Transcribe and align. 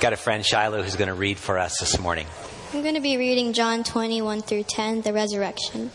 Got 0.00 0.12
a 0.12 0.16
friend, 0.16 0.44
Shiloh, 0.44 0.82
who's 0.82 0.94
going 0.96 1.08
to 1.08 1.14
read 1.14 1.38
for 1.38 1.58
us 1.58 1.78
this 1.80 1.98
morning. 1.98 2.26
I'm 2.74 2.82
going 2.82 2.94
to 2.94 3.00
be 3.00 3.16
reading 3.16 3.54
John 3.54 3.82
21 3.82 4.42
through 4.42 4.64
10, 4.64 5.00
the 5.00 5.12
resurrection. 5.12 5.90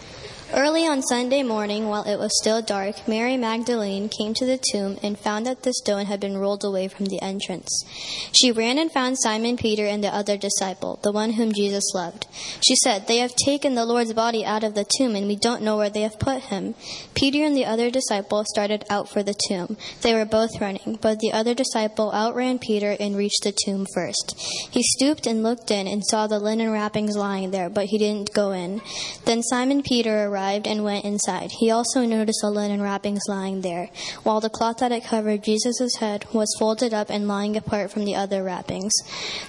Early 0.53 0.85
on 0.85 1.01
Sunday 1.01 1.43
morning, 1.43 1.87
while 1.87 2.03
it 2.03 2.19
was 2.19 2.37
still 2.41 2.61
dark, 2.61 3.07
Mary 3.07 3.37
Magdalene 3.37 4.09
came 4.09 4.33
to 4.33 4.45
the 4.45 4.59
tomb 4.71 4.97
and 5.01 5.17
found 5.17 5.45
that 5.45 5.63
the 5.63 5.73
stone 5.73 6.07
had 6.07 6.19
been 6.19 6.37
rolled 6.37 6.65
away 6.65 6.89
from 6.89 7.05
the 7.05 7.21
entrance. 7.21 7.85
She 8.33 8.51
ran 8.51 8.77
and 8.77 8.91
found 8.91 9.17
Simon 9.17 9.55
Peter 9.55 9.85
and 9.85 10.03
the 10.03 10.13
other 10.13 10.35
disciple, 10.35 10.99
the 11.03 11.13
one 11.13 11.31
whom 11.31 11.53
Jesus 11.53 11.93
loved. 11.95 12.27
She 12.67 12.75
said, 12.83 13.07
They 13.07 13.19
have 13.19 13.33
taken 13.45 13.75
the 13.75 13.85
Lord's 13.85 14.11
body 14.11 14.43
out 14.43 14.65
of 14.65 14.75
the 14.75 14.85
tomb, 14.97 15.15
and 15.15 15.25
we 15.25 15.37
don't 15.37 15.61
know 15.61 15.77
where 15.77 15.89
they 15.89 16.01
have 16.01 16.19
put 16.19 16.41
him. 16.41 16.75
Peter 17.13 17.45
and 17.45 17.55
the 17.55 17.65
other 17.65 17.89
disciple 17.89 18.43
started 18.45 18.83
out 18.89 19.07
for 19.07 19.23
the 19.23 19.39
tomb. 19.47 19.77
They 20.01 20.13
were 20.13 20.25
both 20.25 20.59
running, 20.59 20.99
but 21.01 21.19
the 21.19 21.31
other 21.31 21.53
disciple 21.53 22.11
outran 22.11 22.59
Peter 22.59 22.97
and 22.99 23.15
reached 23.15 23.43
the 23.43 23.55
tomb 23.65 23.87
first. 23.95 24.35
He 24.69 24.83
stooped 24.83 25.27
and 25.27 25.43
looked 25.43 25.71
in 25.71 25.87
and 25.87 26.03
saw 26.05 26.27
the 26.27 26.39
linen 26.39 26.71
wrappings 26.71 27.15
lying 27.15 27.51
there, 27.51 27.69
but 27.69 27.85
he 27.85 27.97
didn't 27.97 28.33
go 28.33 28.51
in. 28.51 28.81
Then 29.23 29.43
Simon 29.43 29.81
Peter 29.81 30.25
arrived 30.25 30.40
arrived 30.41 30.65
and 30.65 30.83
went 30.83 31.05
inside. 31.05 31.51
He 31.59 31.69
also 31.69 32.03
noticed 32.03 32.39
the 32.41 32.49
linen 32.49 32.81
wrappings 32.81 33.21
lying 33.27 33.61
there, 33.61 33.89
while 34.23 34.41
the 34.41 34.49
cloth 34.49 34.77
that 34.77 34.91
had 34.91 35.03
covered 35.03 35.43
Jesus' 35.43 35.97
head 35.97 36.25
was 36.33 36.55
folded 36.57 36.93
up 36.93 37.11
and 37.11 37.27
lying 37.27 37.55
apart 37.55 37.91
from 37.91 38.05
the 38.05 38.15
other 38.15 38.43
wrappings. 38.43 38.91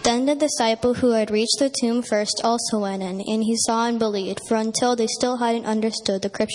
Then 0.03 0.27
the 0.27 0.35
disciple 0.35 0.95
who 0.95 1.13
had 1.13 1.31
reached 1.31 1.59
the 1.59 1.73
tomb 1.81 2.03
first 2.03 2.43
also 2.45 2.81
went 2.81 3.03
in, 3.03 3.23
and 3.23 3.45
he 3.45 3.57
saw 3.57 3.87
and 3.87 3.98
believed, 3.98 4.41
for 4.47 4.57
until 4.57 4.95
they 4.95 5.07
still 5.07 5.39
hadn't 5.39 5.65
understood 5.65 6.20
the 6.20 6.48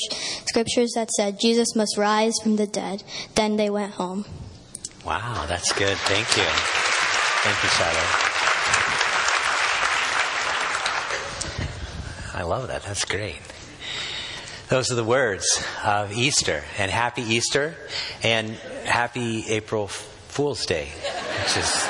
scriptures 0.45 0.91
that 0.93 1.09
said 1.11 1.39
Jesus 1.39 1.75
must 1.75 1.97
rise 1.97 2.35
from 2.43 2.58
the 2.58 2.67
dead, 2.67 3.03
then 3.35 3.58
they 3.58 3.71
went 3.71 3.93
home. 3.93 4.25
Wow, 5.03 5.45
that's 5.47 5.73
good. 5.73 5.97
Thank 5.97 6.38
you. 6.38 6.45
Thank 7.41 7.63
you, 7.63 7.69
Shiloh. 7.69 8.09
I 12.35 12.43
love 12.43 12.67
that. 12.67 12.83
That's 12.83 13.03
great. 13.03 13.41
Those 14.70 14.92
are 14.92 14.95
the 14.95 15.04
words 15.04 15.64
of 15.86 16.11
Easter. 16.11 16.61
And 16.78 16.92
happy 16.92 17.22
Easter 17.22 17.76
and 18.22 18.50
happy 18.83 19.45
April 19.48 19.88
Fool's 19.88 20.66
Day, 20.66 20.89
which 21.39 21.58
is 21.58 21.88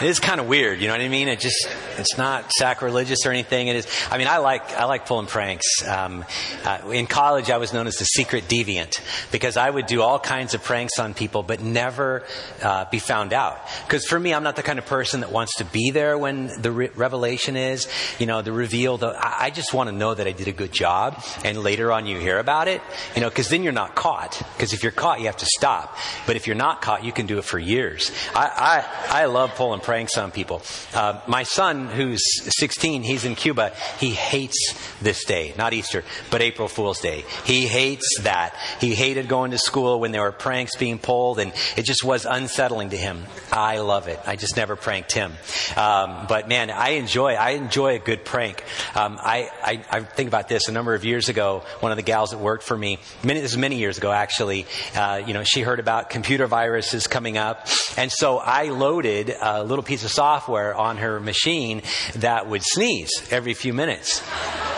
it 0.00 0.08
is 0.08 0.18
kind 0.18 0.40
of 0.40 0.48
weird, 0.48 0.80
you 0.80 0.88
know 0.88 0.94
what 0.94 1.00
I 1.00 1.08
mean? 1.08 1.28
It 1.28 1.40
just 1.40 1.68
it's 1.98 2.18
not 2.18 2.50
sacrilegious 2.52 3.26
or 3.26 3.30
anything. 3.30 3.68
It 3.68 3.76
is. 3.76 3.86
I 4.10 4.18
mean, 4.18 4.26
I 4.26 4.38
like 4.38 4.72
I 4.72 4.84
like 4.84 5.06
pulling 5.06 5.26
pranks. 5.26 5.66
Um, 5.86 6.24
uh, 6.64 6.90
in 6.90 7.06
college, 7.06 7.50
I 7.50 7.58
was 7.58 7.72
known 7.72 7.86
as 7.86 7.96
the 7.96 8.04
secret 8.04 8.48
deviant 8.48 9.00
because 9.30 9.56
I 9.56 9.68
would 9.70 9.86
do 9.86 10.02
all 10.02 10.18
kinds 10.18 10.54
of 10.54 10.62
pranks 10.62 10.98
on 10.98 11.14
people, 11.14 11.42
but 11.42 11.60
never 11.60 12.24
uh, 12.62 12.86
be 12.90 12.98
found 12.98 13.32
out. 13.32 13.60
Because 13.86 14.04
for 14.06 14.18
me, 14.18 14.34
I'm 14.34 14.42
not 14.42 14.56
the 14.56 14.62
kind 14.62 14.78
of 14.78 14.86
person 14.86 15.20
that 15.20 15.30
wants 15.30 15.56
to 15.56 15.64
be 15.64 15.90
there 15.90 16.18
when 16.18 16.48
the 16.60 16.72
re- 16.72 16.90
revelation 16.94 17.56
is, 17.56 17.88
you 18.18 18.26
know, 18.26 18.42
the 18.42 18.52
reveal. 18.52 18.98
The, 18.98 19.08
I, 19.08 19.44
I 19.44 19.50
just 19.50 19.72
want 19.72 19.90
to 19.90 19.94
know 19.94 20.14
that 20.14 20.26
I 20.26 20.32
did 20.32 20.48
a 20.48 20.52
good 20.52 20.72
job, 20.72 21.22
and 21.44 21.58
later 21.58 21.92
on 21.92 22.06
you 22.06 22.18
hear 22.18 22.38
about 22.38 22.68
it, 22.68 22.82
you 23.14 23.20
know, 23.20 23.28
because 23.28 23.48
then 23.48 23.62
you're 23.62 23.72
not 23.72 23.94
caught. 23.94 24.42
Because 24.56 24.72
if 24.72 24.82
you're 24.82 24.92
caught, 24.92 25.20
you 25.20 25.26
have 25.26 25.36
to 25.38 25.46
stop. 25.46 25.96
But 26.26 26.36
if 26.36 26.46
you're 26.46 26.56
not 26.56 26.82
caught, 26.82 27.04
you 27.04 27.12
can 27.12 27.26
do 27.26 27.38
it 27.38 27.44
for 27.44 27.58
years. 27.58 28.10
I 28.34 28.84
I, 29.10 29.22
I 29.22 29.24
love 29.26 29.54
pulling 29.54 29.80
pranks 29.84 30.16
on 30.18 30.30
people. 30.30 30.62
Uh, 30.94 31.20
my 31.26 31.42
son, 31.42 31.86
who's 31.86 32.22
16, 32.58 33.02
he's 33.02 33.24
in 33.24 33.34
Cuba. 33.34 33.72
He 33.98 34.10
hates 34.10 34.74
this 35.00 35.24
day, 35.24 35.54
not 35.56 35.72
Easter, 35.72 36.04
but 36.30 36.40
April 36.40 36.68
Fool's 36.68 37.00
Day. 37.00 37.24
He 37.44 37.66
hates 37.66 38.22
that. 38.22 38.56
He 38.80 38.94
hated 38.94 39.28
going 39.28 39.50
to 39.50 39.58
school 39.58 40.00
when 40.00 40.12
there 40.12 40.22
were 40.22 40.32
pranks 40.32 40.76
being 40.76 40.98
pulled, 40.98 41.38
and 41.38 41.52
it 41.76 41.84
just 41.84 42.02
was 42.02 42.24
unsettling 42.24 42.90
to 42.90 42.96
him. 42.96 43.24
I 43.52 43.78
love 43.78 44.08
it. 44.08 44.20
I 44.26 44.36
just 44.36 44.56
never 44.56 44.76
pranked 44.76 45.12
him. 45.12 45.32
Um, 45.76 46.26
but 46.28 46.48
man, 46.48 46.70
I 46.70 46.90
enjoy. 46.90 47.34
I 47.34 47.50
enjoy 47.50 47.96
a 47.96 47.98
good 47.98 48.24
prank. 48.24 48.62
Um, 48.94 49.18
I, 49.20 49.50
I, 49.62 49.84
I, 49.90 50.00
think 50.00 50.28
about 50.28 50.48
this. 50.48 50.68
A 50.68 50.72
number 50.72 50.94
of 50.94 51.04
years 51.04 51.28
ago, 51.28 51.62
one 51.80 51.92
of 51.92 51.96
the 51.96 52.02
gals 52.02 52.30
that 52.30 52.38
worked 52.38 52.64
for 52.64 52.76
me, 52.76 52.98
many, 53.22 53.40
this 53.40 53.52
is 53.52 53.58
many 53.58 53.76
years 53.76 53.98
ago 53.98 54.10
actually. 54.10 54.66
Uh, 54.94 55.22
you 55.26 55.34
know, 55.34 55.42
she 55.44 55.60
heard 55.60 55.80
about 55.80 56.10
computer 56.10 56.46
viruses 56.46 57.06
coming 57.06 57.36
up, 57.36 57.66
and 57.96 58.10
so 58.10 58.38
I 58.38 58.64
loaded 58.64 59.34
a 59.40 59.64
little 59.64 59.73
piece 59.82 60.04
of 60.04 60.10
software 60.10 60.74
on 60.74 60.98
her 60.98 61.20
machine 61.20 61.82
that 62.16 62.46
would 62.48 62.62
sneeze 62.62 63.10
every 63.30 63.54
few 63.54 63.72
minutes. 63.72 64.22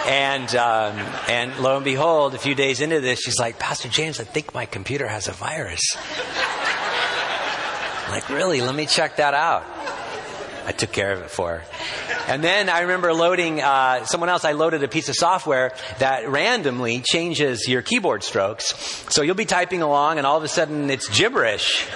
And, 0.06 0.54
um, 0.54 0.96
and 1.28 1.58
lo 1.58 1.76
and 1.76 1.84
behold, 1.84 2.34
a 2.34 2.38
few 2.38 2.54
days 2.54 2.80
into 2.80 3.00
this, 3.00 3.20
she's 3.20 3.38
like, 3.38 3.58
Pastor 3.58 3.88
James, 3.88 4.20
I 4.20 4.24
think 4.24 4.54
my 4.54 4.66
computer 4.66 5.08
has 5.08 5.28
a 5.28 5.32
virus. 5.32 5.82
I'm 8.04 8.10
like, 8.12 8.28
really? 8.28 8.60
Let 8.60 8.74
me 8.74 8.86
check 8.86 9.16
that 9.16 9.34
out. 9.34 9.64
I 10.64 10.72
took 10.72 10.92
care 10.92 11.12
of 11.12 11.22
it 11.22 11.30
for 11.30 11.58
her. 11.58 11.64
And 12.28 12.42
then 12.42 12.68
I 12.68 12.80
remember 12.80 13.12
loading, 13.14 13.60
uh, 13.60 14.04
someone 14.04 14.28
else, 14.28 14.44
I 14.44 14.52
loaded 14.52 14.82
a 14.82 14.88
piece 14.88 15.08
of 15.08 15.14
software 15.14 15.72
that 15.98 16.28
randomly 16.28 17.00
changes 17.00 17.68
your 17.68 17.82
keyboard 17.82 18.22
strokes. 18.22 18.74
So 19.10 19.22
you'll 19.22 19.36
be 19.36 19.44
typing 19.44 19.82
along 19.82 20.18
and 20.18 20.26
all 20.26 20.36
of 20.36 20.42
a 20.42 20.48
sudden 20.48 20.90
it's 20.90 21.08
gibberish. 21.08 21.86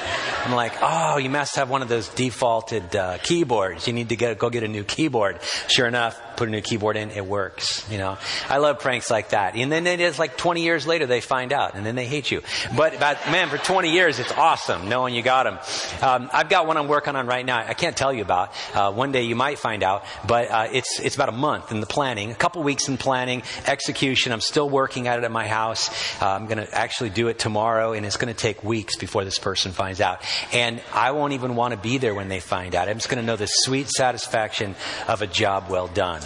I'm 0.45 0.55
like, 0.55 0.75
oh, 0.81 1.19
you 1.19 1.31
must 1.31 1.57
have 1.57 1.69
one 1.69 1.83
of 1.83 1.89
those 1.89 2.09
defaulted 2.09 2.95
uh, 2.95 3.19
keyboards. 3.19 3.87
You 3.87 3.93
need 3.93 4.11
to 4.11 4.17
get, 4.17 4.39
go 4.39 4.51
get 4.51 4.63
a 4.63 4.69
new 4.69 4.85
keyboard. 4.85 5.41
Sure 5.69 5.87
enough, 5.87 6.21
put 6.41 6.49
a 6.49 6.53
new 6.53 6.63
keyboard 6.63 6.97
in, 6.97 7.11
it 7.11 7.27
works. 7.27 7.85
You 7.91 7.99
know, 7.99 8.17
I 8.49 8.57
love 8.57 8.79
pranks 8.79 9.11
like 9.11 9.29
that. 9.31 9.57
And 9.57 9.71
then 9.71 9.87
it 9.87 10.01
is 10.01 10.19
like 10.19 10.39
20 10.39 10.63
years 10.63 10.87
later 10.87 11.05
they 11.05 11.21
find 11.21 11.53
out, 11.53 11.75
and 11.75 11.85
then 11.85 11.97
they 11.97 12.07
hate 12.07 12.31
you. 12.31 12.41
But, 12.75 12.99
but 12.99 13.19
man, 13.31 13.51
for 13.51 13.59
20 13.59 13.93
years 13.93 14.19
it's 14.19 14.33
awesome 14.33 14.89
knowing 14.89 15.15
you 15.15 15.21
got 15.21 15.43
them. 15.45 15.59
Um, 16.01 16.31
I've 16.33 16.49
got 16.49 16.67
one 16.67 16.79
I'm 16.79 16.89
working 16.89 17.15
on 17.15 17.27
right 17.27 17.45
now. 17.45 17.59
I 17.59 17.75
can't 17.75 17.95
tell 17.95 18.11
you 18.11 18.23
about. 18.23 18.55
Uh, 18.73 18.91
one 18.91 19.13
day 19.13 19.25
you 19.25 19.37
might 19.37 19.59
find 19.59 19.83
out, 19.83 20.05
but 20.27 20.51
uh, 20.51 20.69
it's 20.73 20.99
it's 21.01 21.15
about 21.15 21.29
a 21.29 21.33
month 21.33 21.73
in 21.73 21.81
the 21.81 21.87
planning, 21.87 22.31
a 22.31 22.35
couple 22.35 22.63
weeks 22.63 22.89
in 22.89 22.97
planning, 22.97 23.43
execution. 23.67 24.33
I'm 24.33 24.41
still 24.41 24.71
working 24.71 25.09
at 25.09 25.19
it 25.19 25.25
at 25.25 25.31
my 25.31 25.47
house. 25.47 25.91
Uh, 26.23 26.29
I'm 26.29 26.47
going 26.47 26.57
to 26.57 26.75
actually 26.75 27.11
do 27.11 27.29
it 27.29 27.39
tomorrow, 27.39 27.93
and 27.93 28.07
it's 28.07 28.17
going 28.17 28.33
to 28.33 28.41
take 28.41 28.65
weeks 28.65 28.97
before 28.97 29.25
this 29.25 29.39
person 29.39 29.73
finds 29.73 30.01
out. 30.01 30.23
And 30.55 30.81
I 30.95 31.11
won't 31.11 31.35
even 31.35 31.55
want 31.55 31.75
to 31.75 31.79
be 31.79 31.99
there 31.99 32.15
when 32.15 32.29
they 32.29 32.41
find 32.41 32.75
out. 32.75 32.89
I'm 32.89 32.97
just 32.97 33.11
going 33.11 33.21
to 33.21 33.27
know 33.27 33.37
the 33.37 33.47
sweet 33.47 33.91
satisfaction 33.91 34.75
of 35.07 35.21
a 35.21 35.27
job 35.27 35.69
well 35.69 35.89
done. 35.89 36.23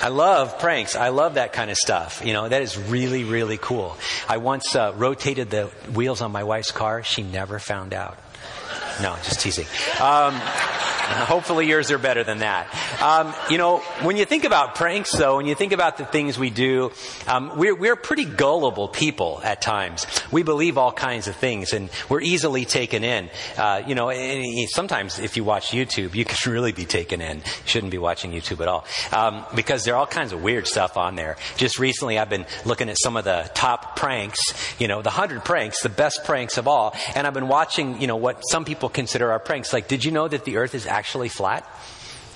I 0.00 0.08
love 0.08 0.58
pranks. 0.60 0.94
I 0.94 1.08
love 1.08 1.34
that 1.34 1.52
kind 1.52 1.70
of 1.70 1.76
stuff. 1.76 2.22
You 2.24 2.32
know, 2.32 2.48
that 2.48 2.62
is 2.62 2.78
really, 2.78 3.24
really 3.24 3.58
cool. 3.58 3.96
I 4.28 4.36
once 4.36 4.76
uh, 4.76 4.92
rotated 4.96 5.50
the 5.50 5.64
wheels 5.92 6.20
on 6.20 6.30
my 6.30 6.44
wife's 6.44 6.70
car. 6.70 7.02
She 7.02 7.22
never 7.22 7.58
found 7.58 7.92
out. 7.92 8.16
No, 9.02 9.16
just 9.24 9.40
teasing. 9.40 9.66
Um, 10.00 10.40
Hopefully 11.28 11.66
yours 11.66 11.90
are 11.90 11.98
better 11.98 12.22
than 12.22 12.40
that. 12.40 12.68
Um, 13.02 13.34
you 13.50 13.56
know, 13.56 13.78
when 14.02 14.18
you 14.18 14.26
think 14.26 14.44
about 14.44 14.74
pranks, 14.74 15.10
though, 15.16 15.38
when 15.38 15.46
you 15.46 15.54
think 15.54 15.72
about 15.72 15.96
the 15.96 16.04
things 16.04 16.38
we 16.38 16.50
do, 16.50 16.92
um, 17.26 17.56
we're, 17.56 17.74
we're 17.74 17.96
pretty 17.96 18.26
gullible 18.26 18.88
people 18.88 19.40
at 19.42 19.62
times. 19.62 20.06
We 20.30 20.42
believe 20.42 20.76
all 20.76 20.92
kinds 20.92 21.26
of 21.26 21.36
things, 21.36 21.72
and 21.72 21.88
we're 22.10 22.20
easily 22.20 22.66
taken 22.66 23.04
in. 23.04 23.30
Uh, 23.56 23.82
you 23.86 23.94
know, 23.94 24.12
sometimes 24.68 25.18
if 25.18 25.38
you 25.38 25.44
watch 25.44 25.70
YouTube, 25.70 26.14
you 26.14 26.26
can 26.26 26.36
really 26.52 26.72
be 26.72 26.84
taken 26.84 27.22
in. 27.22 27.38
You 27.38 27.42
Shouldn't 27.64 27.92
be 27.92 27.98
watching 27.98 28.32
YouTube 28.32 28.60
at 28.60 28.68
all 28.68 28.84
um, 29.12 29.46
because 29.54 29.84
there 29.84 29.94
are 29.94 29.98
all 29.98 30.06
kinds 30.06 30.32
of 30.32 30.42
weird 30.42 30.66
stuff 30.66 30.98
on 30.98 31.16
there. 31.16 31.36
Just 31.56 31.78
recently, 31.78 32.18
I've 32.18 32.28
been 32.28 32.44
looking 32.66 32.90
at 32.90 32.96
some 33.02 33.16
of 33.16 33.24
the 33.24 33.50
top 33.54 33.96
pranks. 33.96 34.40
You 34.78 34.88
know, 34.88 35.00
the 35.00 35.10
hundred 35.10 35.44
pranks, 35.44 35.82
the 35.82 35.88
best 35.88 36.24
pranks 36.24 36.58
of 36.58 36.68
all, 36.68 36.94
and 37.14 37.26
I've 37.26 37.34
been 37.34 37.48
watching. 37.48 38.00
You 38.00 38.08
know 38.08 38.16
what 38.16 38.42
some 38.42 38.66
people 38.66 38.90
consider 38.90 39.32
our 39.32 39.38
pranks. 39.38 39.72
Like, 39.72 39.88
did 39.88 40.04
you 40.04 40.10
know 40.10 40.28
that 40.28 40.44
the 40.44 40.58
Earth 40.58 40.74
is 40.74 40.86
actually 40.98 41.28
flat? 41.28 41.64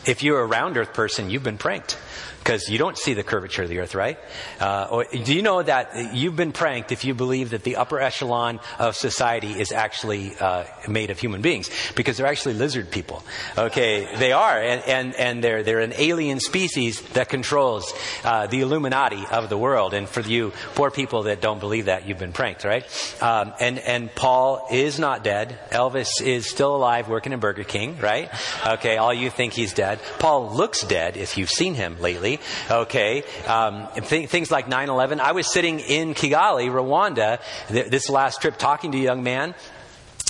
If 0.06 0.22
you're 0.22 0.40
a 0.40 0.46
round 0.46 0.76
Earth 0.76 0.94
person, 0.94 1.30
you've 1.30 1.42
been 1.42 1.58
pranked 1.58 1.98
because 2.42 2.68
you 2.68 2.76
don't 2.76 2.98
see 2.98 3.14
the 3.14 3.22
curvature 3.22 3.62
of 3.62 3.68
the 3.68 3.78
earth, 3.78 3.94
right? 3.94 4.18
Uh, 4.60 4.88
or, 4.90 5.04
do 5.04 5.32
you 5.32 5.42
know 5.42 5.62
that 5.62 6.12
you've 6.12 6.34
been 6.34 6.50
pranked 6.50 6.90
if 6.90 7.04
you 7.04 7.14
believe 7.14 7.50
that 7.50 7.62
the 7.62 7.76
upper 7.76 8.00
echelon 8.00 8.58
of 8.80 8.96
society 8.96 9.52
is 9.52 9.70
actually 9.70 10.34
uh, 10.40 10.64
made 10.88 11.10
of 11.10 11.20
human 11.20 11.40
beings? 11.40 11.70
Because 11.94 12.16
they're 12.16 12.26
actually 12.26 12.54
lizard 12.54 12.90
people. 12.90 13.22
Okay, 13.56 14.08
they 14.16 14.32
are, 14.32 14.58
and, 14.58 14.82
and, 14.88 15.14
and 15.14 15.44
they're, 15.44 15.62
they're 15.62 15.80
an 15.80 15.92
alien 15.96 16.40
species 16.40 17.00
that 17.10 17.28
controls 17.28 17.92
uh, 18.24 18.48
the 18.48 18.60
Illuminati 18.60 19.24
of 19.30 19.48
the 19.48 19.56
world. 19.56 19.94
And 19.94 20.08
for 20.08 20.20
you 20.20 20.52
poor 20.74 20.90
people 20.90 21.24
that 21.24 21.40
don't 21.40 21.60
believe 21.60 21.84
that, 21.84 22.08
you've 22.08 22.18
been 22.18 22.32
pranked, 22.32 22.64
right? 22.64 22.84
Um, 23.22 23.52
and, 23.60 23.78
and 23.78 24.12
Paul 24.12 24.66
is 24.72 24.98
not 24.98 25.22
dead. 25.22 25.56
Elvis 25.70 26.20
is 26.20 26.50
still 26.50 26.74
alive 26.74 27.08
working 27.08 27.32
in 27.32 27.38
Burger 27.38 27.64
King, 27.64 27.98
right? 27.98 28.28
Okay, 28.66 28.96
all 28.96 29.14
you 29.14 29.30
think 29.30 29.52
he's 29.52 29.72
dead. 29.72 30.00
Paul 30.18 30.52
looks 30.56 30.82
dead 30.82 31.16
if 31.16 31.38
you've 31.38 31.48
seen 31.50 31.74
him 31.74 32.00
lately. 32.00 32.31
Okay. 32.70 33.24
Um, 33.46 33.88
th- 33.94 34.28
things 34.28 34.50
like 34.50 34.68
9 34.68 34.88
11. 34.88 35.20
I 35.20 35.32
was 35.32 35.50
sitting 35.50 35.80
in 35.80 36.14
Kigali, 36.14 36.68
Rwanda, 36.70 37.40
th- 37.68 37.86
this 37.86 38.08
last 38.08 38.40
trip 38.40 38.58
talking 38.58 38.92
to 38.92 38.98
a 38.98 39.02
young 39.02 39.22
man 39.22 39.54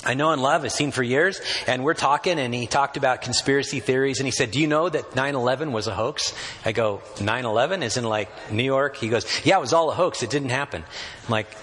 I 0.05 0.15
know 0.15 0.31
and 0.31 0.41
love, 0.41 0.63
has 0.63 0.73
seen 0.73 0.91
for 0.91 1.01
years, 1.01 1.39
and 1.65 1.83
we're 1.83 1.93
talking, 1.93 2.37
and 2.37 2.53
he 2.53 2.67
talked 2.67 2.97
about 2.97 3.21
conspiracy 3.21 3.79
theories, 3.79 4.19
and 4.19 4.27
he 4.27 4.31
said, 4.31 4.51
Do 4.51 4.59
you 4.59 4.67
know 4.67 4.89
that 4.89 5.15
9 5.15 5.35
11 5.35 5.71
was 5.71 5.87
a 5.87 5.93
hoax? 5.93 6.33
I 6.65 6.73
go, 6.73 7.01
9 7.21 7.45
11 7.45 7.83
is 7.83 7.95
in 7.95 8.03
like 8.03 8.29
New 8.51 8.63
York? 8.63 8.97
He 8.97 9.07
goes, 9.07 9.25
Yeah, 9.45 9.57
it 9.57 9.61
was 9.61 9.71
all 9.71 9.89
a 9.89 9.95
hoax. 9.95 10.21
It 10.21 10.29
didn't 10.29 10.49
happen. 10.49 10.83
I'm 10.83 11.31
like, 11.31 11.53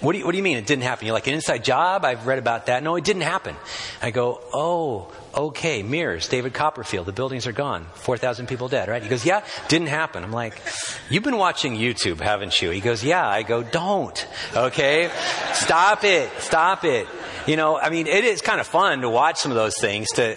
what 0.00 0.12
do, 0.12 0.18
you, 0.18 0.24
what 0.24 0.32
do 0.32 0.38
you 0.38 0.42
mean 0.42 0.56
it 0.56 0.66
didn't 0.66 0.82
happen? 0.82 1.06
You're 1.06 1.14
like, 1.14 1.28
an 1.28 1.34
inside 1.34 1.62
job? 1.62 2.04
I've 2.04 2.26
read 2.26 2.38
about 2.38 2.66
that. 2.66 2.82
No, 2.82 2.96
it 2.96 3.04
didn't 3.04 3.22
happen. 3.22 3.54
I 4.00 4.10
go, 4.10 4.40
oh, 4.52 5.12
okay, 5.34 5.82
mirrors, 5.82 6.28
David 6.28 6.54
Copperfield, 6.54 7.06
the 7.06 7.12
buildings 7.12 7.46
are 7.46 7.52
gone, 7.52 7.86
4,000 7.94 8.46
people 8.46 8.68
dead, 8.68 8.88
right? 8.88 9.02
He 9.02 9.08
goes, 9.08 9.24
yeah, 9.24 9.44
didn't 9.68 9.88
happen. 9.88 10.24
I'm 10.24 10.32
like, 10.32 10.60
you've 11.08 11.22
been 11.22 11.38
watching 11.38 11.76
YouTube, 11.76 12.20
haven't 12.20 12.60
you? 12.60 12.70
He 12.70 12.80
goes, 12.80 13.02
yeah. 13.02 13.26
I 13.26 13.42
go, 13.42 13.62
don't, 13.62 14.26
okay? 14.54 15.10
Stop 15.54 16.04
it, 16.04 16.30
stop 16.38 16.84
it. 16.84 17.06
You 17.46 17.56
know, 17.56 17.76
I 17.76 17.90
mean, 17.90 18.06
it 18.06 18.24
is 18.24 18.40
kind 18.40 18.60
of 18.60 18.68
fun 18.68 19.00
to 19.00 19.10
watch 19.10 19.38
some 19.38 19.50
of 19.50 19.56
those 19.56 19.76
things 19.76 20.08
to 20.12 20.36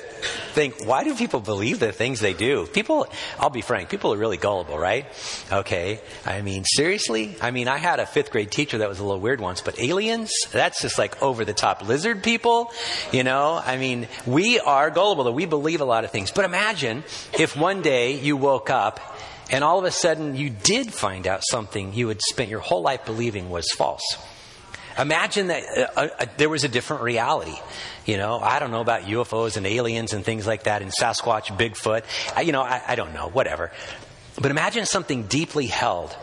think, 0.54 0.88
why 0.88 1.04
do 1.04 1.14
people 1.14 1.40
believe 1.40 1.80
the 1.80 1.92
things 1.92 2.20
they 2.20 2.34
do? 2.34 2.66
People, 2.66 3.08
I'll 3.40 3.52
be 3.52 3.62
frank, 3.62 3.90
people 3.90 4.12
are 4.12 4.18
really 4.18 4.38
gullible, 4.38 4.80
right? 4.80 5.06
Okay. 5.52 6.02
I 6.26 6.42
mean, 6.42 6.64
seriously? 6.66 7.36
I 7.42 7.52
mean, 7.52 7.68
I 7.68 7.78
had 7.78 8.00
a 8.00 8.08
fifth 8.08 8.32
grade 8.32 8.50
teacher 8.50 8.80
that 8.80 8.90
was 8.90 9.00
a 9.00 9.04
little 9.04 9.22
weird 9.22 9.40
once, 9.40 9.62
but 9.62 9.80
aliens? 9.80 10.32
That's 10.52 10.82
just 10.82 10.98
like 10.98 11.22
over 11.22 11.46
the 11.46 11.54
top 11.54 11.88
lizard 11.88 12.24
people, 12.24 12.72
you 13.12 13.24
know? 13.24 13.62
I 13.64 13.78
mean, 13.78 14.08
we 14.26 14.60
are 14.60 14.85
gullible, 14.90 15.32
we 15.34 15.46
believe 15.46 15.82
a 15.82 15.86
lot 15.86 16.04
of 16.04 16.12
things. 16.12 16.32
But 16.32 16.46
imagine 16.46 17.04
if 17.38 17.56
one 17.56 17.82
day 17.82 18.20
you 18.20 18.38
woke 18.38 18.70
up 18.70 19.00
and 19.50 19.64
all 19.64 19.80
of 19.80 19.86
a 19.86 19.92
sudden 19.92 20.36
you 20.36 20.50
did 20.50 20.94
find 20.94 21.28
out 21.28 21.44
something 21.50 21.94
you 21.94 22.08
had 22.08 22.22
spent 22.22 22.50
your 22.50 22.60
whole 22.60 22.82
life 22.82 23.06
believing 23.06 23.50
was 23.50 23.70
false. 23.72 24.04
Imagine 24.98 25.48
that 25.48 25.64
uh, 25.64 26.00
uh, 26.00 26.08
uh, 26.20 26.26
there 26.38 26.50
was 26.50 26.64
a 26.64 26.70
different 26.70 27.04
reality. 27.04 27.56
You 28.06 28.18
know, 28.18 28.40
I 28.40 28.60
don't 28.60 28.72
know 28.72 28.80
about 28.80 29.02
UFOs 29.02 29.58
and 29.58 29.68
aliens 29.68 30.14
and 30.14 30.24
things 30.24 30.48
like 30.48 30.64
that, 30.64 30.82
and 30.82 30.92
Sasquatch, 30.92 31.48
Bigfoot. 31.58 32.04
I, 32.36 32.42
you 32.42 32.54
know, 32.54 32.62
I, 32.62 32.82
I, 32.88 32.96
don't 32.96 33.14
know, 33.14 33.28
whatever. 33.28 33.72
But 34.40 34.52
imagine 34.52 34.86
something 34.86 35.24
deeply 35.24 35.68
held. 35.68 36.16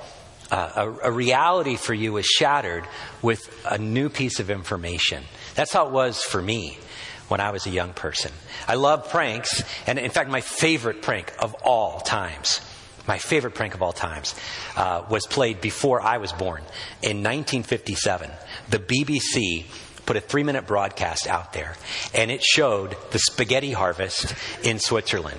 Uh, 0.51 0.87
a, 1.03 1.09
a 1.09 1.13
reality 1.13 1.77
for 1.77 1.93
you 1.93 2.17
is 2.17 2.27
shattered 2.27 2.85
with 3.21 3.41
a 3.69 3.79
new 3.79 4.09
piece 4.09 4.41
of 4.41 4.51
information. 4.51 5.25
That's 5.55 5.73
how 5.73 5.87
it 5.87 5.93
was 5.93 6.23
for 6.23 6.41
me 6.41 6.79
when 7.29 7.41
I 7.41 7.51
was 7.51 7.67
a 7.67 7.71
young 7.71 7.93
person. 7.93 8.33
I 8.69 8.75
love 8.75 9.11
pranks, 9.11 9.63
and 9.87 9.99
in 9.99 10.11
fact, 10.11 10.31
my 10.31 10.41
favorite 10.41 11.03
prank 11.03 11.33
of 11.39 11.55
all 11.63 12.01
times 12.01 12.61
my 13.07 13.19
favorite 13.19 13.55
prank 13.55 13.75
of 13.75 13.83
all 13.83 13.93
times, 13.93 14.35
uh, 14.77 15.03
was 15.11 15.27
played 15.27 15.61
before 15.61 16.01
I 16.01 16.19
was 16.19 16.33
born. 16.33 16.63
In 17.03 17.19
1957, 17.19 18.31
the 18.71 18.79
BBC 18.79 19.65
put 20.07 20.17
a 20.17 20.21
three 20.21 20.43
minute 20.43 20.67
broadcast 20.67 21.27
out 21.27 21.53
there, 21.53 21.75
and 22.15 22.31
it 22.31 22.43
showed 22.43 22.97
the 23.11 23.19
spaghetti 23.19 23.73
harvest 23.73 24.35
in 24.63 24.79
Switzerland. 24.79 25.39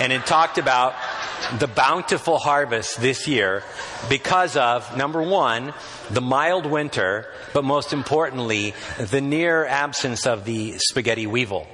And 0.00 0.12
it 0.12 0.26
talked 0.26 0.58
about 0.58 0.94
the 1.58 1.68
bountiful 1.68 2.38
harvest 2.38 3.00
this 3.00 3.26
year 3.28 3.62
because 4.08 4.56
of, 4.56 4.96
number 4.96 5.22
one, 5.22 5.74
the 6.10 6.20
mild 6.20 6.66
winter, 6.66 7.26
but 7.52 7.64
most 7.64 7.92
importantly, 7.92 8.74
the 8.98 9.20
near 9.20 9.64
absence 9.66 10.26
of 10.26 10.44
the 10.44 10.74
spaghetti 10.78 11.26
weevil. 11.26 11.66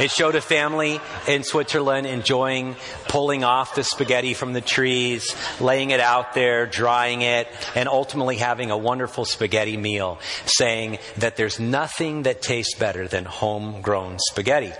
It 0.00 0.10
showed 0.10 0.34
a 0.34 0.40
family 0.40 1.00
in 1.28 1.44
Switzerland 1.44 2.06
enjoying 2.06 2.76
pulling 3.08 3.44
off 3.44 3.74
the 3.74 3.84
spaghetti 3.84 4.32
from 4.32 4.54
the 4.54 4.62
trees, 4.62 5.36
laying 5.60 5.90
it 5.90 6.00
out 6.00 6.32
there, 6.32 6.66
drying 6.66 7.20
it, 7.20 7.46
and 7.74 7.88
ultimately 7.88 8.36
having 8.36 8.70
a 8.70 8.76
wonderful 8.76 9.26
spaghetti 9.26 9.76
meal, 9.76 10.18
saying 10.46 10.98
that 11.18 11.36
there's 11.36 11.60
nothing 11.60 12.22
that 12.22 12.40
tastes 12.40 12.74
better 12.74 13.06
than 13.06 13.26
homegrown 13.26 14.18
spaghetti. 14.18 14.72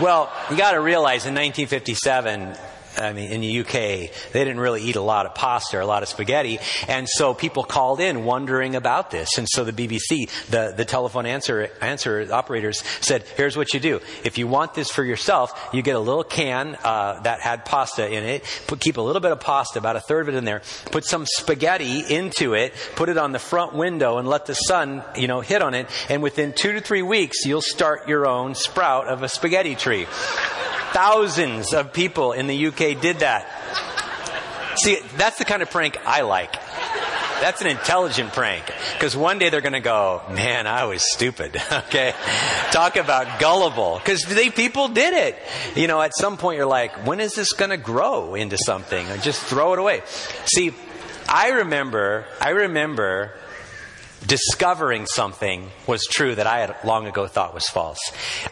Well, 0.00 0.32
you 0.50 0.56
gotta 0.56 0.80
realize 0.80 1.26
in 1.26 1.34
1957, 1.34 2.56
I 2.96 3.12
mean, 3.12 3.30
in 3.30 3.40
the 3.40 3.60
UK, 3.60 3.72
they 3.72 4.10
didn't 4.44 4.60
really 4.60 4.82
eat 4.82 4.96
a 4.96 5.02
lot 5.02 5.26
of 5.26 5.34
pasta 5.34 5.76
or 5.78 5.80
a 5.80 5.86
lot 5.86 6.02
of 6.02 6.08
spaghetti. 6.08 6.58
And 6.88 7.08
so 7.08 7.34
people 7.34 7.64
called 7.64 8.00
in 8.00 8.24
wondering 8.24 8.76
about 8.76 9.10
this. 9.10 9.38
And 9.38 9.48
so 9.48 9.64
the 9.64 9.72
BBC, 9.72 10.28
the, 10.50 10.74
the 10.76 10.84
telephone 10.84 11.26
answer, 11.26 11.70
answer 11.80 12.28
operators 12.32 12.82
said, 13.00 13.24
here's 13.36 13.56
what 13.56 13.74
you 13.74 13.80
do. 13.80 14.00
If 14.24 14.38
you 14.38 14.46
want 14.46 14.74
this 14.74 14.90
for 14.90 15.04
yourself, 15.04 15.70
you 15.72 15.82
get 15.82 15.96
a 15.96 16.00
little 16.00 16.24
can, 16.24 16.76
uh, 16.82 17.20
that 17.22 17.40
had 17.40 17.64
pasta 17.64 18.10
in 18.10 18.24
it, 18.24 18.44
put, 18.66 18.80
keep 18.80 18.96
a 18.96 19.00
little 19.00 19.20
bit 19.20 19.32
of 19.32 19.40
pasta, 19.40 19.78
about 19.78 19.96
a 19.96 20.00
third 20.00 20.28
of 20.28 20.34
it 20.34 20.38
in 20.38 20.44
there, 20.44 20.62
put 20.86 21.04
some 21.04 21.26
spaghetti 21.26 22.00
into 22.14 22.54
it, 22.54 22.74
put 22.96 23.08
it 23.08 23.18
on 23.18 23.32
the 23.32 23.38
front 23.38 23.74
window 23.74 24.18
and 24.18 24.28
let 24.28 24.46
the 24.46 24.54
sun, 24.54 25.02
you 25.16 25.28
know, 25.28 25.40
hit 25.40 25.62
on 25.62 25.74
it. 25.74 25.88
And 26.08 26.22
within 26.22 26.52
two 26.52 26.72
to 26.72 26.80
three 26.80 27.02
weeks, 27.02 27.44
you'll 27.44 27.62
start 27.62 28.08
your 28.08 28.26
own 28.26 28.54
sprout 28.54 29.08
of 29.08 29.22
a 29.22 29.28
spaghetti 29.28 29.74
tree. 29.74 30.06
Thousands 30.94 31.74
of 31.74 31.92
people 31.92 32.30
in 32.30 32.46
the 32.46 32.68
UK 32.68 32.80
did 32.92 33.20
that. 33.20 33.48
See, 34.82 34.98
that's 35.16 35.38
the 35.38 35.46
kind 35.46 35.62
of 35.62 35.70
prank 35.70 35.96
I 36.04 36.20
like. 36.20 36.52
That's 37.40 37.60
an 37.60 37.66
intelligent 37.68 38.32
prank. 38.32 38.64
Because 38.92 39.16
one 39.16 39.38
day 39.38 39.48
they're 39.48 39.60
going 39.60 39.72
to 39.72 39.80
go, 39.80 40.22
man, 40.30 40.66
I 40.66 40.84
was 40.84 41.02
stupid. 41.12 41.56
okay? 41.72 42.14
Talk 42.70 42.96
about 42.96 43.40
gullible. 43.40 43.98
Because 43.98 44.22
they, 44.22 44.50
people 44.50 44.88
did 44.88 45.14
it. 45.14 45.38
You 45.76 45.86
know, 45.86 46.00
at 46.00 46.12
some 46.16 46.36
point 46.36 46.56
you're 46.58 46.66
like, 46.66 47.06
when 47.06 47.20
is 47.20 47.34
this 47.34 47.52
going 47.52 47.70
to 47.70 47.76
grow 47.76 48.34
into 48.34 48.58
something? 48.58 49.10
Or 49.10 49.16
just 49.18 49.40
throw 49.42 49.72
it 49.72 49.78
away. 49.78 50.02
See, 50.54 50.72
I 51.28 51.50
remember, 51.50 52.26
I 52.40 52.50
remember 52.50 53.32
discovering 54.26 55.06
something 55.06 55.70
was 55.86 56.04
true 56.06 56.34
that 56.34 56.46
I 56.46 56.60
had 56.60 56.76
long 56.84 57.06
ago 57.06 57.26
thought 57.26 57.54
was 57.54 57.68
false. 57.68 57.98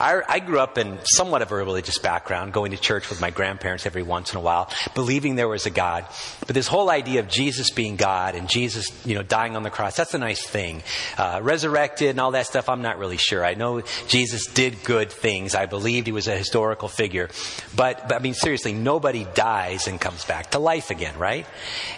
I, 0.00 0.20
I, 0.28 0.38
grew 0.40 0.58
up 0.58 0.78
in 0.78 0.98
somewhat 1.04 1.42
of 1.42 1.50
a 1.52 1.56
religious 1.56 1.98
background, 1.98 2.52
going 2.52 2.72
to 2.72 2.76
church 2.76 3.08
with 3.08 3.20
my 3.20 3.30
grandparents 3.30 3.86
every 3.86 4.02
once 4.02 4.32
in 4.32 4.38
a 4.38 4.40
while, 4.40 4.70
believing 4.94 5.36
there 5.36 5.48
was 5.48 5.66
a 5.66 5.70
God. 5.70 6.06
But 6.46 6.54
this 6.54 6.66
whole 6.66 6.90
idea 6.90 7.20
of 7.20 7.28
Jesus 7.28 7.70
being 7.70 7.96
God 7.96 8.34
and 8.34 8.48
Jesus, 8.48 8.86
you 9.06 9.14
know, 9.14 9.22
dying 9.22 9.56
on 9.56 9.62
the 9.62 9.70
cross, 9.70 9.96
that's 9.96 10.14
a 10.14 10.18
nice 10.18 10.46
thing. 10.46 10.82
Uh, 11.16 11.40
resurrected 11.42 12.10
and 12.10 12.20
all 12.20 12.32
that 12.32 12.46
stuff, 12.46 12.68
I'm 12.68 12.82
not 12.82 12.98
really 12.98 13.16
sure. 13.16 13.44
I 13.44 13.54
know 13.54 13.82
Jesus 14.08 14.46
did 14.46 14.84
good 14.84 15.10
things. 15.10 15.54
I 15.54 15.66
believed 15.66 16.06
he 16.06 16.12
was 16.12 16.28
a 16.28 16.36
historical 16.36 16.88
figure. 16.88 17.30
But, 17.74 18.08
but 18.08 18.16
I 18.16 18.18
mean, 18.18 18.34
seriously, 18.34 18.72
nobody 18.72 19.26
dies 19.34 19.86
and 19.86 20.00
comes 20.00 20.24
back 20.24 20.50
to 20.50 20.58
life 20.58 20.90
again, 20.90 21.18
right? 21.18 21.46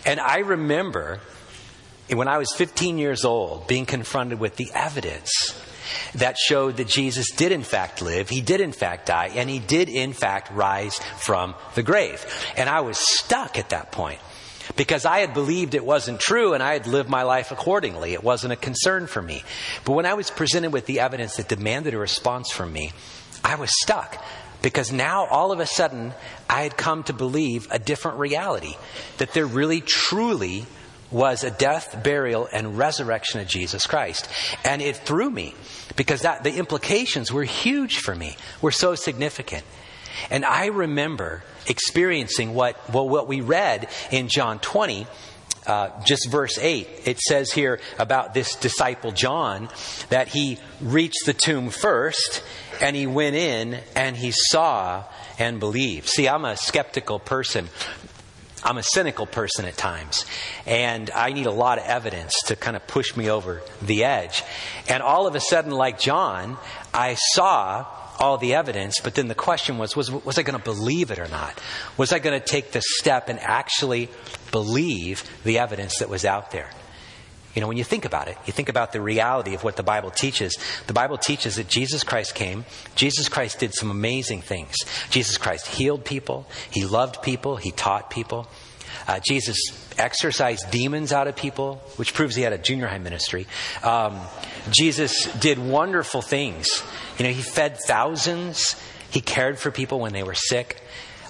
And 0.06 0.20
I 0.20 0.38
remember 0.38 1.20
when 2.10 2.28
I 2.28 2.38
was 2.38 2.52
15 2.56 2.98
years 2.98 3.24
old, 3.24 3.66
being 3.66 3.86
confronted 3.86 4.38
with 4.38 4.56
the 4.56 4.70
evidence 4.74 5.30
that 6.14 6.36
showed 6.36 6.76
that 6.76 6.88
Jesus 6.88 7.30
did 7.30 7.52
in 7.52 7.62
fact 7.62 8.02
live, 8.02 8.28
he 8.28 8.40
did 8.40 8.60
in 8.60 8.72
fact 8.72 9.06
die, 9.06 9.30
and 9.34 9.48
he 9.48 9.58
did 9.58 9.88
in 9.88 10.12
fact 10.12 10.52
rise 10.52 10.98
from 11.18 11.54
the 11.74 11.82
grave. 11.82 12.24
And 12.56 12.68
I 12.68 12.80
was 12.80 12.98
stuck 12.98 13.58
at 13.58 13.70
that 13.70 13.92
point 13.92 14.20
because 14.76 15.04
I 15.04 15.18
had 15.18 15.34
believed 15.34 15.74
it 15.74 15.84
wasn't 15.84 16.20
true 16.20 16.54
and 16.54 16.62
I 16.62 16.72
had 16.72 16.86
lived 16.86 17.08
my 17.08 17.22
life 17.22 17.50
accordingly. 17.50 18.12
It 18.12 18.24
wasn't 18.24 18.52
a 18.52 18.56
concern 18.56 19.06
for 19.06 19.22
me. 19.22 19.42
But 19.84 19.92
when 19.92 20.06
I 20.06 20.14
was 20.14 20.30
presented 20.30 20.72
with 20.72 20.86
the 20.86 21.00
evidence 21.00 21.36
that 21.36 21.48
demanded 21.48 21.94
a 21.94 21.98
response 21.98 22.50
from 22.50 22.72
me, 22.72 22.92
I 23.42 23.56
was 23.56 23.70
stuck 23.82 24.22
because 24.62 24.90
now 24.90 25.26
all 25.26 25.52
of 25.52 25.60
a 25.60 25.66
sudden 25.66 26.14
I 26.48 26.62
had 26.62 26.76
come 26.76 27.02
to 27.04 27.12
believe 27.12 27.68
a 27.70 27.78
different 27.78 28.18
reality 28.18 28.74
that 29.18 29.32
there 29.34 29.46
really 29.46 29.82
truly 29.82 30.66
was 31.14 31.44
a 31.44 31.50
death, 31.50 32.02
burial, 32.02 32.48
and 32.52 32.76
resurrection 32.76 33.40
of 33.40 33.46
Jesus 33.46 33.86
Christ. 33.86 34.28
And 34.64 34.82
it 34.82 34.96
threw 34.96 35.30
me 35.30 35.54
because 35.94 36.22
that, 36.22 36.42
the 36.42 36.56
implications 36.56 37.32
were 37.32 37.44
huge 37.44 37.98
for 37.98 38.14
me, 38.16 38.36
were 38.60 38.72
so 38.72 38.96
significant. 38.96 39.62
And 40.28 40.44
I 40.44 40.66
remember 40.66 41.44
experiencing 41.68 42.52
what, 42.52 42.92
well, 42.92 43.08
what 43.08 43.28
we 43.28 43.40
read 43.40 43.88
in 44.10 44.26
John 44.26 44.58
20, 44.58 45.06
uh, 45.68 45.90
just 46.04 46.28
verse 46.30 46.58
8. 46.58 46.88
It 47.04 47.20
says 47.20 47.52
here 47.52 47.80
about 48.00 48.34
this 48.34 48.56
disciple 48.56 49.12
John 49.12 49.68
that 50.08 50.26
he 50.26 50.58
reached 50.80 51.26
the 51.26 51.32
tomb 51.32 51.70
first 51.70 52.42
and 52.80 52.96
he 52.96 53.06
went 53.06 53.36
in 53.36 53.78
and 53.94 54.16
he 54.16 54.32
saw 54.32 55.04
and 55.38 55.60
believed. 55.60 56.08
See, 56.08 56.28
I'm 56.28 56.44
a 56.44 56.56
skeptical 56.56 57.20
person. 57.20 57.68
I'm 58.64 58.78
a 58.78 58.82
cynical 58.82 59.26
person 59.26 59.66
at 59.66 59.76
times, 59.76 60.24
and 60.64 61.10
I 61.10 61.32
need 61.32 61.46
a 61.46 61.52
lot 61.52 61.78
of 61.78 61.84
evidence 61.84 62.34
to 62.46 62.56
kind 62.56 62.76
of 62.76 62.86
push 62.86 63.16
me 63.16 63.28
over 63.28 63.62
the 63.82 64.04
edge. 64.04 64.42
And 64.88 65.02
all 65.02 65.26
of 65.26 65.34
a 65.34 65.40
sudden, 65.40 65.70
like 65.70 65.98
John, 65.98 66.56
I 66.92 67.14
saw 67.14 67.86
all 68.18 68.38
the 68.38 68.54
evidence, 68.54 69.00
but 69.00 69.14
then 69.14 69.28
the 69.28 69.34
question 69.34 69.76
was 69.76 69.96
was, 69.96 70.10
was 70.10 70.38
I 70.38 70.42
going 70.42 70.58
to 70.58 70.64
believe 70.64 71.10
it 71.10 71.18
or 71.18 71.28
not? 71.28 71.60
Was 71.96 72.12
I 72.12 72.18
going 72.20 72.40
to 72.40 72.46
take 72.46 72.72
the 72.72 72.82
step 72.98 73.28
and 73.28 73.38
actually 73.40 74.08
believe 74.50 75.24
the 75.44 75.58
evidence 75.58 75.98
that 75.98 76.08
was 76.08 76.24
out 76.24 76.50
there? 76.50 76.70
You 77.54 77.60
know, 77.60 77.68
when 77.68 77.76
you 77.76 77.84
think 77.84 78.04
about 78.04 78.28
it, 78.28 78.36
you 78.46 78.52
think 78.52 78.68
about 78.68 78.92
the 78.92 79.00
reality 79.00 79.54
of 79.54 79.62
what 79.62 79.76
the 79.76 79.82
Bible 79.82 80.10
teaches. 80.10 80.56
The 80.86 80.92
Bible 80.92 81.18
teaches 81.18 81.56
that 81.56 81.68
Jesus 81.68 82.02
Christ 82.02 82.34
came. 82.34 82.64
Jesus 82.96 83.28
Christ 83.28 83.60
did 83.60 83.74
some 83.74 83.90
amazing 83.90 84.42
things. 84.42 84.74
Jesus 85.10 85.38
Christ 85.38 85.68
healed 85.68 86.04
people. 86.04 86.46
He 86.70 86.84
loved 86.84 87.22
people. 87.22 87.56
He 87.56 87.70
taught 87.70 88.10
people. 88.10 88.48
Uh, 89.06 89.20
Jesus 89.20 89.58
exorcised 89.98 90.70
demons 90.70 91.12
out 91.12 91.28
of 91.28 91.36
people, 91.36 91.76
which 91.96 92.14
proves 92.14 92.34
he 92.34 92.42
had 92.42 92.52
a 92.52 92.58
junior 92.58 92.86
high 92.86 92.98
ministry. 92.98 93.46
Um, 93.82 94.18
Jesus 94.70 95.32
did 95.34 95.58
wonderful 95.58 96.22
things. 96.22 96.82
You 97.18 97.24
know, 97.24 97.32
he 97.32 97.42
fed 97.42 97.78
thousands. 97.86 98.80
He 99.10 99.20
cared 99.20 99.58
for 99.58 99.70
people 99.70 100.00
when 100.00 100.12
they 100.12 100.22
were 100.22 100.34
sick. 100.34 100.80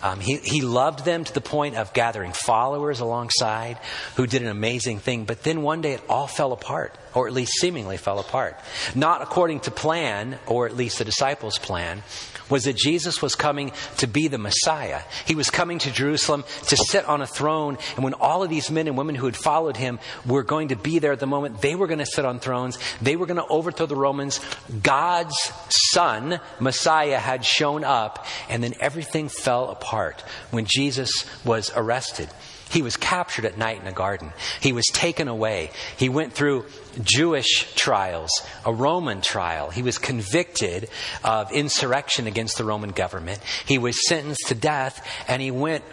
Um, 0.04 0.20
he, 0.20 0.36
he 0.36 0.60
loved 0.60 1.06
them 1.06 1.24
to 1.24 1.32
the 1.32 1.40
point 1.40 1.76
of 1.76 1.94
gathering 1.94 2.32
followers 2.32 3.00
alongside 3.00 3.78
who 4.16 4.26
did 4.26 4.42
an 4.42 4.48
amazing 4.48 4.98
thing. 4.98 5.24
But 5.24 5.42
then 5.42 5.62
one 5.62 5.80
day 5.80 5.94
it 5.94 6.02
all 6.10 6.26
fell 6.26 6.52
apart, 6.52 6.94
or 7.14 7.26
at 7.26 7.32
least 7.32 7.52
seemingly 7.54 7.96
fell 7.96 8.18
apart. 8.18 8.60
Not 8.94 9.22
according 9.22 9.60
to 9.60 9.70
plan, 9.70 10.38
or 10.46 10.66
at 10.66 10.76
least 10.76 10.98
the 10.98 11.06
disciples' 11.06 11.56
plan 11.56 12.02
was 12.50 12.64
that 12.64 12.76
Jesus 12.76 13.22
was 13.22 13.34
coming 13.34 13.72
to 13.98 14.06
be 14.06 14.28
the 14.28 14.38
Messiah. 14.38 15.00
He 15.26 15.34
was 15.34 15.50
coming 15.50 15.78
to 15.80 15.90
Jerusalem 15.90 16.44
to 16.68 16.76
sit 16.76 17.04
on 17.06 17.22
a 17.22 17.26
throne. 17.26 17.78
And 17.96 18.04
when 18.04 18.14
all 18.14 18.42
of 18.42 18.50
these 18.50 18.70
men 18.70 18.86
and 18.86 18.96
women 18.96 19.14
who 19.14 19.26
had 19.26 19.36
followed 19.36 19.76
him 19.76 19.98
were 20.26 20.42
going 20.42 20.68
to 20.68 20.76
be 20.76 20.98
there 20.98 21.12
at 21.12 21.20
the 21.20 21.26
moment, 21.26 21.60
they 21.60 21.74
were 21.74 21.86
going 21.86 21.98
to 21.98 22.06
sit 22.06 22.24
on 22.24 22.40
thrones. 22.40 22.78
They 23.00 23.16
were 23.16 23.26
going 23.26 23.38
to 23.38 23.46
overthrow 23.46 23.86
the 23.86 23.96
Romans. 23.96 24.40
God's 24.82 25.36
son, 25.68 26.40
Messiah, 26.60 27.18
had 27.18 27.44
shown 27.44 27.84
up. 27.84 28.26
And 28.48 28.62
then 28.62 28.74
everything 28.80 29.28
fell 29.28 29.70
apart 29.70 30.22
when 30.50 30.66
Jesus 30.66 31.24
was 31.44 31.70
arrested. 31.74 32.28
He 32.74 32.82
was 32.82 32.96
captured 32.96 33.44
at 33.44 33.56
night 33.56 33.80
in 33.80 33.86
a 33.86 33.92
garden. 33.92 34.32
He 34.60 34.72
was 34.72 34.84
taken 34.86 35.28
away. 35.28 35.70
He 35.96 36.08
went 36.08 36.32
through 36.32 36.66
Jewish 37.00 37.72
trials, 37.76 38.32
a 38.66 38.74
Roman 38.74 39.20
trial. 39.20 39.70
He 39.70 39.82
was 39.82 39.96
convicted 39.96 40.90
of 41.22 41.52
insurrection 41.52 42.26
against 42.26 42.58
the 42.58 42.64
Roman 42.64 42.90
government. 42.90 43.38
He 43.64 43.78
was 43.78 44.08
sentenced 44.08 44.48
to 44.48 44.56
death, 44.56 45.06
and 45.28 45.40
he 45.40 45.52
went 45.52 45.84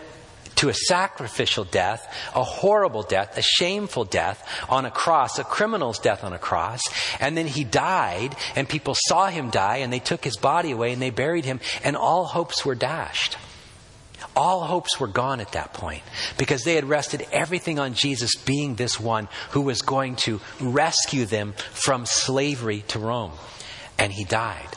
to 0.56 0.70
a 0.70 0.74
sacrificial 0.74 1.66
death, 1.66 2.12
a 2.34 2.44
horrible 2.44 3.04
death, 3.04 3.38
a 3.38 3.44
shameful 3.44 4.06
death 4.06 4.44
on 4.68 4.86
a 4.86 4.92
cross, 4.92 5.38
a 5.38 5.44
criminal's 5.44 6.00
death 6.00 6.24
on 6.24 6.34
a 6.34 6.40
cross. 6.40 6.82
And 7.20 7.38
then 7.38 7.46
he 7.46 7.64
died, 7.64 8.36
and 8.56 8.68
people 8.68 8.96
saw 8.98 9.28
him 9.28 9.52
die, 9.52 9.78
and 9.78 9.94
they 9.94 10.00
took 10.00 10.24
his 10.24 10.38
body 10.38 10.72
away 10.72 10.94
and 10.94 11.02
they 11.02 11.12
buried 11.12 11.46
him, 11.46 11.60
and 11.84 11.96
all 11.96 12.26
hopes 12.26 12.66
were 12.66 12.74
dashed. 12.74 13.38
All 14.36 14.62
hopes 14.62 15.00
were 15.00 15.08
gone 15.08 15.42
at 15.42 15.52
that 15.54 15.74
point 15.74 16.04
because 16.38 16.64
they 16.64 16.76
had 16.76 16.86
rested 16.86 17.28
everything 17.32 17.80
on 17.80 17.94
Jesus 17.94 18.36
being 18.36 18.76
this 18.76 19.00
one 19.00 19.28
who 19.52 19.62
was 19.62 19.82
going 19.82 20.16
to 20.18 20.40
rescue 20.60 21.26
them 21.26 21.54
from 21.72 22.06
slavery 22.06 22.84
to 22.90 23.00
Rome. 23.00 23.34
And 24.00 24.12
he 24.12 24.24
died. 24.24 24.68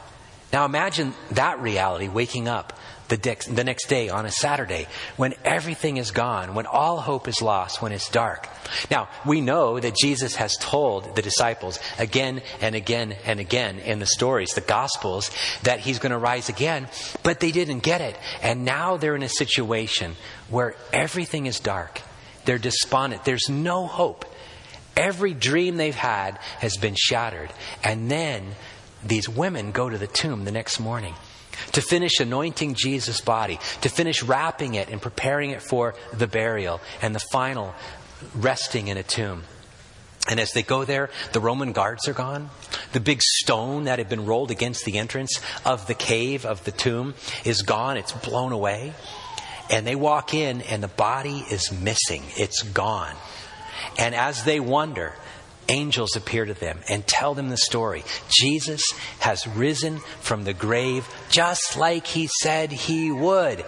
Now 0.53 0.65
imagine 0.65 1.15
that 1.33 1.61
reality 1.61 2.09
waking 2.09 2.49
up 2.49 2.79
the, 3.09 3.17
the 3.51 3.65
next 3.65 3.87
day 3.87 4.09
on 4.09 4.27
a 4.27 4.31
Saturday 4.31 4.87
when 5.17 5.35
everything 5.45 5.99
is 5.99 6.11
gone, 6.11 6.55
when 6.55 6.67
all 6.67 7.01
hope 7.01 7.29
is 7.29 7.43
lost, 7.43 7.83
when 7.83 7.93
it's 7.93 8.09
dark. 8.09 8.49
Now, 8.91 9.09
we 9.27 9.41
know 9.41 9.79
that 9.79 9.97
Jesus 9.97 10.37
has 10.37 10.57
told 10.57 11.15
the 11.15 11.23
disciples 11.23 11.79
again 11.99 12.43
and 12.61 12.75
again 12.75 13.15
and 13.25 13.41
again 13.41 13.79
in 13.79 13.99
the 13.99 14.07
stories, 14.07 14.55
the 14.55 14.61
Gospels, 14.61 15.31
that 15.65 15.81
he's 15.81 15.99
going 15.99 16.13
to 16.13 16.19
rise 16.19 16.49
again, 16.49 16.89
but 17.23 17.41
they 17.41 17.53
didn't 17.53 17.81
get 17.81 18.01
it. 18.01 18.17
And 18.43 18.65
now 18.65 18.97
they're 18.97 19.17
in 19.17 19.23
a 19.23 19.29
situation 19.29 20.17
where 20.49 20.75
everything 20.93 21.47
is 21.47 21.61
dark. 21.61 22.01
They're 22.45 22.59
despondent. 22.59 23.25
There's 23.25 23.49
no 23.49 23.87
hope. 23.87 24.25
Every 24.97 25.35
dream 25.35 25.77
they've 25.77 25.95
had 25.95 26.39
has 26.61 26.77
been 26.77 26.95
shattered. 26.97 27.51
And 27.83 28.11
then 28.11 28.55
these 29.05 29.29
women 29.29 29.73
go 29.73 29.91
to 29.91 29.99
the 29.99 30.07
tomb 30.07 30.45
the 30.45 30.53
next 30.53 30.81
morning 30.81 31.15
to 31.73 31.81
finish 31.81 32.21
anointing 32.21 32.75
Jesus' 32.75 33.21
body, 33.21 33.59
to 33.83 33.89
finish 33.89 34.23
wrapping 34.23 34.75
it 34.75 34.89
and 34.89 35.01
preparing 35.01 35.51
it 35.51 35.63
for 35.63 35.95
the 36.13 36.27
burial 36.27 36.81
and 37.03 37.15
the 37.15 37.21
final 37.33 37.75
resting 38.35 38.89
in 38.89 38.97
a 38.97 39.03
tomb. 39.03 39.45
And 40.29 40.41
as 40.41 40.53
they 40.53 40.63
go 40.63 40.85
there, 40.85 41.11
the 41.33 41.41
Roman 41.41 41.73
guards 41.73 42.09
are 42.09 42.15
gone. 42.15 42.49
The 42.93 43.01
big 43.01 43.21
stone 43.23 43.85
that 43.85 43.99
had 43.99 44.09
been 44.09 44.25
rolled 44.25 44.51
against 44.51 44.85
the 44.87 44.97
entrance 44.97 45.39
of 45.67 45.87
the 45.87 45.95
cave, 45.95 46.47
of 46.47 46.65
the 46.65 46.73
tomb, 46.73 47.15
is 47.45 47.61
gone. 47.61 47.99
It's 47.99 48.13
blown 48.13 48.53
away. 48.53 48.95
And 49.71 49.87
they 49.87 49.97
walk 49.97 50.33
in, 50.33 50.63
and 50.63 50.83
the 50.83 50.89
body 50.89 51.45
is 51.51 51.73
missing. 51.73 52.23
It's 52.37 52.63
gone. 52.63 53.15
And 53.99 54.15
as 54.15 54.45
they 54.45 54.61
wonder, 54.61 55.15
angels 55.69 56.17
appear 56.17 56.45
to 56.45 56.55
them 56.55 56.81
and 56.89 57.07
tell 57.07 57.35
them 57.35 57.49
the 57.49 57.57
story. 57.57 58.05
Jesus 58.29 58.83
has 59.21 59.47
risen 59.47 59.99
from 60.21 60.45
the 60.45 60.55
grave 60.55 61.09
just 61.29 61.77
like 61.77 62.07
he 62.07 62.29
said 62.41 62.73
he 62.73 63.11
would. 63.11 63.65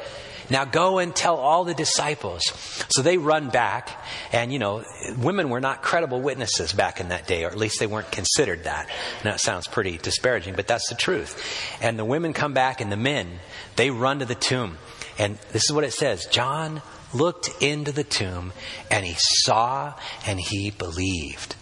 Now 0.49 0.65
go 0.65 0.99
and 0.99 1.15
tell 1.15 1.37
all 1.37 1.65
the 1.65 1.75
disciples. 1.75 2.43
So 2.91 3.03
they 3.03 3.19
run 3.19 3.51
back, 3.51 3.91
and 4.33 4.53
you 4.53 4.59
know, 4.59 4.85
women 5.19 5.51
were 5.51 5.61
not 5.61 5.83
credible 5.83 6.21
witnesses 6.21 6.73
back 6.73 7.01
in 7.01 7.09
that 7.09 7.27
day, 7.27 7.45
or 7.45 7.49
at 7.49 7.59
least 7.59 7.81
they 7.81 7.87
weren't 7.87 8.11
considered 8.13 8.65
that. 8.65 8.89
Now 9.25 9.35
it 9.35 9.41
sounds 9.41 9.67
pretty 9.67 9.99
disparaging, 9.99 10.55
but 10.55 10.69
that's 10.69 10.89
the 10.89 10.95
truth. 10.95 11.43
And 11.81 11.99
the 11.99 12.05
women 12.05 12.33
come 12.33 12.55
back, 12.55 12.81
and 12.81 12.93
the 12.93 12.97
men, 12.97 13.41
they 13.77 13.91
run 13.91 14.21
to 14.21 14.25
the 14.25 14.35
tomb. 14.35 14.79
And 15.19 15.39
this 15.53 15.65
is 15.65 15.73
what 15.73 15.85
it 15.85 15.93
says 15.93 16.27
John 16.27 16.83
looked 17.13 17.51
into 17.61 17.93
the 17.93 18.05
tomb, 18.05 18.53
and 18.91 19.05
he 19.05 19.17
saw, 19.19 19.95
and 20.27 20.39
he 20.39 20.71
believed. 20.71 21.57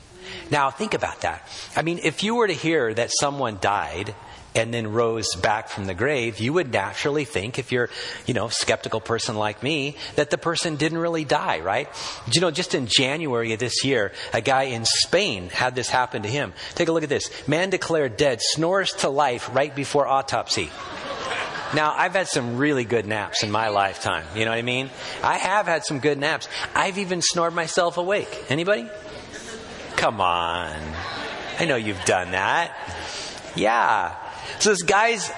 Now, 0.51 0.71
think 0.71 0.95
about 0.95 1.23
that. 1.23 1.49
I 1.77 1.83
mean, 1.83 2.01
if 2.03 2.23
you 2.23 2.35
were 2.35 2.47
to 2.47 2.53
hear 2.53 2.93
that 2.95 3.11
someone 3.13 3.59
died 3.61 4.15
and 4.57 4.73
then 4.73 4.93
rose 4.93 5.35
back 5.43 5.69
from 5.69 5.87
the 5.87 5.95
grave, 5.95 6.39
you 6.39 6.53
would 6.53 6.73
naturally 6.73 7.25
think, 7.25 7.59
if 7.59 7.73
you're, 7.73 7.91
you 8.25 8.35
know, 8.35 8.49
skeptical 8.49 9.01
person 9.01 9.35
like 9.35 9.65
me, 9.65 9.97
that 10.15 10.31
the 10.31 10.39
person 10.39 10.77
didn't 10.77 10.99
really 10.99 11.25
die, 11.25 11.59
right? 11.59 11.89
You 12.33 12.41
know, 12.41 12.53
just 12.53 12.75
in 12.75 12.87
January 12.87 13.53
of 13.53 13.59
this 13.59 13.85
year, 13.85 14.13
a 14.33 14.41
guy 14.41 14.65
in 14.65 14.85
Spain 14.85 15.49
had 15.49 15.75
this 15.75 15.89
happen 15.89 16.23
to 16.23 16.29
him. 16.29 16.53
Take 16.77 16.89
a 16.89 16.93
look 16.93 17.03
at 17.03 17.09
this. 17.09 17.49
Man 17.49 17.71
declared 17.71 18.17
dead, 18.17 18.41
snores 18.41 18.93
to 18.99 19.09
life 19.09 19.53
right 19.53 19.75
before 19.75 20.07
autopsy. 20.07 20.71
Now, 21.75 21.93
I've 21.97 22.13
had 22.13 22.29
some 22.29 22.57
really 22.57 22.85
good 22.85 23.07
naps 23.07 23.43
in 23.43 23.51
my 23.51 23.71
lifetime. 23.71 24.25
You 24.37 24.45
know 24.45 24.53
what 24.53 24.59
I 24.59 24.63
mean? 24.63 24.91
I 25.25 25.39
have 25.39 25.67
had 25.67 25.85
some 25.85 25.99
good 25.99 26.19
naps. 26.19 26.49
I've 26.77 26.99
even 26.99 27.21
snored 27.23 27.55
myself 27.55 27.97
awake. 27.97 28.45
Anybody? 28.49 28.89
Come 30.05 30.21
on. 30.21 30.77
I 31.59 31.65
know 31.65 31.77
you've 31.77 32.05
done 32.05 32.33
that. 32.33 32.77
Yeah. 33.57 34.15
So 34.59 34.69
this 34.69 34.83
guy's 34.83 35.33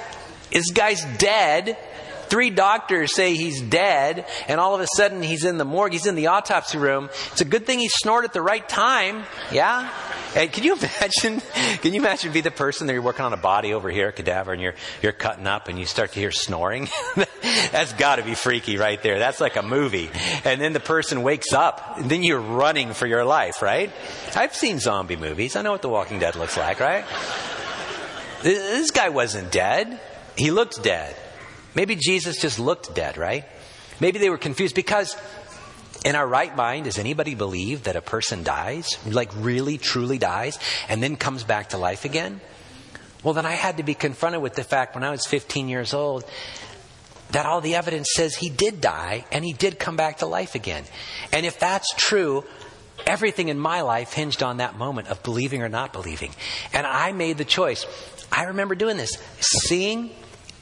this 0.50 0.72
guy's 0.72 1.04
dead. 1.18 1.78
Three 2.26 2.50
doctors 2.50 3.14
say 3.14 3.36
he's 3.36 3.62
dead, 3.62 4.26
and 4.48 4.58
all 4.58 4.74
of 4.74 4.80
a 4.80 4.88
sudden 4.96 5.22
he's 5.22 5.44
in 5.44 5.58
the 5.58 5.64
morgue. 5.64 5.92
He's 5.92 6.06
in 6.06 6.16
the 6.16 6.26
autopsy 6.26 6.78
room. 6.78 7.10
It's 7.30 7.40
a 7.40 7.44
good 7.44 7.64
thing 7.64 7.78
he 7.78 7.88
snored 7.88 8.24
at 8.24 8.32
the 8.32 8.42
right 8.42 8.68
time. 8.68 9.22
Yeah. 9.52 9.88
Hey, 10.36 10.48
can 10.48 10.64
you 10.64 10.76
imagine? 10.76 11.40
Can 11.80 11.94
you 11.94 12.00
imagine 12.00 12.30
be 12.30 12.42
the 12.42 12.50
person 12.50 12.86
that 12.86 12.92
you're 12.92 13.00
working 13.00 13.24
on 13.24 13.32
a 13.32 13.38
body 13.38 13.72
over 13.72 13.88
here, 13.88 14.08
a 14.08 14.12
cadaver, 14.12 14.52
and 14.52 14.60
you're 14.60 14.74
you're 15.00 15.12
cutting 15.12 15.46
up, 15.46 15.68
and 15.68 15.78
you 15.78 15.86
start 15.86 16.12
to 16.12 16.20
hear 16.20 16.30
snoring? 16.30 16.90
That's 17.72 17.94
got 17.94 18.16
to 18.16 18.22
be 18.22 18.34
freaky 18.34 18.76
right 18.76 19.02
there. 19.02 19.18
That's 19.18 19.40
like 19.40 19.56
a 19.56 19.62
movie. 19.62 20.10
And 20.44 20.60
then 20.60 20.74
the 20.74 20.80
person 20.80 21.22
wakes 21.22 21.54
up, 21.54 21.96
and 21.96 22.10
then 22.10 22.22
you're 22.22 22.38
running 22.38 22.92
for 22.92 23.06
your 23.06 23.24
life, 23.24 23.62
right? 23.62 23.90
I've 24.34 24.54
seen 24.54 24.78
zombie 24.78 25.16
movies. 25.16 25.56
I 25.56 25.62
know 25.62 25.72
what 25.72 25.80
The 25.80 25.88
Walking 25.88 26.18
Dead 26.18 26.36
looks 26.36 26.58
like, 26.58 26.80
right? 26.80 27.06
This 28.42 28.90
guy 28.90 29.08
wasn't 29.08 29.50
dead. 29.50 29.98
he 30.36 30.50
looked 30.50 30.82
dead. 30.82 31.16
Maybe 31.74 31.96
Jesus 31.96 32.42
just 32.42 32.58
looked 32.58 32.94
dead, 32.94 33.16
right? 33.16 33.46
Maybe 34.00 34.18
they 34.18 34.28
were 34.28 34.36
confused 34.36 34.74
because 34.74 35.16
in 36.06 36.14
our 36.14 36.26
right 36.26 36.54
mind, 36.54 36.84
does 36.84 36.98
anybody 36.98 37.34
believe 37.34 37.82
that 37.82 37.96
a 37.96 38.00
person 38.00 38.44
dies, 38.44 38.96
like 39.04 39.28
really, 39.34 39.76
truly 39.76 40.18
dies, 40.18 40.56
and 40.88 41.02
then 41.02 41.16
comes 41.16 41.42
back 41.42 41.70
to 41.70 41.78
life 41.78 42.04
again? 42.04 42.40
Well, 43.24 43.34
then 43.34 43.44
I 43.44 43.54
had 43.54 43.78
to 43.78 43.82
be 43.82 43.94
confronted 43.94 44.40
with 44.40 44.54
the 44.54 44.62
fact 44.62 44.94
when 44.94 45.02
I 45.02 45.10
was 45.10 45.26
15 45.26 45.68
years 45.68 45.92
old 45.92 46.24
that 47.32 47.44
all 47.44 47.60
the 47.60 47.74
evidence 47.74 48.06
says 48.14 48.36
he 48.36 48.48
did 48.48 48.80
die 48.80 49.24
and 49.32 49.44
he 49.44 49.52
did 49.52 49.80
come 49.80 49.96
back 49.96 50.18
to 50.18 50.26
life 50.26 50.54
again. 50.54 50.84
And 51.32 51.44
if 51.44 51.58
that's 51.58 51.92
true, 51.96 52.44
everything 53.04 53.48
in 53.48 53.58
my 53.58 53.80
life 53.80 54.12
hinged 54.12 54.44
on 54.44 54.58
that 54.58 54.78
moment 54.78 55.08
of 55.08 55.24
believing 55.24 55.60
or 55.60 55.68
not 55.68 55.92
believing. 55.92 56.30
And 56.72 56.86
I 56.86 57.10
made 57.10 57.36
the 57.36 57.44
choice. 57.44 57.84
I 58.30 58.44
remember 58.44 58.76
doing 58.76 58.96
this, 58.96 59.20
seeing 59.40 60.10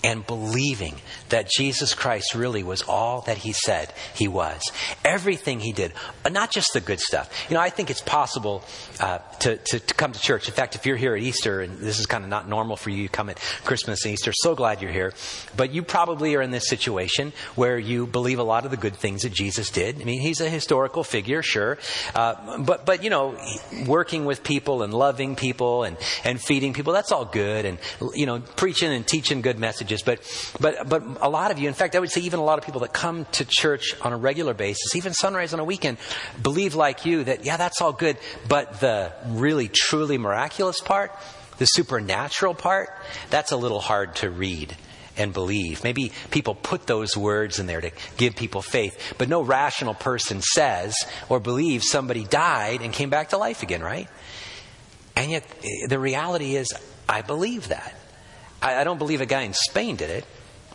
and 0.04 0.24
believing 0.26 0.94
that 1.30 1.48
Jesus 1.48 1.94
Christ 1.94 2.34
really 2.34 2.62
was 2.62 2.82
all 2.82 3.22
that 3.22 3.38
he 3.38 3.52
said 3.52 3.92
he 4.14 4.28
was. 4.28 4.60
Everything 5.02 5.60
he 5.60 5.72
did, 5.72 5.92
not 6.30 6.50
just 6.50 6.74
the 6.74 6.80
good 6.80 7.00
stuff. 7.00 7.30
You 7.48 7.54
know, 7.54 7.60
I 7.60 7.70
think 7.70 7.90
it's 7.90 8.02
possible 8.02 8.62
uh, 9.00 9.18
to, 9.40 9.56
to, 9.56 9.80
to, 9.80 9.94
come 9.94 10.12
to 10.12 10.20
church. 10.20 10.46
In 10.46 10.54
fact, 10.54 10.74
if 10.74 10.84
you're 10.84 10.98
here 10.98 11.16
at 11.16 11.22
Easter, 11.22 11.62
and 11.62 11.78
this 11.78 11.98
is 11.98 12.06
kind 12.06 12.22
of 12.22 12.28
not 12.28 12.46
normal 12.46 12.76
for 12.76 12.90
you 12.90 13.04
to 13.04 13.08
come 13.08 13.30
at 13.30 13.38
Christmas 13.64 14.04
and 14.04 14.12
Easter, 14.12 14.30
so 14.34 14.54
glad 14.54 14.82
you're 14.82 14.92
here. 14.92 15.14
But 15.56 15.72
you 15.72 15.82
probably 15.82 16.34
are 16.36 16.42
in 16.42 16.50
this 16.50 16.68
situation 16.68 17.32
where 17.54 17.78
you 17.78 18.06
believe 18.06 18.38
a 18.38 18.44
lot 18.44 18.66
of 18.66 18.70
the 18.70 18.76
good 18.76 18.94
things 18.94 19.22
that 19.22 19.32
Jesus 19.32 19.70
did. 19.70 20.00
I 20.02 20.04
mean, 20.04 20.20
he's 20.20 20.42
a 20.42 20.50
historical 20.50 21.02
figure, 21.02 21.42
sure. 21.42 21.78
Uh, 22.14 22.58
but, 22.58 22.84
but, 22.84 23.02
you 23.02 23.08
know, 23.08 23.38
working 23.86 24.26
with 24.26 24.44
people 24.44 24.82
and 24.82 24.92
loving 24.92 25.34
people 25.34 25.84
and, 25.84 25.96
and 26.24 26.38
feeding 26.38 26.74
people, 26.74 26.92
that's 26.92 27.10
all 27.10 27.24
good. 27.24 27.64
And, 27.64 27.78
you 28.12 28.26
know, 28.26 28.40
preaching 28.40 28.92
and 28.92 29.06
teaching 29.06 29.40
good 29.40 29.58
messages 29.58 29.93
but, 30.02 30.20
but, 30.60 30.88
but 30.88 31.02
a 31.20 31.28
lot 31.28 31.50
of 31.50 31.58
you, 31.58 31.68
in 31.68 31.74
fact, 31.74 31.94
I 31.94 31.98
would 31.98 32.10
say 32.10 32.22
even 32.22 32.40
a 32.40 32.44
lot 32.44 32.58
of 32.58 32.64
people 32.64 32.80
that 32.82 32.92
come 32.92 33.26
to 33.32 33.44
church 33.44 33.94
on 34.00 34.12
a 34.12 34.16
regular 34.16 34.54
basis, 34.54 34.94
even 34.96 35.12
sunrise 35.12 35.54
on 35.54 35.60
a 35.60 35.64
weekend, 35.64 35.98
believe 36.42 36.74
like 36.74 37.06
you 37.06 37.24
that, 37.24 37.44
yeah, 37.44 37.56
that's 37.56 37.80
all 37.80 37.92
good. 37.92 38.16
But 38.48 38.80
the 38.80 39.12
really, 39.26 39.68
truly 39.68 40.18
miraculous 40.18 40.80
part, 40.80 41.12
the 41.58 41.66
supernatural 41.66 42.54
part, 42.54 42.90
that's 43.30 43.52
a 43.52 43.56
little 43.56 43.80
hard 43.80 44.16
to 44.16 44.30
read 44.30 44.76
and 45.16 45.32
believe. 45.32 45.84
Maybe 45.84 46.12
people 46.30 46.54
put 46.54 46.86
those 46.86 47.16
words 47.16 47.58
in 47.58 47.66
there 47.66 47.80
to 47.80 47.90
give 48.16 48.36
people 48.36 48.62
faith, 48.62 49.14
but 49.18 49.28
no 49.28 49.42
rational 49.42 49.94
person 49.94 50.40
says 50.40 50.94
or 51.28 51.40
believes 51.40 51.88
somebody 51.88 52.24
died 52.24 52.80
and 52.82 52.92
came 52.92 53.10
back 53.10 53.30
to 53.30 53.38
life 53.38 53.62
again, 53.62 53.82
right? 53.82 54.08
And 55.16 55.30
yet, 55.30 55.44
eh, 55.62 55.86
the 55.88 55.98
reality 55.98 56.56
is, 56.56 56.72
I 57.08 57.22
believe 57.22 57.68
that. 57.68 57.94
I, 58.64 58.80
I 58.80 58.84
don't 58.84 58.98
believe 58.98 59.20
a 59.20 59.26
guy 59.26 59.42
in 59.42 59.52
Spain 59.52 59.96
did 59.96 60.10
it, 60.10 60.24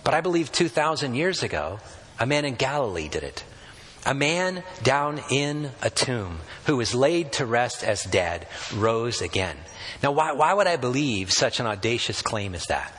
but 0.03 0.13
I 0.13 0.21
believe 0.21 0.51
2,000 0.51 1.15
years 1.15 1.43
ago, 1.43 1.79
a 2.19 2.25
man 2.25 2.45
in 2.45 2.55
Galilee 2.55 3.09
did 3.09 3.23
it. 3.23 3.43
A 4.05 4.13
man 4.13 4.63
down 4.81 5.19
in 5.29 5.71
a 5.81 5.89
tomb 5.89 6.39
who 6.65 6.77
was 6.77 6.95
laid 6.95 7.33
to 7.33 7.45
rest 7.45 7.83
as 7.83 8.03
dead 8.03 8.47
rose 8.73 9.21
again. 9.21 9.57
Now, 10.01 10.13
why, 10.13 10.31
why 10.31 10.53
would 10.53 10.67
I 10.67 10.77
believe 10.77 11.33
such 11.33 11.59
an 11.59 11.65
audacious 11.65 12.21
claim 12.21 12.55
as 12.55 12.65
that? 12.67 12.93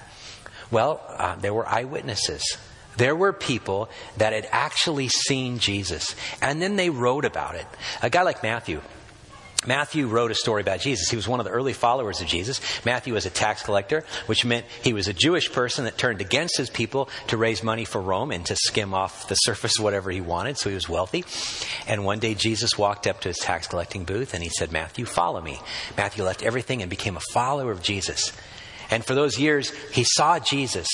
Well, 0.71 1.01
uh, 1.09 1.37
there 1.37 1.55
were 1.55 1.67
eyewitnesses. 1.67 2.59
There 2.97 3.17
were 3.17 3.33
people 3.33 3.89
that 4.19 4.33
had 4.33 4.47
actually 4.51 5.09
seen 5.09 5.59
Jesus, 5.59 6.15
and 6.43 6.61
then 6.61 6.77
they 6.77 6.91
wrote 6.91 7.25
about 7.25 7.55
it. 7.55 7.67
A 8.03 8.11
guy 8.11 8.23
like 8.23 8.43
Matthew, 8.43 8.83
Matthew 9.67 10.07
wrote 10.07 10.31
a 10.31 10.35
story 10.35 10.63
about 10.63 10.81
Jesus. 10.81 11.11
He 11.11 11.17
was 11.17 11.29
one 11.29 11.39
of 11.39 11.45
the 11.45 11.53
early 11.53 11.75
followers 11.75 12.23
of 12.23 12.27
Jesus. 12.27 12.63
Matthew 12.87 13.13
was 13.13 13.27
a 13.27 13.31
tax 13.31 13.63
collector, 13.63 14.05
which 14.25 14.43
meant 14.43 14.65
he 14.83 14.95
was 14.95 15.07
a 15.07 15.13
Jewish 15.13 15.53
person 15.53 15.85
that 15.85 15.99
turned 15.99 16.23
against 16.23 16.57
his 16.57 16.71
people 16.71 17.11
to 17.27 17.37
raise 17.37 17.63
money 17.63 17.85
for 17.85 18.01
Rome 18.01 18.31
and 18.31 18.47
to 18.47 18.57
skim 18.57 18.95
off 18.95 19.29
the 19.29 19.35
surface 19.35 19.79
whatever 19.79 20.11
he 20.11 20.23
wanted, 20.23 20.57
so 20.57 20.71
he 20.71 20.75
was 20.75 20.89
wealthy. 20.89 21.27
And 21.87 22.07
one 22.07 22.21
day 22.21 22.35
Jesus 22.35 22.79
walked 22.79 23.07
up 23.07 23.21
to 23.21 23.29
his 23.29 23.37
tax 23.37 23.67
collecting 23.67 24.05
booth 24.05 24.33
and 24.33 24.43
he 24.43 24.49
said, 24.49 24.73
Matthew, 24.73 25.05
follow 25.05 25.43
me. 25.43 25.61
Matthew 25.95 26.25
left 26.25 26.43
everything 26.43 26.81
and 26.81 26.89
became 26.89 27.19
a 27.19 27.33
follower 27.35 27.71
of 27.71 27.83
Jesus. 27.83 28.33
And 28.91 29.05
for 29.05 29.15
those 29.15 29.39
years, 29.39 29.71
he 29.93 30.05
saw 30.05 30.39
Jesus 30.39 30.89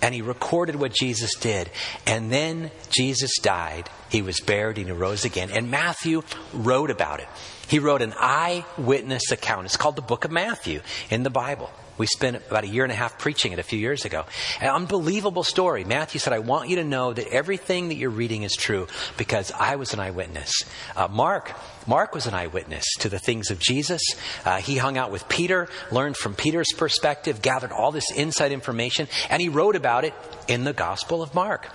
and 0.00 0.14
he 0.14 0.22
recorded 0.22 0.76
what 0.76 0.94
Jesus 0.94 1.34
did. 1.34 1.70
And 2.06 2.30
then 2.30 2.70
Jesus 2.90 3.38
died. 3.40 3.90
He 4.10 4.22
was 4.22 4.40
buried 4.40 4.78
and 4.78 4.86
he 4.86 4.92
rose 4.92 5.24
again. 5.24 5.50
And 5.50 5.70
Matthew 5.72 6.22
wrote 6.54 6.90
about 6.90 7.18
it. 7.18 7.28
He 7.68 7.78
wrote 7.78 8.02
an 8.02 8.14
eyewitness 8.18 9.30
account. 9.30 9.66
It's 9.66 9.76
called 9.76 9.96
the 9.96 10.02
book 10.02 10.24
of 10.24 10.30
Matthew 10.30 10.80
in 11.10 11.22
the 11.22 11.30
Bible. 11.30 11.70
We 11.98 12.06
spent 12.06 12.36
about 12.36 12.64
a 12.64 12.68
year 12.68 12.84
and 12.84 12.92
a 12.92 12.96
half 12.96 13.18
preaching 13.18 13.52
it 13.52 13.58
a 13.58 13.62
few 13.62 13.78
years 13.78 14.04
ago. 14.04 14.24
An 14.60 14.68
unbelievable 14.68 15.44
story. 15.44 15.84
Matthew 15.84 16.20
said, 16.20 16.32
I 16.32 16.38
want 16.38 16.68
you 16.68 16.76
to 16.76 16.84
know 16.84 17.12
that 17.12 17.28
everything 17.28 17.88
that 17.88 17.96
you're 17.96 18.10
reading 18.10 18.42
is 18.42 18.54
true 18.54 18.88
because 19.18 19.52
I 19.52 19.76
was 19.76 19.92
an 19.92 20.00
eyewitness. 20.00 20.50
Uh, 20.96 21.08
Mark, 21.08 21.52
Mark 21.86 22.14
was 22.14 22.26
an 22.26 22.34
eyewitness 22.34 22.84
to 23.00 23.08
the 23.08 23.18
things 23.18 23.50
of 23.50 23.58
Jesus. 23.58 24.00
Uh, 24.44 24.56
he 24.56 24.78
hung 24.78 24.96
out 24.96 25.12
with 25.12 25.28
Peter, 25.28 25.68
learned 25.90 26.16
from 26.16 26.34
Peter's 26.34 26.72
perspective, 26.72 27.42
gathered 27.42 27.72
all 27.72 27.92
this 27.92 28.10
inside 28.10 28.52
information, 28.52 29.06
and 29.28 29.42
he 29.42 29.48
wrote 29.48 29.76
about 29.76 30.04
it 30.04 30.14
in 30.48 30.64
the 30.64 30.72
Gospel 30.72 31.22
of 31.22 31.34
Mark. 31.34 31.68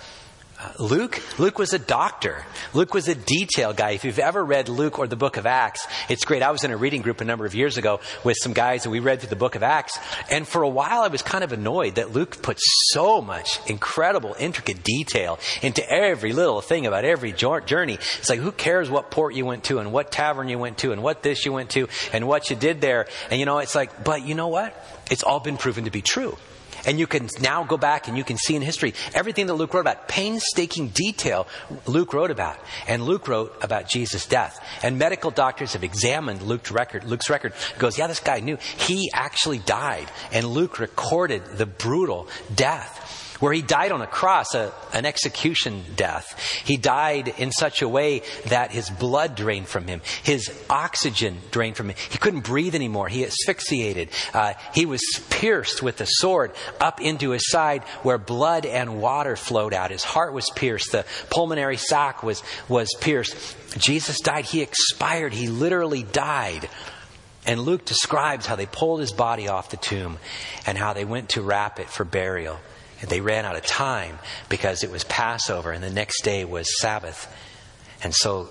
Luke? 0.80 1.22
Luke 1.38 1.60
was 1.60 1.74
a 1.74 1.80
doctor. 1.80 2.44
Luke 2.74 2.94
was 2.94 3.08
a 3.08 3.14
detail 3.14 3.74
guy. 3.74 3.92
If 3.92 4.04
you've 4.04 4.18
ever 4.18 4.44
read 4.44 4.70
Luke 4.70 4.98
or 4.98 5.06
the 5.06 5.16
book 5.16 5.38
of 5.38 5.46
Acts, 5.46 5.86
it's 6.10 6.26
great. 6.26 6.42
I 6.42 6.50
was 6.50 6.64
in 6.64 6.72
a 6.72 6.78
reading 6.78 7.04
group 7.04 7.22
a 7.22 7.26
number 7.26 7.46
of 7.46 7.54
years 7.54 7.78
ago 7.78 8.00
with 8.24 8.38
some 8.42 8.54
guys 8.54 8.86
and 8.86 8.92
we 8.92 9.00
read 9.00 9.20
through 9.20 9.30
the 9.30 9.36
book 9.36 9.54
of 9.54 9.62
Acts. 9.62 10.00
And 10.32 10.48
for 10.48 10.64
a 10.64 10.70
while 10.70 11.02
I 11.02 11.10
was 11.10 11.22
kind 11.22 11.44
of 11.44 11.52
annoyed 11.52 11.96
that 11.96 12.12
Luke 12.12 12.42
put 12.42 12.58
so 12.60 13.22
much 13.22 13.60
incredible, 13.70 14.36
intricate 14.40 14.84
detail 14.84 15.38
into 15.62 15.88
every 15.88 16.34
little 16.34 16.62
thing 16.62 16.88
about 16.88 17.06
every 17.06 17.34
journey. 17.34 17.94
It's 17.94 18.30
like, 18.30 18.40
who 18.40 18.52
cares 18.52 18.90
what 18.90 19.12
port 19.12 19.36
you 19.36 19.46
went 19.46 19.66
to 19.66 19.78
and 19.78 19.92
what 19.92 20.12
tavern 20.12 20.50
you 20.50 20.58
went 20.58 20.80
to 20.80 20.92
and 20.92 21.04
what 21.04 21.22
this 21.22 21.46
you 21.46 21.54
went 21.54 21.70
to 21.72 21.88
and 22.14 22.28
what 22.28 22.50
you 22.50 22.56
did 22.56 22.82
there? 22.82 23.08
And 23.30 23.40
you 23.40 23.46
know, 23.46 23.60
it's 23.60 23.76
like, 23.76 24.04
but 24.04 24.26
you 24.26 24.34
know 24.34 24.48
what? 24.48 24.76
It's 25.12 25.24
all 25.24 25.40
been 25.40 25.58
proven 25.58 25.84
to 25.84 25.92
be 25.92 26.02
true. 26.02 26.36
And 26.88 26.98
you 26.98 27.06
can 27.06 27.30
now 27.40 27.64
go 27.64 27.78
back 27.78 28.08
and 28.08 28.18
you 28.18 28.24
can 28.24 28.38
see 28.38 28.56
in 28.56 28.62
history 28.62 28.94
everything 29.14 29.46
that 29.48 29.54
Luke 29.54 29.74
wrote 29.74 29.82
about, 29.82 30.08
painstaking 30.08 30.88
detail 30.90 31.48
Luke 31.86 32.14
wrote 32.14 32.32
about. 32.32 32.58
And 32.88 33.04
Luke 33.04 33.28
wrote 33.28 33.56
about 33.62 33.90
Jesus' 33.90 34.26
death. 34.26 34.64
And 34.82 34.98
medical 34.98 35.30
doctors 35.30 35.74
have 35.74 35.84
examined 35.84 36.42
Luke's 36.42 36.72
record. 36.72 37.04
Luke's 37.04 37.30
record 37.30 37.54
goes, 37.78 37.98
yeah, 37.98 38.08
this 38.08 38.20
guy 38.20 38.40
knew. 38.40 38.58
He 38.78 39.12
actually 39.14 39.60
died. 39.60 40.10
And 40.32 40.48
Luke 40.48 40.80
recorded 40.80 41.46
the 41.58 41.66
brutal 41.66 42.28
death 42.56 43.17
where 43.40 43.54
he 43.54 43.62
died 43.62 43.92
on 43.92 44.02
a 44.02 44.08
cross, 44.08 44.56
a, 44.56 44.74
an 44.94 45.06
execution 45.06 45.84
death. 45.96 46.40
He 46.66 46.78
died 46.78 47.34
in 47.38 47.52
such 47.52 47.82
a 47.82 47.90
way 47.90 48.24
that 48.48 48.72
his 48.72 48.90
blood 48.90 49.36
drained 49.36 49.68
from 49.68 49.88
him, 49.88 50.02
his 50.24 50.52
oxygen 50.70 51.38
drained 51.52 51.78
from 51.78 51.90
him. 51.90 51.96
He 52.10 52.18
couldn't 52.18 52.44
breathe 52.44 52.76
anymore. 52.76 53.08
He 53.08 53.26
asphyxiated. 53.26 54.10
Uh, 54.34 54.54
he 54.74 54.86
was 54.86 55.02
pierced 55.30 55.82
with 55.82 56.02
a 56.02 56.08
sword 56.08 56.52
up 56.80 57.02
into 57.02 57.32
his 57.32 57.50
side 57.50 57.84
where 58.04 58.18
blood 58.18 58.66
and 58.66 59.02
water 59.02 59.36
flowed 59.36 59.74
out. 59.74 59.92
His 59.92 60.04
heart 60.04 60.34
was 60.34 60.50
pierced. 60.56 60.92
The 60.92 61.06
pulmonary 61.30 61.78
sac 61.78 62.24
was, 62.24 62.44
was 62.68 62.90
pierced. 63.00 63.36
Jesus 63.78 64.20
died. 64.20 64.46
He 64.46 64.62
expired. 64.62 65.34
He 65.34 65.48
literally 65.48 66.04
died. 66.04 66.70
And 67.46 67.62
Luke 67.62 67.86
describes 67.86 68.46
how 68.46 68.58
they 68.58 68.66
pulled 68.66 69.00
his 69.00 69.14
body 69.14 69.48
off 69.48 69.70
the 69.70 69.78
tomb 69.78 70.18
and 70.66 70.78
how 70.78 70.94
they 70.94 71.06
went 71.06 71.30
to 71.30 71.42
wrap 71.42 71.80
it 71.80 71.90
for 71.90 72.04
burial. 72.04 72.60
They 73.02 73.22
ran 73.22 73.46
out 73.46 73.56
of 73.56 73.66
time 73.66 74.20
because 74.50 74.84
it 74.84 74.92
was 74.92 75.04
Passover 75.04 75.72
and 75.72 75.84
the 75.84 75.90
next 75.90 76.24
day 76.24 76.46
was 76.46 76.80
Sabbath. 76.80 77.32
And 78.04 78.14
so 78.14 78.50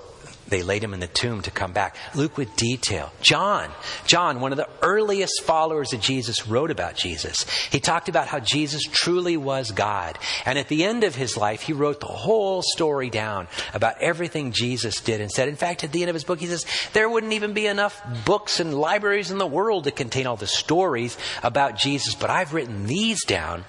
they 0.48 0.62
laid 0.62 0.82
him 0.82 0.94
in 0.94 1.00
the 1.00 1.08
tomb 1.08 1.42
to 1.42 1.50
come 1.50 1.72
back. 1.72 1.96
Luke 2.14 2.36
with 2.36 2.54
detail. 2.56 3.12
John, 3.20 3.70
John, 4.06 4.40
one 4.40 4.52
of 4.52 4.58
the 4.58 4.68
earliest 4.80 5.42
followers 5.42 5.92
of 5.92 6.00
Jesus, 6.00 6.46
wrote 6.46 6.70
about 6.70 6.94
Jesus. 6.94 7.44
He 7.70 7.80
talked 7.80 8.08
about 8.08 8.28
how 8.28 8.38
Jesus 8.38 8.82
truly 8.84 9.36
was 9.36 9.72
God. 9.72 10.18
And 10.44 10.58
at 10.58 10.68
the 10.68 10.84
end 10.84 11.02
of 11.02 11.16
his 11.16 11.36
life, 11.36 11.62
he 11.62 11.72
wrote 11.72 12.00
the 12.00 12.06
whole 12.06 12.62
story 12.62 13.10
down 13.10 13.48
about 13.74 14.00
everything 14.00 14.52
Jesus 14.52 15.00
did 15.00 15.20
and 15.20 15.30
said, 15.30 15.48
in 15.48 15.56
fact, 15.56 15.82
at 15.82 15.90
the 15.90 16.02
end 16.02 16.10
of 16.10 16.14
his 16.14 16.24
book, 16.24 16.38
he 16.38 16.46
says, 16.46 16.64
there 16.92 17.10
wouldn't 17.10 17.32
even 17.32 17.52
be 17.52 17.66
enough 17.66 18.00
books 18.24 18.60
and 18.60 18.72
libraries 18.72 19.30
in 19.32 19.38
the 19.38 19.46
world 19.46 19.84
to 19.84 19.90
contain 19.90 20.26
all 20.26 20.36
the 20.36 20.46
stories 20.46 21.18
about 21.42 21.76
Jesus, 21.76 22.14
but 22.14 22.30
I've 22.30 22.54
written 22.54 22.86
these 22.86 23.24
down 23.24 23.64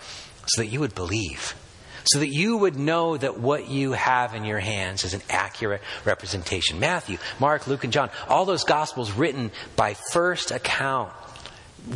so 0.47 0.61
that 0.61 0.67
you 0.67 0.79
would 0.79 0.95
believe, 0.95 1.55
so 2.05 2.19
that 2.19 2.29
you 2.29 2.57
would 2.57 2.77
know 2.77 3.17
that 3.17 3.39
what 3.39 3.69
you 3.69 3.91
have 3.91 4.33
in 4.33 4.45
your 4.45 4.59
hands 4.59 5.03
is 5.03 5.13
an 5.13 5.21
accurate 5.29 5.81
representation. 6.05 6.79
Matthew, 6.79 7.17
Mark, 7.39 7.67
Luke, 7.67 7.83
and 7.83 7.93
John, 7.93 8.09
all 8.27 8.45
those 8.45 8.63
gospels 8.63 9.11
written 9.11 9.51
by 9.75 9.95
first 10.11 10.51
account 10.51 11.11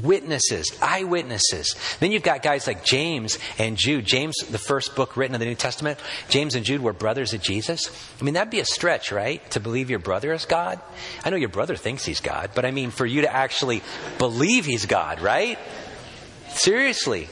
witnesses, 0.02 0.66
eyewitnesses. 0.82 1.76
Then 2.00 2.12
you've 2.12 2.24
got 2.24 2.42
guys 2.42 2.68
like 2.68 2.86
James 2.86 3.38
and 3.58 3.78
Jude. 3.78 4.06
James, 4.06 4.36
the 4.50 4.58
first 4.58 4.96
book 4.96 5.18
written 5.18 5.36
in 5.36 5.40
the 5.40 5.46
New 5.46 5.56
Testament, 5.56 6.00
James 6.30 6.56
and 6.56 6.66
Jude 6.66 6.82
were 6.82 6.94
brothers 6.94 7.34
of 7.34 7.42
Jesus. 7.42 7.90
I 8.20 8.24
mean, 8.24 8.36
that'd 8.36 8.52
be 8.52 8.60
a 8.60 8.66
stretch, 8.66 9.12
right? 9.12 9.48
To 9.52 9.60
believe 9.60 9.90
your 9.90 10.00
brother 10.00 10.34
is 10.34 10.46
God? 10.46 10.80
I 11.24 11.30
know 11.30 11.38
your 11.38 11.50
brother 11.50 11.76
thinks 11.76 12.06
he's 12.06 12.22
God, 12.22 12.52
but 12.56 12.66
I 12.66 12.72
mean, 12.72 12.92
for 12.92 13.06
you 13.06 13.22
to 13.22 13.34
actually 13.34 13.82
believe 14.18 14.66
he's 14.66 14.86
God, 14.86 15.22
right? 15.22 15.60
Seriously. 16.50 17.28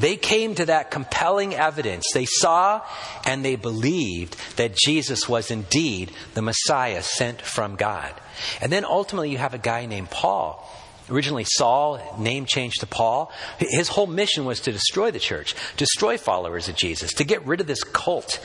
They 0.00 0.16
came 0.16 0.54
to 0.54 0.66
that 0.66 0.90
compelling 0.90 1.54
evidence. 1.54 2.06
They 2.14 2.24
saw 2.24 2.80
and 3.26 3.44
they 3.44 3.56
believed 3.56 4.36
that 4.56 4.74
Jesus 4.74 5.28
was 5.28 5.50
indeed 5.50 6.10
the 6.34 6.42
Messiah 6.42 7.02
sent 7.02 7.42
from 7.42 7.76
God. 7.76 8.14
And 8.60 8.72
then 8.72 8.84
ultimately, 8.84 9.30
you 9.30 9.38
have 9.38 9.54
a 9.54 9.58
guy 9.58 9.86
named 9.86 10.10
Paul. 10.10 10.66
Originally, 11.10 11.44
Saul, 11.44 12.00
name 12.18 12.46
changed 12.46 12.80
to 12.80 12.86
Paul. 12.86 13.32
His 13.58 13.88
whole 13.88 14.06
mission 14.06 14.44
was 14.44 14.60
to 14.60 14.72
destroy 14.72 15.10
the 15.10 15.18
church, 15.18 15.54
destroy 15.76 16.18
followers 16.18 16.68
of 16.68 16.76
Jesus, 16.76 17.12
to 17.14 17.24
get 17.24 17.44
rid 17.46 17.60
of 17.60 17.66
this 17.66 17.82
cult 17.84 18.40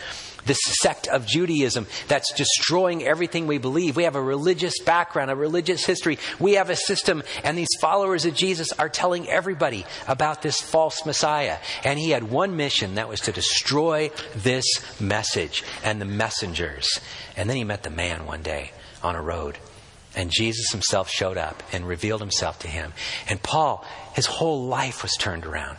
this 0.45 0.59
sect 0.63 1.07
of 1.07 1.25
Judaism 1.25 1.87
that's 2.07 2.31
destroying 2.33 3.03
everything 3.03 3.47
we 3.47 3.57
believe. 3.57 3.95
We 3.95 4.03
have 4.03 4.15
a 4.15 4.21
religious 4.21 4.79
background, 4.79 5.31
a 5.31 5.35
religious 5.35 5.85
history. 5.85 6.19
We 6.39 6.53
have 6.53 6.69
a 6.69 6.75
system, 6.75 7.23
and 7.43 7.57
these 7.57 7.75
followers 7.81 8.25
of 8.25 8.35
Jesus 8.35 8.71
are 8.73 8.89
telling 8.89 9.27
everybody 9.27 9.85
about 10.07 10.41
this 10.41 10.61
false 10.61 11.05
Messiah. 11.05 11.57
And 11.83 11.99
he 11.99 12.11
had 12.11 12.23
one 12.23 12.55
mission 12.55 12.95
that 12.95 13.09
was 13.09 13.21
to 13.21 13.31
destroy 13.31 14.11
this 14.35 14.65
message 15.01 15.63
and 15.83 15.99
the 15.99 16.05
messengers. 16.05 16.99
And 17.35 17.49
then 17.49 17.57
he 17.57 17.63
met 17.63 17.83
the 17.83 17.89
man 17.89 18.25
one 18.25 18.41
day 18.41 18.71
on 19.03 19.15
a 19.15 19.21
road. 19.21 19.57
And 20.15 20.31
Jesus 20.31 20.71
himself 20.71 21.09
showed 21.09 21.37
up 21.37 21.61
and 21.73 21.87
revealed 21.87 22.21
himself 22.21 22.59
to 22.59 22.67
him. 22.67 22.93
And 23.29 23.41
Paul, 23.41 23.85
his 24.13 24.25
whole 24.25 24.65
life 24.65 25.03
was 25.03 25.13
turned 25.17 25.45
around. 25.45 25.77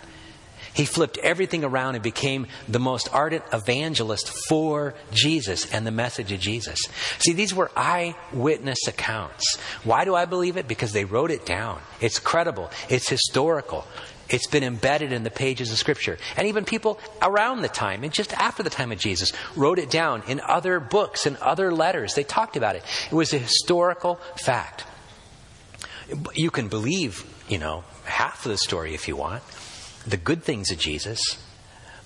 He 0.77 0.85
flipped 0.85 1.17
everything 1.19 1.65
around 1.65 1.95
and 1.95 2.05
became 2.05 2.47
the 2.69 2.79
most 2.79 3.09
ardent 3.11 3.45
evangelist 3.51 4.29
for 4.47 4.93
Jesus 5.11 5.73
and 5.73 5.87
the 5.87 5.91
message 5.91 6.33
of 6.33 6.41
Jesus. 6.41 6.79
See, 7.19 7.33
these 7.33 7.55
were 7.55 7.71
eyewitness 7.75 8.87
accounts. 8.87 9.57
Why 9.85 10.05
do 10.05 10.15
I 10.15 10.27
believe 10.27 10.59
it? 10.59 10.69
Because 10.69 10.93
they 10.93 11.07
wrote 11.07 11.31
it 11.31 11.47
down. 11.47 11.81
It's 12.03 12.19
credible, 12.19 12.71
it's 12.91 13.09
historical. 13.09 13.87
It's 14.29 14.47
been 14.47 14.65
embedded 14.65 15.13
in 15.13 15.23
the 15.23 15.31
pages 15.31 15.71
of 15.71 15.79
Scripture. 15.79 16.19
And 16.37 16.49
even 16.49 16.65
people 16.65 16.99
around 17.23 17.63
the 17.63 17.69
time 17.69 18.05
and 18.05 18.13
just 18.13 18.33
after 18.33 18.63
the 18.63 18.71
time 18.71 18.93
of 18.93 18.99
Jesus 18.99 19.33
wrote 19.55 19.79
it 19.79 19.91
down 19.91 20.23
in 20.27 20.41
other 20.41 20.81
books 20.81 21.27
and 21.27 21.37
other 21.39 21.73
letters. 21.73 22.15
They 22.15 22.25
talked 22.25 22.57
about 22.57 22.77
it. 22.77 22.83
It 23.11 23.15
was 23.15 23.33
a 23.33 23.39
historical 23.39 24.17
fact. 24.37 24.85
You 26.35 26.51
can 26.51 26.69
believe, 26.69 27.25
you 27.49 27.59
know, 27.59 27.85
half 28.05 28.45
of 28.47 28.51
the 28.51 28.59
story 28.59 28.95
if 28.95 29.09
you 29.09 29.17
want 29.17 29.43
the 30.07 30.17
good 30.17 30.43
things 30.43 30.71
of 30.71 30.79
Jesus. 30.79 31.21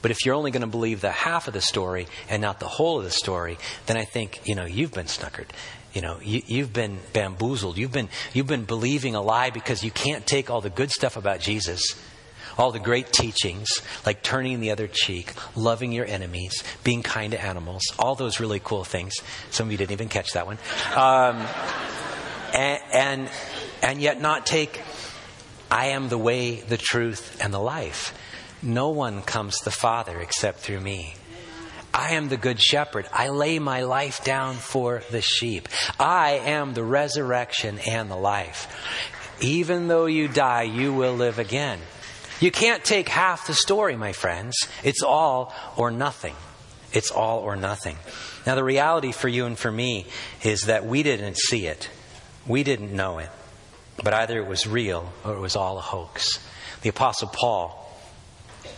But 0.03 0.11
if 0.11 0.25
you're 0.25 0.35
only 0.35 0.51
going 0.51 0.63
to 0.63 0.67
believe 0.67 1.01
the 1.01 1.11
half 1.11 1.47
of 1.47 1.55
the 1.55 1.61
story 1.61 2.07
and 2.29 2.41
not 2.41 2.59
the 2.59 2.67
whole 2.67 2.99
of 2.99 3.05
the 3.05 3.11
story, 3.11 3.59
then 3.87 3.97
I 3.97 4.05
think, 4.05 4.41
you 4.47 4.55
know, 4.55 4.65
you've 4.65 4.93
been 4.93 5.07
snuckered 5.07 5.49
You 5.93 6.01
know, 6.01 6.19
you, 6.23 6.63
have 6.63 6.73
been 6.73 6.99
bamboozled. 7.13 7.77
You've 7.77 7.93
been, 7.93 8.09
you've 8.33 8.47
been 8.47 8.65
believing 8.65 9.15
a 9.15 9.21
lie 9.21 9.51
because 9.51 9.85
you 9.85 9.91
can't 9.91 10.27
take 10.27 10.49
all 10.49 10.63
the 10.63 10.71
good 10.71 10.91
stuff 10.91 11.17
about 11.17 11.41
Jesus, 11.41 11.95
all 12.61 12.73
the 12.73 12.79
great 12.79 13.11
teachings, 13.11 13.69
like 14.05 14.23
turning 14.23 14.61
the 14.61 14.71
other 14.71 14.87
cheek, 14.87 15.33
loving 15.57 15.93
your 15.93 16.05
enemies, 16.05 16.63
being 16.85 17.03
kind 17.03 17.33
to 17.33 17.43
animals, 17.43 17.83
all 17.99 18.15
those 18.15 18.39
really 18.39 18.61
cool 18.63 18.85
things. 18.85 19.15
Some 19.51 19.69
of 19.69 19.73
you 19.73 19.79
didn't 19.79 19.93
even 19.93 20.11
catch 20.11 20.35
that 20.35 20.47
one. 20.47 20.59
Um, 20.95 21.39
and, 22.55 22.83
and, 22.93 23.31
and 23.83 24.03
yet 24.03 24.21
not 24.21 24.45
take 24.45 24.79
I 25.71 25.87
am 25.87 26.09
the 26.09 26.19
way, 26.19 26.57
the 26.61 26.77
truth, 26.77 27.39
and 27.43 27.55
the 27.55 27.61
life. 27.61 28.13
No 28.61 28.91
one 28.91 29.23
comes 29.23 29.59
to 29.59 29.65
the 29.65 29.71
Father 29.71 30.19
except 30.19 30.59
through 30.59 30.81
me. 30.81 31.15
I 31.95 32.15
am 32.15 32.29
the 32.29 32.37
good 32.37 32.61
shepherd. 32.61 33.09
I 33.13 33.29
lay 33.29 33.59
my 33.59 33.83
life 33.83 34.23
down 34.23 34.57
for 34.57 35.03
the 35.11 35.23
sheep. 35.23 35.69
I 35.99 36.43
am 36.45 36.75
the 36.75 36.85
resurrection 36.85 37.79
and 37.89 38.11
the 38.11 38.17
life. 38.17 38.69
Even 39.41 39.89
though 39.89 40.07
you 40.07 40.29
die, 40.29 40.65
you 40.65 40.93
will 40.93 41.15
live 41.15 41.39
again. 41.39 41.79
You 42.41 42.51
can't 42.51 42.83
take 42.83 43.09
half 43.09 43.47
the 43.47 43.55
story, 43.55 43.97
my 43.97 44.13
friends. 44.13 44.57
It's 44.83 45.03
all 45.03 45.55
or 45.77 45.91
nothing. 45.91 46.35
It's 46.93 47.11
all 47.11 47.41
or 47.41 47.55
nothing. 47.55 47.97
Now, 48.47 48.55
the 48.55 48.65
reality 48.65 49.13
for 49.13 49.29
you 49.29 49.47
and 49.47 49.59
for 49.59 49.71
me 49.71 50.07
is 50.43 50.63
that 50.63 50.87
we 50.87 51.03
didn't 51.03 51.37
see 51.37 51.67
it, 51.67 51.89
we 52.47 52.63
didn't 52.63 52.95
know 52.95 53.19
it. 53.19 53.29
But 54.03 54.15
either 54.15 54.39
it 54.39 54.47
was 54.47 54.67
real 54.67 55.13
or 55.25 55.35
it 55.35 55.41
was 55.41 55.57
all 55.57 55.77
a 55.77 55.83
hoax. 55.83 56.39
The 56.81 56.89
Apostle 56.89 57.29
Paul 57.29 57.77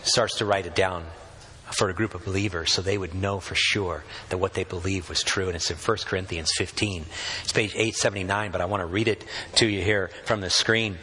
starts 0.03 0.37
to 0.39 0.45
write 0.45 0.65
it 0.65 0.75
down 0.75 1.05
for 1.71 1.89
a 1.89 1.93
group 1.93 2.13
of 2.13 2.25
believers 2.25 2.73
so 2.73 2.81
they 2.81 2.97
would 2.97 3.15
know 3.15 3.39
for 3.39 3.55
sure 3.55 4.03
that 4.29 4.37
what 4.37 4.53
they 4.53 4.65
believed 4.65 5.07
was 5.07 5.23
true. 5.23 5.47
And 5.47 5.55
it's 5.55 5.71
in 5.71 5.77
1 5.77 5.97
Corinthians 6.05 6.51
15. 6.57 7.05
It's 7.43 7.53
page 7.53 7.71
879, 7.73 8.51
but 8.51 8.59
I 8.59 8.65
want 8.65 8.81
to 8.81 8.85
read 8.85 9.07
it 9.07 9.23
to 9.55 9.65
you 9.65 9.81
here 9.81 10.09
from 10.25 10.41
the 10.41 10.49
screen. 10.49 10.97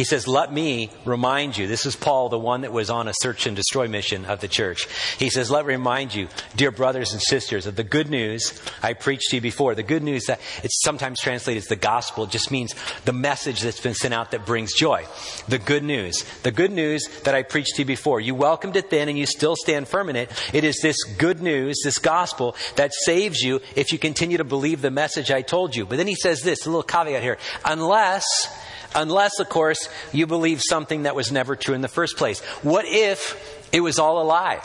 He 0.00 0.04
says, 0.04 0.26
Let 0.26 0.50
me 0.50 0.88
remind 1.04 1.58
you. 1.58 1.66
This 1.66 1.84
is 1.84 1.94
Paul, 1.94 2.30
the 2.30 2.38
one 2.38 2.62
that 2.62 2.72
was 2.72 2.88
on 2.88 3.06
a 3.06 3.12
search 3.20 3.46
and 3.46 3.54
destroy 3.54 3.86
mission 3.86 4.24
of 4.24 4.40
the 4.40 4.48
church. 4.48 4.88
He 5.18 5.28
says, 5.28 5.50
Let 5.50 5.66
me 5.66 5.74
remind 5.74 6.14
you, 6.14 6.28
dear 6.56 6.70
brothers 6.70 7.12
and 7.12 7.20
sisters, 7.20 7.66
of 7.66 7.76
the 7.76 7.84
good 7.84 8.08
news 8.08 8.58
I 8.82 8.94
preached 8.94 9.28
to 9.28 9.36
you 9.36 9.42
before. 9.42 9.74
The 9.74 9.82
good 9.82 10.02
news 10.02 10.24
that 10.24 10.40
it's 10.64 10.80
sometimes 10.82 11.20
translated 11.20 11.64
as 11.64 11.68
the 11.68 11.76
gospel. 11.76 12.24
Just 12.24 12.50
means 12.50 12.74
the 13.04 13.12
message 13.12 13.60
that's 13.60 13.82
been 13.82 13.92
sent 13.92 14.14
out 14.14 14.30
that 14.30 14.46
brings 14.46 14.72
joy. 14.72 15.04
The 15.48 15.58
good 15.58 15.84
news. 15.84 16.24
The 16.44 16.50
good 16.50 16.72
news 16.72 17.06
that 17.24 17.34
I 17.34 17.42
preached 17.42 17.74
to 17.74 17.82
you 17.82 17.86
before. 17.86 18.22
You 18.22 18.34
welcomed 18.34 18.76
it 18.76 18.88
then 18.88 19.10
and 19.10 19.18
you 19.18 19.26
still 19.26 19.54
stand 19.54 19.86
firm 19.86 20.08
in 20.08 20.16
it. 20.16 20.32
It 20.54 20.64
is 20.64 20.80
this 20.80 20.96
good 21.18 21.42
news, 21.42 21.78
this 21.84 21.98
gospel, 21.98 22.56
that 22.76 22.92
saves 23.04 23.42
you 23.42 23.60
if 23.76 23.92
you 23.92 23.98
continue 23.98 24.38
to 24.38 24.44
believe 24.44 24.80
the 24.80 24.90
message 24.90 25.30
I 25.30 25.42
told 25.42 25.76
you. 25.76 25.84
But 25.84 25.98
then 25.98 26.06
he 26.06 26.14
says 26.14 26.40
this, 26.40 26.64
a 26.64 26.70
little 26.70 26.82
caveat 26.82 27.22
here. 27.22 27.36
Unless 27.66 28.48
Unless, 28.94 29.38
of 29.38 29.48
course, 29.48 29.88
you 30.12 30.26
believe 30.26 30.60
something 30.62 31.04
that 31.04 31.14
was 31.14 31.30
never 31.30 31.56
true 31.56 31.74
in 31.74 31.80
the 31.80 31.88
first 31.88 32.16
place. 32.16 32.40
What 32.62 32.84
if 32.86 33.68
it 33.72 33.80
was 33.80 33.98
all 33.98 34.20
a 34.20 34.24
lie? 34.24 34.60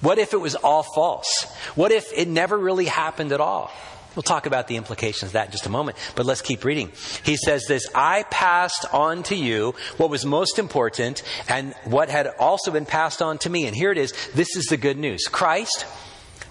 What 0.00 0.18
if 0.18 0.32
it 0.32 0.40
was 0.40 0.54
all 0.56 0.82
false? 0.82 1.44
What 1.74 1.92
if 1.92 2.12
it 2.12 2.28
never 2.28 2.58
really 2.58 2.86
happened 2.86 3.32
at 3.32 3.40
all? 3.40 3.70
We'll 4.14 4.22
talk 4.22 4.46
about 4.46 4.68
the 4.68 4.76
implications 4.76 5.30
of 5.30 5.32
that 5.32 5.46
in 5.46 5.52
just 5.52 5.66
a 5.66 5.70
moment, 5.70 5.96
but 6.16 6.26
let's 6.26 6.42
keep 6.42 6.64
reading. 6.64 6.92
He 7.24 7.36
says 7.36 7.64
this 7.66 7.86
I 7.94 8.24
passed 8.24 8.84
on 8.92 9.22
to 9.24 9.36
you 9.36 9.74
what 9.96 10.10
was 10.10 10.26
most 10.26 10.58
important 10.58 11.22
and 11.48 11.74
what 11.84 12.10
had 12.10 12.26
also 12.38 12.70
been 12.70 12.84
passed 12.84 13.22
on 13.22 13.38
to 13.38 13.50
me. 13.50 13.66
And 13.66 13.74
here 13.74 13.90
it 13.90 13.98
is. 13.98 14.12
This 14.34 14.54
is 14.56 14.66
the 14.66 14.76
good 14.76 14.98
news 14.98 15.24
Christ 15.30 15.86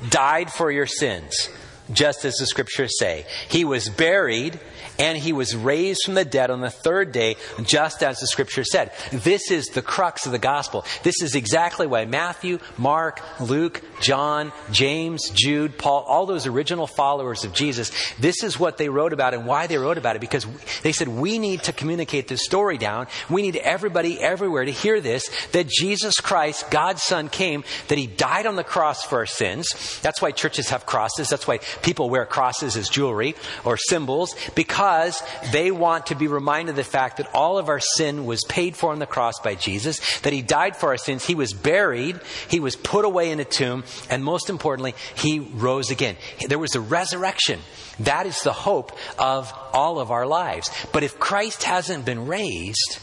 died 0.10 0.52
for 0.52 0.72
your 0.72 0.88
sins, 0.88 1.50
just 1.92 2.26
as 2.26 2.36
the 2.36 2.48
scriptures 2.48 2.98
say. 2.98 3.26
He 3.50 3.64
was 3.64 3.90
buried 3.90 4.60
and 5.02 5.18
he 5.18 5.34
was 5.34 5.56
raised 5.56 6.02
from 6.06 6.14
the 6.14 6.24
dead 6.24 6.52
on 6.52 6.62
the 6.62 6.70
third 6.70 7.12
day, 7.12 7.36
just 7.64 8.04
as 8.04 8.20
the 8.20 8.28
scripture 8.28 8.64
said. 8.64 8.92
This 9.12 9.50
is 9.50 9.66
the 9.66 9.82
crux 9.82 10.28
of 10.28 10.32
the 10.32 10.38
gospel. 10.38 10.86
This 11.02 11.24
is 11.24 11.34
exactly 11.34 11.88
why 11.88 12.06
Matthew, 12.06 12.60
Mark, 12.78 13.20
Luke, 13.40 13.82
John, 14.00 14.52
James, 14.72 15.32
Jude, 15.32 15.76
Paul, 15.76 16.04
all 16.08 16.28
those 16.28 16.46
original 16.46 16.86
followers 16.86 17.44
of 17.44 17.52
Jesus, 17.52 17.92
this 18.20 18.44
is 18.44 18.60
what 18.60 18.78
they 18.78 18.90
wrote 18.90 19.12
about 19.12 19.34
and 19.34 19.48
why 19.48 19.66
they 19.66 19.80
wrote 19.80 19.98
about 19.98 20.16
it 20.16 20.20
because 20.20 20.46
they 20.84 20.92
said 20.92 21.08
we 21.08 21.40
need 21.40 21.64
to 21.64 21.74
communicate 21.74 22.28
this 22.28 22.46
story 22.46 22.78
down. 22.78 23.08
We 23.28 23.42
need 23.42 23.56
everybody 23.56 24.20
everywhere 24.20 24.66
to 24.66 24.72
hear 24.72 25.02
this 25.02 25.30
that 25.54 25.68
Jesus 25.68 26.20
Christ, 26.20 26.70
God's 26.70 27.02
Son, 27.02 27.28
came, 27.28 27.64
that 27.88 27.98
He 27.98 28.06
died 28.06 28.46
on 28.46 28.56
the 28.56 28.64
cross 28.64 29.04
for 29.04 29.18
our 29.18 29.26
sins. 29.26 30.00
That's 30.04 30.22
why 30.22 30.30
churches 30.30 30.70
have 30.70 30.86
crosses. 30.86 31.28
That's 31.28 31.48
why 31.48 31.58
people 31.82 32.12
wear 32.12 32.28
crosses 32.28 32.78
as 32.78 32.88
jewelry 32.88 33.34
or 33.66 33.78
symbols 33.78 34.36
because 34.54 34.91
because 34.92 35.24
they 35.52 35.72
want 35.72 36.08
to 36.08 36.16
be 36.16 36.28
reminded 36.28 36.72
of 36.72 36.76
the 36.76 36.84
fact 36.84 37.18
that 37.18 37.34
all 37.34 37.58
of 37.58 37.70
our 37.70 37.80
sin 37.80 38.26
was 38.26 38.44
paid 38.48 38.76
for 38.76 38.92
on 38.92 39.00
the 39.00 39.06
cross 39.06 39.40
by 39.40 39.56
Jesus, 39.56 40.20
that 40.22 40.34
He 40.34 40.42
died 40.42 40.76
for 40.76 40.90
our 40.90 40.98
sins, 40.98 41.26
He 41.26 41.36
was 41.36 41.54
buried, 41.54 42.20
He 42.50 42.60
was 42.60 42.76
put 42.76 43.06
away 43.06 43.32
in 43.32 43.40
a 43.40 43.46
tomb, 43.46 43.84
and 44.10 44.24
most 44.24 44.50
importantly, 44.50 44.94
He 45.16 45.40
rose 45.40 45.92
again. 45.92 46.18
There 46.48 46.60
was 46.60 46.76
a 46.76 46.82
resurrection. 46.82 47.60
That 48.02 48.26
is 48.26 48.42
the 48.42 48.54
hope 48.54 48.92
of 49.18 49.54
all 49.74 50.00
of 50.00 50.12
our 50.12 50.26
lives. 50.26 50.70
But 50.92 51.04
if 51.04 51.20
Christ 51.20 51.64
hasn't 51.64 52.06
been 52.06 52.28
raised, 52.28 53.00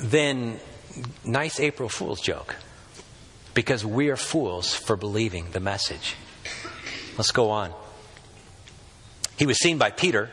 then 0.00 0.60
nice 1.24 1.58
April 1.58 1.88
Fool's 1.88 2.20
joke. 2.20 2.56
Because 3.54 3.86
we 3.86 4.10
are 4.10 4.16
fools 4.16 4.74
for 4.74 4.96
believing 4.96 5.50
the 5.52 5.60
message. 5.60 6.14
Let's 7.16 7.32
go 7.32 7.48
on. 7.48 7.72
He 9.38 9.46
was 9.46 9.58
seen 9.58 9.78
by 9.78 9.90
Peter 9.90 10.30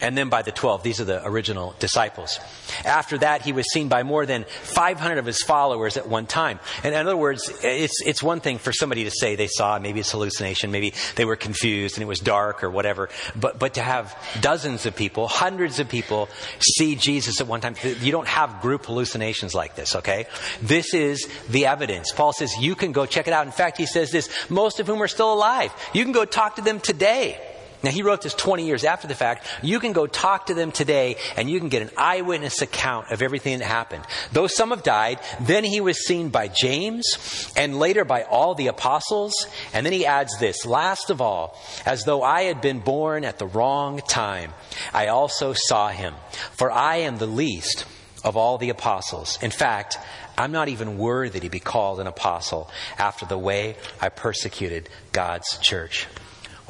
and 0.00 0.16
then 0.16 0.28
by 0.28 0.42
the 0.42 0.52
12. 0.52 0.82
These 0.82 1.00
are 1.00 1.04
the 1.04 1.26
original 1.26 1.74
disciples. 1.78 2.38
After 2.84 3.18
that, 3.18 3.42
he 3.42 3.52
was 3.52 3.70
seen 3.72 3.88
by 3.88 4.02
more 4.02 4.26
than 4.26 4.44
500 4.44 5.18
of 5.18 5.26
his 5.26 5.42
followers 5.42 5.96
at 5.96 6.08
one 6.08 6.26
time. 6.26 6.60
And 6.82 6.94
in 6.94 7.06
other 7.06 7.16
words, 7.16 7.50
it's, 7.62 8.02
it's 8.04 8.22
one 8.22 8.40
thing 8.40 8.58
for 8.58 8.72
somebody 8.72 9.04
to 9.04 9.10
say 9.10 9.36
they 9.36 9.48
saw, 9.48 9.78
maybe 9.78 10.00
it's 10.00 10.10
hallucination, 10.10 10.70
maybe 10.70 10.94
they 11.16 11.24
were 11.24 11.36
confused 11.36 11.96
and 11.96 12.02
it 12.02 12.06
was 12.06 12.20
dark 12.20 12.64
or 12.64 12.70
whatever, 12.70 13.08
but, 13.36 13.58
but 13.58 13.74
to 13.74 13.82
have 13.82 14.16
dozens 14.40 14.86
of 14.86 14.96
people, 14.96 15.28
hundreds 15.28 15.78
of 15.78 15.88
people 15.88 16.28
see 16.60 16.94
Jesus 16.94 17.40
at 17.40 17.46
one 17.46 17.60
time, 17.60 17.74
you 18.00 18.12
don't 18.12 18.28
have 18.28 18.60
group 18.60 18.86
hallucinations 18.86 19.54
like 19.54 19.74
this, 19.74 19.96
okay? 19.96 20.26
This 20.62 20.94
is 20.94 21.28
the 21.48 21.66
evidence. 21.66 22.12
Paul 22.12 22.32
says 22.32 22.52
you 22.58 22.74
can 22.74 22.92
go 22.92 23.06
check 23.06 23.26
it 23.26 23.32
out. 23.32 23.46
In 23.46 23.52
fact, 23.52 23.78
he 23.78 23.86
says 23.86 24.10
this, 24.10 24.28
most 24.50 24.80
of 24.80 24.86
whom 24.86 25.02
are 25.02 25.08
still 25.08 25.32
alive. 25.32 25.72
You 25.92 26.04
can 26.04 26.12
go 26.12 26.24
talk 26.24 26.56
to 26.56 26.62
them 26.62 26.80
today 26.80 27.40
Now, 27.82 27.90
he 27.90 28.02
wrote 28.02 28.20
this 28.22 28.34
20 28.34 28.66
years 28.66 28.84
after 28.84 29.08
the 29.08 29.14
fact. 29.14 29.46
You 29.62 29.80
can 29.80 29.92
go 29.92 30.06
talk 30.06 30.46
to 30.46 30.54
them 30.54 30.70
today 30.72 31.16
and 31.36 31.48
you 31.48 31.58
can 31.58 31.68
get 31.68 31.82
an 31.82 31.90
eyewitness 31.96 32.60
account 32.60 33.10
of 33.10 33.22
everything 33.22 33.58
that 33.58 33.64
happened. 33.64 34.04
Though 34.32 34.46
some 34.46 34.70
have 34.70 34.82
died, 34.82 35.20
then 35.40 35.64
he 35.64 35.80
was 35.80 36.04
seen 36.04 36.28
by 36.28 36.48
James 36.48 37.52
and 37.56 37.78
later 37.78 38.04
by 38.04 38.24
all 38.24 38.54
the 38.54 38.66
apostles. 38.66 39.46
And 39.72 39.86
then 39.86 39.92
he 39.92 40.04
adds 40.04 40.38
this 40.38 40.66
last 40.66 41.10
of 41.10 41.20
all, 41.20 41.58
as 41.86 42.04
though 42.04 42.22
I 42.22 42.42
had 42.42 42.60
been 42.60 42.80
born 42.80 43.24
at 43.24 43.38
the 43.38 43.46
wrong 43.46 44.00
time, 44.06 44.52
I 44.92 45.08
also 45.08 45.54
saw 45.54 45.88
him. 45.88 46.14
For 46.52 46.70
I 46.70 46.96
am 46.96 47.18
the 47.18 47.26
least 47.26 47.86
of 48.24 48.36
all 48.36 48.58
the 48.58 48.70
apostles. 48.70 49.38
In 49.42 49.50
fact, 49.50 49.98
I'm 50.36 50.52
not 50.52 50.68
even 50.68 50.98
worthy 50.98 51.40
to 51.40 51.50
be 51.50 51.60
called 51.60 52.00
an 52.00 52.06
apostle 52.06 52.70
after 52.98 53.26
the 53.26 53.38
way 53.38 53.76
I 54.00 54.08
persecuted 54.08 54.88
God's 55.12 55.58
church. 55.58 56.06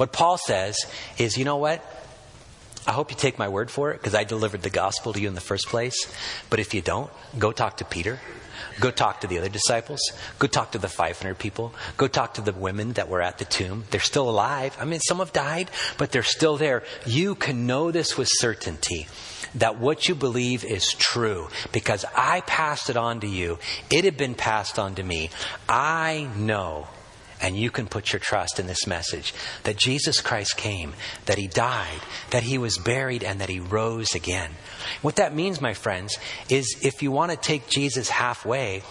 What 0.01 0.11
Paul 0.11 0.39
says 0.39 0.77
is, 1.19 1.37
you 1.37 1.45
know 1.45 1.57
what? 1.57 1.85
I 2.87 2.91
hope 2.91 3.11
you 3.11 3.15
take 3.15 3.37
my 3.37 3.49
word 3.49 3.69
for 3.69 3.91
it 3.91 3.99
because 3.99 4.15
I 4.15 4.23
delivered 4.23 4.63
the 4.63 4.71
gospel 4.71 5.13
to 5.13 5.21
you 5.21 5.27
in 5.27 5.35
the 5.35 5.41
first 5.41 5.67
place. 5.67 6.11
But 6.49 6.59
if 6.59 6.73
you 6.73 6.81
don't, 6.81 7.11
go 7.37 7.51
talk 7.51 7.77
to 7.77 7.85
Peter. 7.85 8.19
Go 8.79 8.89
talk 8.89 9.21
to 9.21 9.27
the 9.27 9.37
other 9.37 9.47
disciples. 9.47 10.01
Go 10.39 10.47
talk 10.47 10.71
to 10.71 10.79
the 10.79 10.87
500 10.87 11.37
people. 11.37 11.75
Go 11.97 12.07
talk 12.07 12.33
to 12.33 12.41
the 12.41 12.51
women 12.51 12.93
that 12.93 13.09
were 13.09 13.21
at 13.21 13.37
the 13.37 13.45
tomb. 13.45 13.83
They're 13.91 13.99
still 13.99 14.27
alive. 14.27 14.75
I 14.79 14.85
mean, 14.85 15.01
some 15.01 15.19
have 15.19 15.33
died, 15.33 15.69
but 15.99 16.11
they're 16.11 16.23
still 16.23 16.57
there. 16.57 16.81
You 17.05 17.35
can 17.35 17.67
know 17.67 17.91
this 17.91 18.17
with 18.17 18.27
certainty 18.31 19.07
that 19.53 19.77
what 19.77 20.09
you 20.09 20.15
believe 20.15 20.65
is 20.65 20.93
true 20.93 21.47
because 21.71 22.05
I 22.17 22.41
passed 22.41 22.89
it 22.89 22.97
on 22.97 23.19
to 23.19 23.27
you. 23.27 23.59
It 23.91 24.03
had 24.03 24.17
been 24.17 24.33
passed 24.33 24.79
on 24.79 24.95
to 24.95 25.03
me. 25.03 25.29
I 25.69 26.27
know 26.35 26.87
and 27.41 27.57
you 27.57 27.71
can 27.71 27.87
put 27.87 28.13
your 28.13 28.19
trust 28.19 28.59
in 28.59 28.67
this 28.67 28.85
message 28.85 29.33
that 29.63 29.77
Jesus 29.77 30.21
Christ 30.21 30.57
came, 30.57 30.93
that 31.25 31.37
He 31.37 31.47
died, 31.47 31.99
that 32.29 32.43
He 32.43 32.57
was 32.57 32.77
buried, 32.77 33.23
and 33.23 33.41
that 33.41 33.49
He 33.49 33.59
rose 33.59 34.15
again. 34.15 34.51
What 35.01 35.15
that 35.17 35.35
means, 35.35 35.61
my 35.61 35.73
friends, 35.73 36.17
is 36.49 36.77
if 36.81 37.01
you 37.01 37.11
want 37.11 37.31
to 37.31 37.37
take 37.37 37.67
Jesus 37.67 38.09
halfway, 38.09 38.83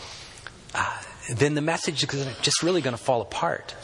uh, 0.74 1.02
then 1.34 1.54
the 1.54 1.60
message 1.60 2.02
is 2.02 2.36
just 2.42 2.62
really 2.62 2.80
going 2.80 2.96
to 2.96 3.02
fall 3.02 3.20
apart. 3.20 3.74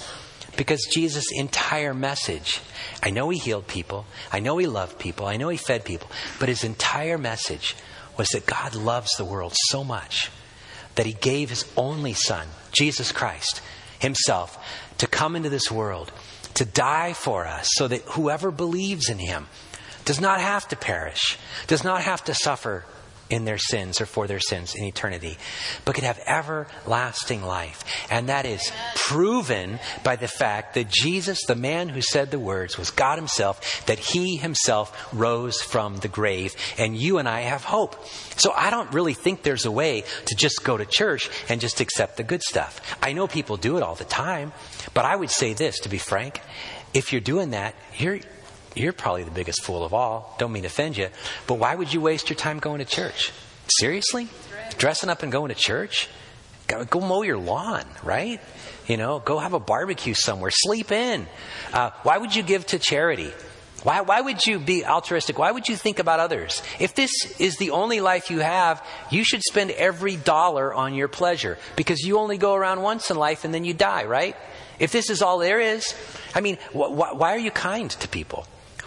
Because 0.57 0.87
Jesus' 0.91 1.27
entire 1.33 1.93
message, 1.93 2.61
I 3.03 3.11
know 3.11 3.29
he 3.29 3.39
healed 3.39 3.67
people, 3.67 4.07
I 4.33 4.41
know 4.41 4.57
he 4.57 4.67
loved 4.67 4.99
people, 4.99 5.27
I 5.27 5.37
know 5.37 5.49
he 5.49 5.59
fed 5.59 5.85
people, 5.85 6.11
but 6.41 6.49
his 6.49 6.65
entire 6.65 7.19
message 7.19 7.77
was 8.17 8.29
that 8.29 8.47
God 8.47 8.75
loves 8.75 9.11
the 9.17 9.25
world 9.25 9.53
so 9.69 9.85
much 9.85 10.31
that 10.95 11.07
he 11.07 11.13
gave 11.13 11.51
his 11.51 11.71
only 11.77 12.15
son, 12.15 12.49
Jesus 12.73 13.13
Christ, 13.13 13.61
himself 13.99 14.59
to 14.99 15.07
come 15.07 15.37
into 15.37 15.51
this 15.51 15.71
world, 15.71 16.13
to 16.55 16.65
die 16.65 17.13
for 17.13 17.47
us, 17.47 17.69
so 17.73 17.89
that 17.89 18.03
whoever 18.03 18.51
believes 18.51 19.09
in 19.09 19.19
him 19.19 19.47
does 20.05 20.21
not 20.21 20.41
have 20.41 20.67
to 20.69 20.77
perish, 20.77 21.39
does 21.67 21.85
not 21.85 22.03
have 22.03 22.25
to 22.25 22.35
suffer 22.35 22.85
in 23.29 23.45
their 23.45 23.59
sins 23.59 24.01
or 24.01 24.07
for 24.07 24.27
their 24.27 24.41
sins 24.41 24.75
in 24.75 24.85
eternity, 24.85 25.39
but 25.85 25.95
could 25.95 26.05
have 26.05 26.21
everlasting 26.27 27.43
life. 27.43 27.85
And 28.11 28.29
that 28.29 28.47
is 28.47 28.71
proven 28.95 29.79
by 30.05 30.17
the 30.17 30.29
fact 30.29 30.75
that 30.75 30.89
Jesus, 30.89 31.45
the 31.47 31.57
man 31.57 31.89
who 31.89 32.01
said 32.01 32.31
the 32.31 32.39
words, 32.39 32.79
was 32.79 32.91
God 32.91 33.17
Himself, 33.17 33.85
that 33.87 33.99
He 33.99 34.37
Himself 34.37 35.09
rose 35.13 35.61
from 35.61 35.97
the 35.97 36.09
grave, 36.09 36.55
and 36.79 36.97
you 36.97 37.19
and 37.19 37.29
I 37.29 37.41
have 37.41 37.65
hope. 37.65 38.07
So 38.37 38.53
I 38.53 38.71
don't 38.71 38.93
really 38.93 39.15
think 39.15 39.43
there's 39.43 39.67
a 39.67 39.71
way 39.71 40.05
to 40.27 40.35
just 40.35 40.63
go 40.65 40.77
to 40.77 40.85
church 40.85 41.31
and 41.49 41.61
just 41.61 41.81
accept 41.81 42.17
the 42.17 42.23
good 42.23 42.43
stuff. 42.43 42.81
I 43.03 43.13
know 43.13 43.27
people 43.27 43.57
do 43.57 43.77
it 43.77 43.83
all 43.83 43.95
the 43.95 44.05
time, 44.05 44.53
but 44.95 45.05
I 45.05 45.17
would 45.17 45.31
say 45.31 45.53
this, 45.53 45.81
to 45.81 45.89
be 45.89 45.99
frank, 45.99 46.41
if 46.95 47.13
you're 47.13 47.21
doing 47.21 47.51
that, 47.51 47.75
you're, 47.99 48.21
you're 48.77 48.93
probably 48.93 49.25
the 49.25 49.31
biggest 49.31 49.63
fool 49.65 49.85
of 49.85 49.95
all. 49.95 50.37
Don't 50.39 50.53
mean 50.53 50.63
to 50.63 50.69
offend 50.69 50.97
you, 50.97 51.09
but 51.47 51.55
why 51.55 51.75
would 51.75 51.93
you 51.93 52.01
waste 52.01 52.29
your 52.31 52.37
time 52.37 52.59
going 52.59 52.79
to 52.79 52.85
church? 52.85 53.33
Seriously? 53.81 54.29
Dressing 54.79 55.11
up 55.11 55.23
and 55.23 55.33
going 55.33 55.49
to 55.49 55.55
church? 55.55 56.09
Go, 56.67 56.85
go 56.85 57.01
mow 57.01 57.23
your 57.23 57.39
lawn, 57.39 57.85
right? 58.05 58.41
You 58.87 58.97
know, 58.97 59.19
go 59.19 59.39
have 59.39 59.53
a 59.55 59.61
barbecue 59.61 60.15
somewhere. 60.15 60.51
Sleep 60.53 60.93
in. 60.93 61.27
Uh, 61.73 61.91
why 62.03 62.19
would 62.19 62.35
you 62.37 62.43
give 62.43 62.67
to 62.69 62.79
charity? 62.79 63.33
Why, 63.83 64.01
why 64.01 64.21
would 64.21 64.45
you 64.45 64.59
be 64.59 64.85
altruistic? 64.85 65.39
Why 65.39 65.53
would 65.53 65.69
you 65.69 65.77
think 65.77 65.99
about 66.01 66.19
others? 66.19 66.63
If 66.81 66.95
this 66.95 67.11
is 67.41 67.57
the 67.57 67.71
only 67.71 68.01
life 68.01 68.31
you 68.31 68.41
have, 68.41 68.85
you 69.11 69.23
should 69.23 69.43
spend 69.43 69.71
every 69.71 70.17
dollar 70.17 70.75
on 70.75 70.95
your 70.95 71.09
pleasure 71.09 71.57
because 71.77 72.01
you 72.01 72.19
only 72.19 72.37
go 72.37 72.55
around 72.55 72.83
once 72.83 73.11
in 73.11 73.17
life 73.17 73.45
and 73.45 73.55
then 73.55 73.65
you 73.65 73.75
die, 73.75 74.05
right? 74.05 74.37
If 74.81 74.91
this 74.91 75.09
is 75.09 75.23
all 75.23 75.39
there 75.39 75.61
is, 75.61 75.95
I 76.35 76.41
mean, 76.41 76.57
wh- 76.73 76.91
wh- 76.91 77.17
why 77.17 77.35
are 77.35 77.39
you 77.39 77.51
kind 77.53 77.91
to 77.91 78.09
people? 78.09 78.47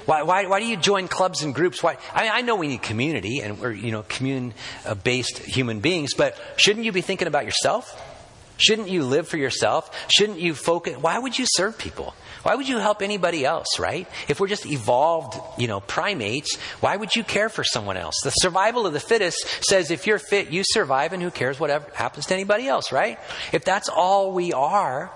Why, 0.10 0.24
why, 0.24 0.48
why 0.48 0.60
do 0.60 0.66
you 0.66 0.76
join 0.76 1.08
clubs 1.08 1.44
and 1.44 1.54
groups? 1.54 1.84
Why, 1.84 1.96
I, 2.16 2.24
mean 2.24 2.32
I 2.34 2.42
know 2.42 2.56
we 2.56 2.68
need 2.68 2.82
community 2.82 3.42
and 3.42 3.60
we're, 3.60 3.72
you 3.72 3.92
know, 3.92 4.04
commune 4.10 4.56
based 5.04 5.38
human 5.38 5.82
beings, 5.82 6.16
but 6.16 6.36
shouldn't 6.58 6.84
you 6.84 6.92
be 6.92 7.02
thinking 7.02 7.28
about 7.28 7.46
yourself? 7.46 7.96
Shouldn't 8.58 8.90
you 8.90 9.04
live 9.04 9.28
for 9.28 9.38
yourself? 9.38 9.96
Shouldn't 10.12 10.40
you 10.40 10.56
focus? 10.56 10.98
Why 10.98 11.20
would 11.20 11.38
you 11.38 11.46
serve 11.48 11.78
people? 11.78 12.16
Why 12.42 12.56
would 12.56 12.68
you 12.68 12.80
help 12.80 13.04
anybody 13.04 13.46
else, 13.46 13.78
right? 13.78 14.08
If 14.28 14.40
we're 14.40 14.48
just 14.48 14.66
evolved, 14.66 15.40
you 15.60 15.68
know, 15.68 15.80
primates, 15.80 16.58
why 16.80 16.98
would 16.98 17.16
you 17.16 17.24
care 17.24 17.48
for 17.48 17.64
someone 17.64 17.96
else? 17.96 18.16
The 18.24 18.32
survival 18.32 18.88
of 18.88 18.94
the 18.94 19.00
fittest 19.00 19.38
says 19.70 19.92
if 19.92 20.08
you're 20.08 20.18
fit, 20.18 20.50
you 20.50 20.64
survive 20.66 21.14
and 21.14 21.22
who 21.22 21.30
cares 21.30 21.60
whatever 21.60 21.86
happens 21.94 22.26
to 22.26 22.34
anybody 22.34 22.68
else, 22.68 22.92
right? 22.92 23.20
If 23.54 23.64
that's 23.64 23.90
all 23.90 24.32
we 24.32 24.54
are, 24.54 25.12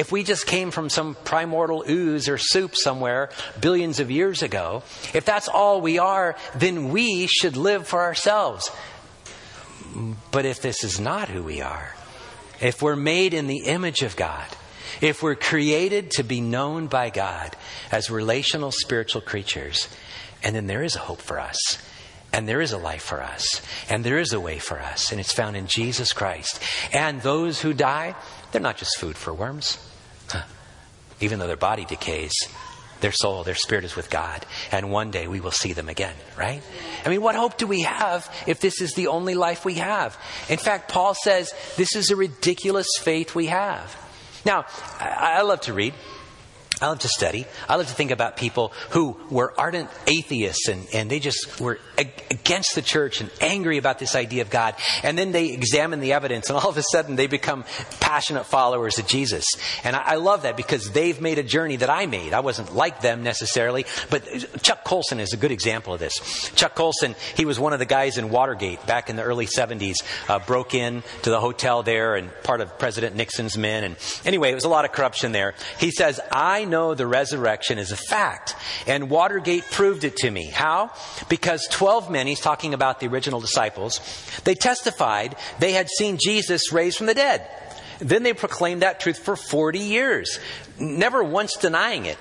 if 0.00 0.10
we 0.10 0.22
just 0.22 0.46
came 0.46 0.70
from 0.70 0.88
some 0.88 1.14
primordial 1.24 1.84
ooze 1.86 2.26
or 2.26 2.38
soup 2.38 2.74
somewhere 2.74 3.28
billions 3.60 4.00
of 4.00 4.10
years 4.10 4.42
ago, 4.42 4.82
if 5.12 5.26
that's 5.26 5.46
all 5.46 5.82
we 5.82 5.98
are, 5.98 6.36
then 6.54 6.88
we 6.88 7.26
should 7.26 7.54
live 7.54 7.86
for 7.86 8.00
ourselves. 8.00 8.70
But 10.30 10.46
if 10.46 10.62
this 10.62 10.84
is 10.84 10.98
not 10.98 11.28
who 11.28 11.42
we 11.42 11.60
are, 11.60 11.94
if 12.62 12.80
we're 12.80 12.96
made 12.96 13.34
in 13.34 13.46
the 13.46 13.64
image 13.66 14.00
of 14.00 14.16
God, 14.16 14.46
if 15.02 15.22
we're 15.22 15.34
created 15.34 16.12
to 16.12 16.22
be 16.22 16.40
known 16.40 16.86
by 16.86 17.10
God 17.10 17.54
as 17.92 18.10
relational 18.10 18.72
spiritual 18.72 19.20
creatures, 19.20 19.86
and 20.42 20.56
then 20.56 20.66
there 20.66 20.82
is 20.82 20.96
a 20.96 21.00
hope 21.00 21.20
for 21.20 21.38
us. 21.38 21.76
And 22.32 22.48
there 22.48 22.62
is 22.62 22.72
a 22.72 22.78
life 22.78 23.02
for 23.02 23.20
us. 23.20 23.60
And 23.90 24.02
there 24.02 24.18
is 24.18 24.32
a 24.32 24.40
way 24.40 24.60
for 24.60 24.80
us. 24.80 25.10
And 25.10 25.20
it's 25.20 25.32
found 25.32 25.56
in 25.58 25.66
Jesus 25.66 26.14
Christ. 26.14 26.62
And 26.90 27.20
those 27.20 27.60
who 27.60 27.74
die, 27.74 28.14
they're 28.50 28.62
not 28.62 28.78
just 28.78 28.98
food 28.98 29.16
for 29.16 29.34
worms. 29.34 29.78
Even 31.20 31.38
though 31.38 31.46
their 31.46 31.56
body 31.56 31.84
decays, 31.84 32.32
their 33.00 33.12
soul, 33.12 33.44
their 33.44 33.54
spirit 33.54 33.84
is 33.84 33.96
with 33.96 34.10
God. 34.10 34.44
And 34.72 34.90
one 34.90 35.10
day 35.10 35.26
we 35.26 35.40
will 35.40 35.50
see 35.50 35.72
them 35.72 35.88
again, 35.88 36.14
right? 36.38 36.62
I 37.04 37.08
mean, 37.08 37.22
what 37.22 37.34
hope 37.34 37.58
do 37.58 37.66
we 37.66 37.82
have 37.82 38.30
if 38.46 38.60
this 38.60 38.80
is 38.80 38.94
the 38.94 39.08
only 39.08 39.34
life 39.34 39.64
we 39.64 39.74
have? 39.74 40.18
In 40.48 40.58
fact, 40.58 40.90
Paul 40.90 41.14
says 41.14 41.52
this 41.76 41.96
is 41.96 42.10
a 42.10 42.16
ridiculous 42.16 42.88
faith 42.98 43.34
we 43.34 43.46
have. 43.46 43.96
Now, 44.44 44.64
I, 44.98 45.42
love 45.42 45.60
to 45.62 45.74
read. 45.74 45.94
I 46.80 46.88
love 46.88 47.00
to 47.00 47.08
study. 47.08 47.46
I 47.68 47.76
love 47.76 47.88
to 47.88 47.94
think 47.94 48.10
about 48.10 48.36
people 48.36 48.72
who 48.90 49.16
were 49.30 49.52
ardent 49.58 49.90
atheists 50.06 50.68
and, 50.68 50.86
and 50.94 51.10
they 51.10 51.20
just 51.20 51.60
were 51.60 51.78
against 52.30 52.74
the 52.74 52.82
church 52.82 53.20
and 53.20 53.30
angry 53.40 53.76
about 53.76 53.98
this 53.98 54.14
idea 54.14 54.40
of 54.42 54.50
God. 54.50 54.74
And 55.02 55.18
then 55.18 55.32
they 55.32 55.50
examine 55.50 56.00
the 56.00 56.14
evidence 56.14 56.48
and 56.48 56.58
all 56.58 56.70
of 56.70 56.78
a 56.78 56.82
sudden 56.82 57.16
they 57.16 57.26
become 57.26 57.64
passionate 58.00 58.44
followers 58.44 58.98
of 58.98 59.06
Jesus. 59.06 59.44
And 59.84 59.94
I, 59.94 60.02
I 60.12 60.14
love 60.16 60.42
that 60.42 60.56
because 60.56 60.90
they've 60.90 61.20
made 61.20 61.38
a 61.38 61.42
journey 61.42 61.76
that 61.76 61.90
I 61.90 62.06
made. 62.06 62.32
I 62.32 62.40
wasn't 62.40 62.74
like 62.74 63.02
them 63.02 63.22
necessarily, 63.22 63.84
but 64.08 64.24
Chuck 64.62 64.84
Colson 64.84 65.20
is 65.20 65.34
a 65.34 65.36
good 65.36 65.52
example 65.52 65.92
of 65.92 66.00
this. 66.00 66.50
Chuck 66.54 66.74
Colson, 66.74 67.14
he 67.36 67.44
was 67.44 67.60
one 67.60 67.74
of 67.74 67.78
the 67.78 67.86
guys 67.86 68.16
in 68.16 68.30
Watergate 68.30 68.86
back 68.86 69.10
in 69.10 69.16
the 69.16 69.22
early 69.22 69.46
70s, 69.46 69.96
uh, 70.28 70.38
broke 70.38 70.74
in 70.74 71.02
to 71.22 71.30
the 71.30 71.40
hotel 71.40 71.82
there 71.82 72.16
and 72.16 72.30
part 72.42 72.62
of 72.62 72.78
President 72.78 73.16
Nixon's 73.16 73.58
men. 73.58 73.84
And 73.84 73.96
anyway, 74.24 74.50
it 74.50 74.54
was 74.54 74.64
a 74.64 74.70
lot 74.70 74.86
of 74.86 74.92
corruption 74.92 75.32
there. 75.32 75.54
He 75.78 75.90
says, 75.90 76.20
I 76.32 76.64
know 76.70 76.94
the 76.94 77.06
resurrection 77.06 77.78
is 77.78 77.92
a 77.92 77.96
fact. 77.96 78.56
And 78.86 79.10
Watergate 79.10 79.64
proved 79.70 80.04
it 80.04 80.16
to 80.18 80.30
me. 80.30 80.46
How? 80.46 80.92
Because 81.28 81.66
12 81.70 82.10
men, 82.10 82.26
he's 82.26 82.40
talking 82.40 82.72
about 82.72 83.00
the 83.00 83.08
original 83.08 83.40
disciples, 83.40 84.00
they 84.44 84.54
testified 84.54 85.36
they 85.58 85.72
had 85.72 85.88
seen 85.88 86.18
Jesus 86.22 86.72
raised 86.72 86.96
from 86.96 87.06
the 87.06 87.14
dead. 87.14 87.46
Then 87.98 88.22
they 88.22 88.32
proclaimed 88.32 88.82
that 88.82 89.00
truth 89.00 89.18
for 89.18 89.36
40 89.36 89.78
years, 89.78 90.40
never 90.78 91.22
once 91.22 91.56
denying 91.56 92.06
it. 92.06 92.16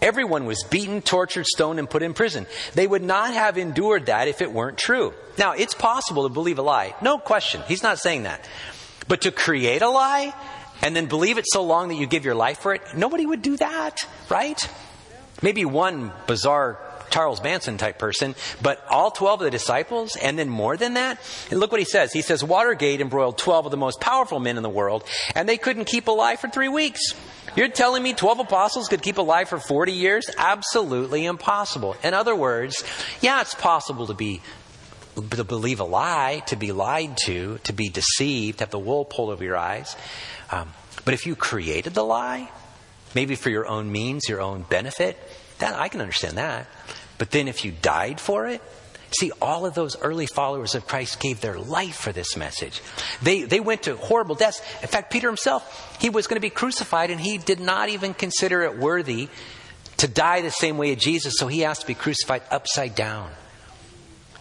Everyone 0.00 0.44
was 0.44 0.62
beaten, 0.62 1.02
tortured, 1.02 1.46
stoned, 1.46 1.80
and 1.80 1.90
put 1.90 2.04
in 2.04 2.14
prison. 2.14 2.46
They 2.74 2.86
would 2.86 3.02
not 3.02 3.34
have 3.34 3.58
endured 3.58 4.06
that 4.06 4.28
if 4.28 4.40
it 4.40 4.52
weren't 4.52 4.78
true. 4.78 5.12
Now, 5.38 5.52
it's 5.52 5.74
possible 5.74 6.28
to 6.28 6.32
believe 6.32 6.60
a 6.60 6.62
lie. 6.62 6.94
No 7.02 7.18
question. 7.18 7.62
He's 7.66 7.82
not 7.82 7.98
saying 7.98 8.22
that. 8.22 8.48
But 9.08 9.22
to 9.22 9.32
create 9.32 9.82
a 9.82 9.88
lie, 9.88 10.34
and 10.82 10.94
then 10.94 11.06
believe 11.06 11.38
it 11.38 11.44
so 11.46 11.62
long 11.62 11.88
that 11.88 11.96
you 11.96 12.06
give 12.06 12.24
your 12.24 12.34
life 12.34 12.58
for 12.58 12.74
it, 12.74 12.82
nobody 12.96 13.26
would 13.26 13.42
do 13.42 13.56
that, 13.56 13.98
right? 14.28 14.68
Maybe 15.42 15.64
one 15.64 16.12
bizarre 16.26 16.78
Charles 17.10 17.42
Manson 17.42 17.78
type 17.78 17.98
person, 17.98 18.34
but 18.62 18.84
all 18.90 19.10
12 19.10 19.40
of 19.40 19.44
the 19.44 19.50
disciples, 19.50 20.16
and 20.16 20.38
then 20.38 20.48
more 20.48 20.76
than 20.76 20.94
that. 20.94 21.18
And 21.50 21.60
look 21.60 21.70
what 21.72 21.80
he 21.80 21.86
says. 21.86 22.12
He 22.12 22.22
says, 22.22 22.44
Watergate 22.44 23.00
embroiled 23.00 23.38
12 23.38 23.66
of 23.66 23.70
the 23.70 23.76
most 23.76 24.00
powerful 24.00 24.40
men 24.40 24.56
in 24.56 24.62
the 24.62 24.68
world, 24.68 25.04
and 25.34 25.48
they 25.48 25.56
couldn't 25.56 25.86
keep 25.86 26.08
alive 26.08 26.40
for 26.40 26.48
three 26.48 26.68
weeks. 26.68 27.00
You're 27.56 27.68
telling 27.68 28.02
me 28.02 28.12
12 28.12 28.40
apostles 28.40 28.88
could 28.88 29.02
keep 29.02 29.18
alive 29.18 29.48
for 29.48 29.58
40 29.58 29.92
years? 29.92 30.30
Absolutely 30.36 31.24
impossible. 31.24 31.96
In 32.02 32.14
other 32.14 32.36
words, 32.36 32.84
yeah, 33.20 33.40
it's 33.40 33.54
possible 33.54 34.06
to 34.06 34.14
be 34.14 34.42
to 35.30 35.42
believe 35.42 35.80
a 35.80 35.84
lie, 35.84 36.44
to 36.46 36.54
be 36.54 36.70
lied 36.70 37.16
to, 37.24 37.58
to 37.64 37.72
be 37.72 37.88
deceived, 37.88 38.60
have 38.60 38.70
the 38.70 38.78
wool 38.78 39.04
pulled 39.04 39.30
over 39.30 39.42
your 39.42 39.56
eyes. 39.56 39.96
Um, 40.50 40.72
but 41.04 41.14
if 41.14 41.26
you 41.26 41.36
created 41.36 41.94
the 41.94 42.04
lie, 42.04 42.50
maybe 43.14 43.34
for 43.34 43.50
your 43.50 43.66
own 43.66 43.90
means, 43.90 44.28
your 44.28 44.40
own 44.40 44.62
benefit, 44.62 45.18
that 45.58 45.74
I 45.74 45.88
can 45.88 46.00
understand 46.00 46.38
that. 46.38 46.66
But 47.18 47.30
then 47.30 47.48
if 47.48 47.64
you 47.64 47.72
died 47.72 48.20
for 48.20 48.46
it, 48.46 48.62
See, 49.10 49.32
all 49.40 49.64
of 49.64 49.74
those 49.74 49.98
early 50.00 50.26
followers 50.26 50.74
of 50.74 50.86
Christ 50.86 51.20
gave 51.20 51.40
their 51.40 51.58
life 51.58 51.96
for 51.96 52.12
this 52.12 52.36
message. 52.36 52.82
They, 53.22 53.42
they 53.42 53.60
went 53.60 53.84
to 53.84 53.96
horrible 53.96 54.34
deaths. 54.34 54.60
In 54.82 54.88
fact, 54.88 55.10
Peter 55.10 55.28
himself, 55.28 55.96
he 55.98 56.10
was 56.10 56.26
going 56.26 56.36
to 56.36 56.40
be 56.40 56.50
crucified 56.50 57.10
and 57.10 57.20
he 57.20 57.38
did 57.38 57.58
not 57.58 57.88
even 57.88 58.12
consider 58.12 58.62
it 58.62 58.76
worthy 58.76 59.28
to 59.98 60.08
die 60.08 60.42
the 60.42 60.50
same 60.50 60.76
way 60.76 60.92
as 60.92 60.98
Jesus, 60.98 61.34
so 61.38 61.46
he 61.48 61.64
asked 61.64 61.82
to 61.82 61.86
be 61.86 61.94
crucified 61.94 62.42
upside 62.50 62.94
down. 62.94 63.30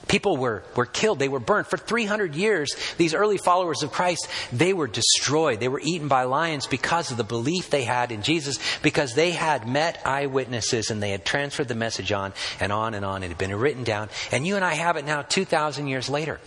People 0.08 0.38
were, 0.38 0.64
were 0.76 0.86
killed. 0.86 1.20
They 1.20 1.28
were 1.28 1.40
burned. 1.40 1.68
For 1.68 1.78
300 1.78 2.36
years, 2.36 2.76
these 2.98 3.14
early 3.14 3.38
followers 3.38 3.84
of 3.84 3.92
Christ, 3.92 4.28
they 4.54 4.74
were 4.74 4.88
destroyed. 4.88 5.60
They 5.60 5.68
were 5.68 5.82
eaten 5.84 6.08
by 6.08 6.24
lions 6.24 6.66
because 6.66 7.12
of 7.12 7.18
the 7.18 7.24
belief 7.24 7.70
they 7.70 7.84
had 7.84 8.12
in 8.12 8.22
Jesus, 8.22 8.60
because 8.82 9.14
they 9.14 9.32
had 9.32 9.68
met 9.68 10.02
eyewitnesses 10.06 10.92
and 10.92 11.04
they 11.04 11.12
had 11.12 11.26
transferred 11.26 11.68
the 11.68 11.76
message 11.76 12.12
on 12.12 12.34
and 12.60 12.72
on 12.72 12.94
and 12.94 13.04
on. 13.04 13.24
It 13.24 13.30
had 13.30 13.38
been 13.38 13.54
written 13.56 13.84
down. 13.84 14.10
And 14.32 14.48
you 14.48 14.56
and 14.56 14.64
I 14.64 14.76
have 14.76 14.96
it 14.96 15.06
now 15.06 15.24
2,000 15.24 15.88
years 15.88 16.10
later. 16.10 16.40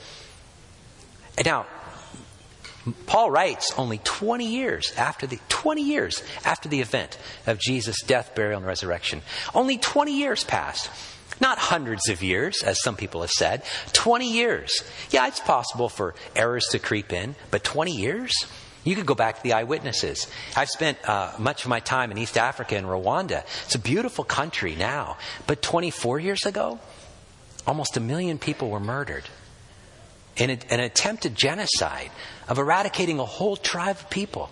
And 1.37 1.47
now, 1.47 1.67
Paul 3.07 3.31
writes 3.31 3.75
only 3.77 3.99
20 3.99 4.47
years 4.47 4.93
after 4.97 5.27
the 5.27 5.39
20 5.49 5.83
years 5.83 6.23
after 6.45 6.69
the 6.69 6.81
event 6.81 7.19
of 7.47 7.59
Jesus' 7.59 8.03
death, 8.03 8.35
burial, 8.35 8.59
and 8.59 8.67
resurrection. 8.67 9.21
Only 9.55 9.77
20 9.77 10.17
years 10.17 10.45
passed. 10.45 10.91
Not 11.41 11.59
hundreds 11.59 12.09
of 12.09 12.23
years, 12.23 12.63
as 12.63 12.83
some 12.83 12.97
people 12.97 13.23
have 13.23 13.31
said. 13.31 13.63
20 13.93 14.31
years. 14.31 14.85
Yeah, 15.11 15.27
it's 15.27 15.41
possible 15.41 15.89
for 15.89 16.15
errors 16.37 16.67
to 16.73 16.79
creep 16.79 17.13
in, 17.13 17.35
but 17.51 17.65
20 17.65 17.93
years? 17.93 18.33
You 18.85 18.95
could 18.95 19.07
go 19.07 19.15
back 19.15 19.37
to 19.37 19.43
the 19.43 19.53
eyewitnesses. 19.53 20.27
I've 20.57 20.69
spent 20.69 20.99
uh, 21.09 21.33
much 21.39 21.65
of 21.65 21.69
my 21.69 21.81
time 21.81 22.11
in 22.11 22.19
East 22.19 22.39
Africa 22.39 22.77
and 22.77 22.87
Rwanda. 22.87 23.45
It's 23.65 23.75
a 23.75 23.79
beautiful 23.79 24.25
country 24.25 24.75
now. 24.75 25.19
But 25.47 25.61
24 25.61 26.19
years 26.21 26.47
ago, 26.47 26.79
almost 27.67 27.97
a 27.97 28.01
million 28.01 28.39
people 28.39 28.71
were 28.71 28.81
murdered 28.81 29.25
in 30.37 30.51
a, 30.51 30.59
an 30.71 30.81
attempted 30.81 31.35
genocide 31.35 32.11
of 32.49 32.59
eradicating 32.59 33.19
a 33.19 33.25
whole 33.25 33.57
tribe 33.57 33.97
of 33.97 34.09
people. 34.09 34.51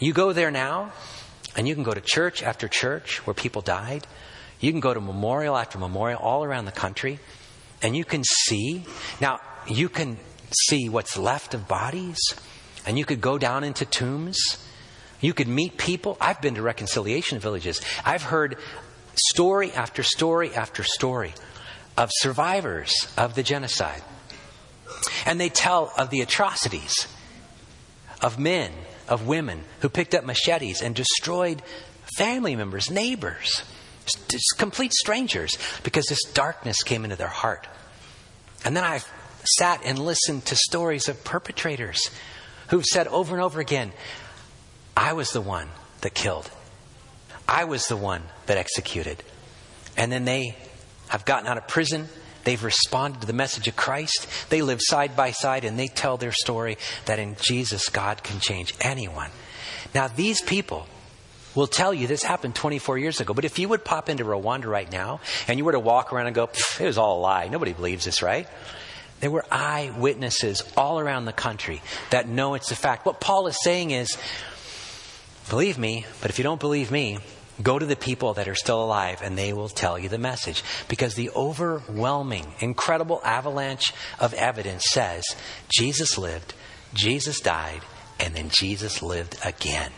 You 0.00 0.12
go 0.12 0.32
there 0.32 0.50
now, 0.50 0.92
and 1.56 1.66
you 1.66 1.74
can 1.74 1.84
go 1.84 1.94
to 1.94 2.00
church 2.00 2.42
after 2.42 2.68
church 2.68 3.26
where 3.26 3.34
people 3.34 3.62
died. 3.62 4.06
You 4.60 4.72
can 4.72 4.80
go 4.80 4.94
to 4.94 5.00
memorial 5.00 5.56
after 5.56 5.78
memorial 5.78 6.20
all 6.20 6.44
around 6.44 6.64
the 6.64 6.72
country, 6.72 7.18
and 7.82 7.96
you 7.96 8.04
can 8.04 8.24
see. 8.24 8.84
Now, 9.20 9.40
you 9.68 9.88
can 9.88 10.18
see 10.68 10.88
what's 10.88 11.16
left 11.16 11.54
of 11.54 11.68
bodies, 11.68 12.18
and 12.86 12.98
you 12.98 13.04
could 13.04 13.20
go 13.20 13.38
down 13.38 13.64
into 13.64 13.84
tombs. 13.84 14.38
You 15.20 15.34
could 15.34 15.48
meet 15.48 15.76
people. 15.76 16.16
I've 16.20 16.40
been 16.40 16.54
to 16.54 16.62
reconciliation 16.62 17.38
villages. 17.38 17.80
I've 18.04 18.22
heard 18.22 18.56
story 19.14 19.72
after 19.72 20.02
story 20.02 20.54
after 20.54 20.82
story 20.82 21.34
of 21.96 22.10
survivors 22.12 22.92
of 23.16 23.34
the 23.34 23.42
genocide. 23.42 24.02
And 25.24 25.40
they 25.40 25.48
tell 25.48 25.92
of 25.98 26.10
the 26.10 26.20
atrocities 26.20 27.06
of 28.22 28.38
men, 28.38 28.72
of 29.08 29.26
women 29.26 29.64
who 29.80 29.88
picked 29.88 30.14
up 30.14 30.24
machetes 30.24 30.82
and 30.82 30.94
destroyed 30.94 31.62
family 32.16 32.56
members, 32.56 32.90
neighbors 32.90 33.62
just 34.28 34.54
complete 34.58 34.92
strangers, 34.92 35.56
because 35.82 36.06
this 36.06 36.22
darkness 36.32 36.82
came 36.82 37.04
into 37.04 37.16
their 37.16 37.26
heart. 37.26 37.66
And 38.64 38.76
then 38.76 38.84
I 38.84 39.00
sat 39.58 39.82
and 39.84 39.98
listened 39.98 40.44
to 40.46 40.56
stories 40.56 41.08
of 41.08 41.22
perpetrators 41.24 42.10
who've 42.68 42.84
said 42.84 43.06
over 43.08 43.34
and 43.34 43.42
over 43.42 43.60
again, 43.60 43.92
I 44.96 45.12
was 45.12 45.30
the 45.30 45.40
one 45.40 45.68
that 46.00 46.14
killed. 46.14 46.50
I 47.46 47.64
was 47.64 47.86
the 47.86 47.96
one 47.96 48.22
that 48.46 48.58
executed. 48.58 49.22
And 49.96 50.10
then 50.10 50.24
they 50.24 50.56
have 51.08 51.24
gotten 51.24 51.46
out 51.46 51.58
of 51.58 51.68
prison. 51.68 52.08
They've 52.44 52.62
responded 52.62 53.20
to 53.20 53.26
the 53.26 53.32
message 53.32 53.68
of 53.68 53.76
Christ. 53.76 54.26
They 54.50 54.62
live 54.62 54.80
side 54.82 55.16
by 55.16 55.30
side 55.30 55.64
and 55.64 55.78
they 55.78 55.86
tell 55.86 56.16
their 56.16 56.32
story 56.32 56.76
that 57.04 57.18
in 57.18 57.36
Jesus, 57.40 57.88
God 57.88 58.22
can 58.22 58.40
change 58.40 58.74
anyone. 58.80 59.30
Now, 59.94 60.08
these 60.08 60.40
people 60.42 60.86
will 61.56 61.66
tell 61.66 61.92
you 61.92 62.06
this 62.06 62.22
happened 62.22 62.54
24 62.54 62.98
years 62.98 63.20
ago. 63.20 63.34
But 63.34 63.44
if 63.44 63.58
you 63.58 63.68
would 63.68 63.84
pop 63.84 64.08
into 64.08 64.24
Rwanda 64.24 64.66
right 64.66 64.90
now 64.90 65.20
and 65.48 65.58
you 65.58 65.64
were 65.64 65.72
to 65.72 65.80
walk 65.80 66.12
around 66.12 66.26
and 66.26 66.34
go, 66.34 66.50
it 66.78 66.86
was 66.86 66.98
all 66.98 67.18
a 67.18 67.20
lie, 67.20 67.48
nobody 67.48 67.72
believes 67.72 68.04
this, 68.04 68.22
right? 68.22 68.46
There 69.20 69.30
were 69.30 69.46
eyewitnesses 69.50 70.62
all 70.76 71.00
around 71.00 71.24
the 71.24 71.32
country 71.32 71.80
that 72.10 72.28
know 72.28 72.54
it's 72.54 72.70
a 72.70 72.76
fact. 72.76 73.06
What 73.06 73.20
Paul 73.20 73.46
is 73.46 73.56
saying 73.62 73.90
is, 73.90 74.16
believe 75.48 75.78
me, 75.78 76.04
but 76.20 76.30
if 76.30 76.38
you 76.38 76.44
don't 76.44 76.60
believe 76.60 76.90
me, 76.90 77.18
go 77.62 77.78
to 77.78 77.86
the 77.86 77.96
people 77.96 78.34
that 78.34 78.48
are 78.48 78.54
still 78.54 78.84
alive 78.84 79.20
and 79.22 79.38
they 79.38 79.54
will 79.54 79.70
tell 79.70 79.98
you 79.98 80.10
the 80.10 80.18
message. 80.18 80.62
Because 80.88 81.14
the 81.14 81.30
overwhelming, 81.30 82.46
incredible 82.60 83.22
avalanche 83.24 83.94
of 84.20 84.34
evidence 84.34 84.84
says 84.90 85.24
Jesus 85.70 86.18
lived, 86.18 86.52
Jesus 86.92 87.40
died, 87.40 87.80
and 88.20 88.34
then 88.34 88.50
Jesus 88.50 89.02
lived 89.02 89.38
again. 89.44 89.92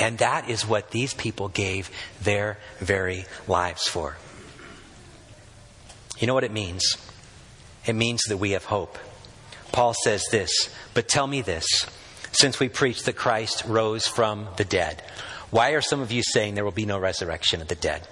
And 0.00 0.18
that 0.18 0.48
is 0.48 0.66
what 0.66 0.90
these 0.90 1.12
people 1.12 1.48
gave 1.48 1.90
their 2.22 2.58
very 2.78 3.26
lives 3.46 3.86
for. 3.86 4.16
You 6.18 6.26
know 6.26 6.34
what 6.34 6.44
it 6.44 6.52
means? 6.52 6.96
It 7.86 7.92
means 7.92 8.22
that 8.28 8.38
we 8.38 8.52
have 8.52 8.64
hope. 8.64 8.98
Paul 9.72 9.94
says 10.02 10.24
this, 10.30 10.74
but 10.94 11.06
tell 11.06 11.26
me 11.26 11.42
this 11.42 11.66
since 12.32 12.58
we 12.58 12.68
preach 12.68 13.04
that 13.04 13.16
Christ 13.16 13.64
rose 13.66 14.06
from 14.06 14.48
the 14.56 14.64
dead, 14.64 15.02
why 15.50 15.70
are 15.70 15.80
some 15.80 16.00
of 16.00 16.12
you 16.12 16.22
saying 16.22 16.54
there 16.54 16.64
will 16.64 16.70
be 16.70 16.86
no 16.86 16.98
resurrection 16.98 17.60
of 17.60 17.68
the 17.68 17.74
dead? 17.74 18.06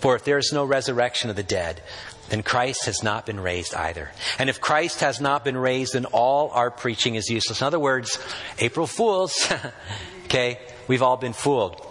For 0.00 0.16
if 0.16 0.24
there 0.24 0.38
is 0.38 0.52
no 0.52 0.64
resurrection 0.64 1.30
of 1.30 1.36
the 1.36 1.42
dead, 1.42 1.80
then 2.28 2.42
Christ 2.42 2.86
has 2.86 3.02
not 3.02 3.26
been 3.26 3.38
raised 3.38 3.74
either. 3.74 4.10
And 4.38 4.48
if 4.48 4.60
Christ 4.60 5.00
has 5.00 5.20
not 5.20 5.44
been 5.44 5.56
raised, 5.56 5.92
then 5.94 6.06
all 6.06 6.50
our 6.50 6.70
preaching 6.70 7.14
is 7.14 7.28
useless. 7.28 7.60
In 7.60 7.66
other 7.66 7.78
words, 7.78 8.18
April 8.58 8.86
Fools, 8.86 9.52
okay, 10.32 10.58
we've 10.88 11.02
all 11.02 11.18
been 11.18 11.34
fooled. 11.34 11.86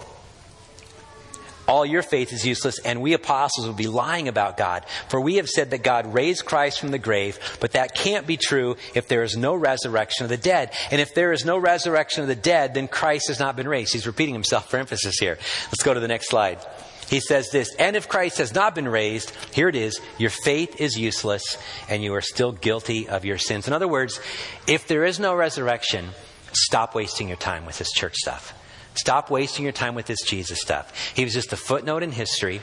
All 1.67 1.85
your 1.85 2.01
faith 2.01 2.33
is 2.33 2.45
useless, 2.45 2.79
and 2.79 3.01
we 3.01 3.13
apostles 3.13 3.67
will 3.67 3.75
be 3.75 3.87
lying 3.87 4.27
about 4.27 4.57
God. 4.57 4.83
For 5.09 5.21
we 5.21 5.35
have 5.35 5.47
said 5.47 5.69
that 5.71 5.83
God 5.83 6.13
raised 6.13 6.43
Christ 6.43 6.79
from 6.79 6.89
the 6.89 6.97
grave, 6.97 7.37
but 7.61 7.73
that 7.73 7.93
can't 7.93 8.25
be 8.25 8.35
true 8.35 8.77
if 8.95 9.07
there 9.07 9.21
is 9.21 9.37
no 9.37 9.53
resurrection 9.53 10.23
of 10.23 10.29
the 10.29 10.37
dead. 10.37 10.73
And 10.89 10.99
if 10.99 11.13
there 11.13 11.31
is 11.31 11.45
no 11.45 11.57
resurrection 11.57 12.23
of 12.23 12.27
the 12.27 12.35
dead, 12.35 12.73
then 12.73 12.87
Christ 12.87 13.27
has 13.27 13.39
not 13.39 13.55
been 13.55 13.67
raised. 13.67 13.93
He's 13.93 14.07
repeating 14.07 14.33
himself 14.33 14.69
for 14.69 14.77
emphasis 14.77 15.19
here. 15.19 15.37
Let's 15.67 15.83
go 15.83 15.93
to 15.93 15.99
the 15.99 16.07
next 16.07 16.29
slide. 16.29 16.65
He 17.09 17.19
says 17.19 17.49
this, 17.51 17.75
and 17.75 17.95
if 17.95 18.09
Christ 18.09 18.39
has 18.39 18.55
not 18.55 18.73
been 18.73 18.87
raised, 18.87 19.31
here 19.53 19.69
it 19.69 19.75
is, 19.75 19.99
your 20.17 20.29
faith 20.29 20.81
is 20.81 20.97
useless 20.97 21.57
and 21.89 22.03
you 22.03 22.13
are 22.15 22.21
still 22.21 22.53
guilty 22.53 23.07
of 23.07 23.23
your 23.23 23.37
sins. 23.37 23.67
In 23.67 23.73
other 23.73 23.87
words, 23.87 24.19
if 24.65 24.87
there 24.87 25.05
is 25.05 25.19
no 25.19 25.35
resurrection, 25.35 26.09
stop 26.53 26.95
wasting 26.95 27.27
your 27.27 27.37
time 27.37 27.65
with 27.65 27.77
this 27.77 27.91
church 27.91 28.15
stuff. 28.15 28.53
Stop 28.95 29.29
wasting 29.29 29.63
your 29.63 29.71
time 29.71 29.95
with 29.95 30.05
this 30.05 30.21
Jesus 30.21 30.59
stuff. 30.59 31.13
He 31.15 31.23
was 31.23 31.33
just 31.33 31.53
a 31.53 31.57
footnote 31.57 32.03
in 32.03 32.11
history. 32.11 32.61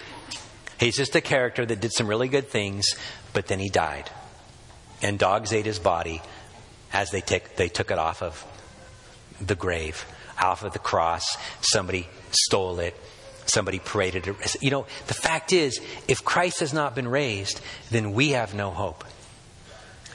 He's 0.78 0.96
just 0.96 1.16
a 1.16 1.20
character 1.20 1.64
that 1.64 1.80
did 1.80 1.92
some 1.92 2.06
really 2.06 2.28
good 2.28 2.48
things, 2.48 2.84
but 3.32 3.46
then 3.46 3.58
he 3.58 3.68
died. 3.68 4.10
And 5.02 5.18
dogs 5.18 5.52
ate 5.52 5.66
his 5.66 5.78
body 5.78 6.22
as 6.92 7.10
they, 7.10 7.22
they 7.56 7.68
took 7.68 7.90
it 7.90 7.98
off 7.98 8.22
of 8.22 8.44
the 9.40 9.54
grave, 9.54 10.04
off 10.40 10.62
of 10.62 10.72
the 10.72 10.78
cross. 10.78 11.36
Somebody 11.60 12.08
stole 12.30 12.78
it. 12.80 12.96
Somebody 13.46 13.78
paraded 13.78 14.28
it. 14.28 14.62
You 14.62 14.70
know, 14.70 14.86
the 15.06 15.14
fact 15.14 15.54
is, 15.54 15.80
if 16.06 16.22
Christ 16.22 16.60
has 16.60 16.74
not 16.74 16.94
been 16.94 17.08
raised, 17.08 17.62
then 17.90 18.12
we 18.12 18.30
have 18.30 18.54
no 18.54 18.70
hope. 18.70 19.04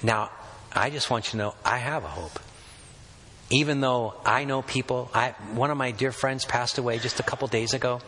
Now, 0.03 0.29
I 0.71 0.91
just 0.91 1.09
want 1.09 1.27
you 1.27 1.31
to 1.31 1.37
know 1.37 1.55
I 1.65 1.79
have 1.79 2.03
a 2.03 2.09
hope. 2.09 2.39
Even 3.53 3.81
though 3.81 4.15
I 4.25 4.45
know 4.45 4.63
people, 4.63 5.11
I, 5.13 5.35
one 5.53 5.69
of 5.69 5.77
my 5.77 5.91
dear 5.91 6.11
friends 6.11 6.43
passed 6.43 6.79
away 6.79 6.97
just 6.97 7.19
a 7.19 7.23
couple 7.23 7.47
days 7.47 7.73
ago. 7.73 8.01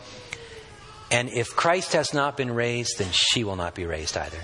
And 1.10 1.28
if 1.28 1.54
Christ 1.54 1.92
has 1.92 2.12
not 2.12 2.36
been 2.36 2.50
raised, 2.50 2.98
then 2.98 3.08
she 3.12 3.44
will 3.44 3.54
not 3.54 3.76
be 3.76 3.86
raised 3.86 4.16
either. 4.16 4.40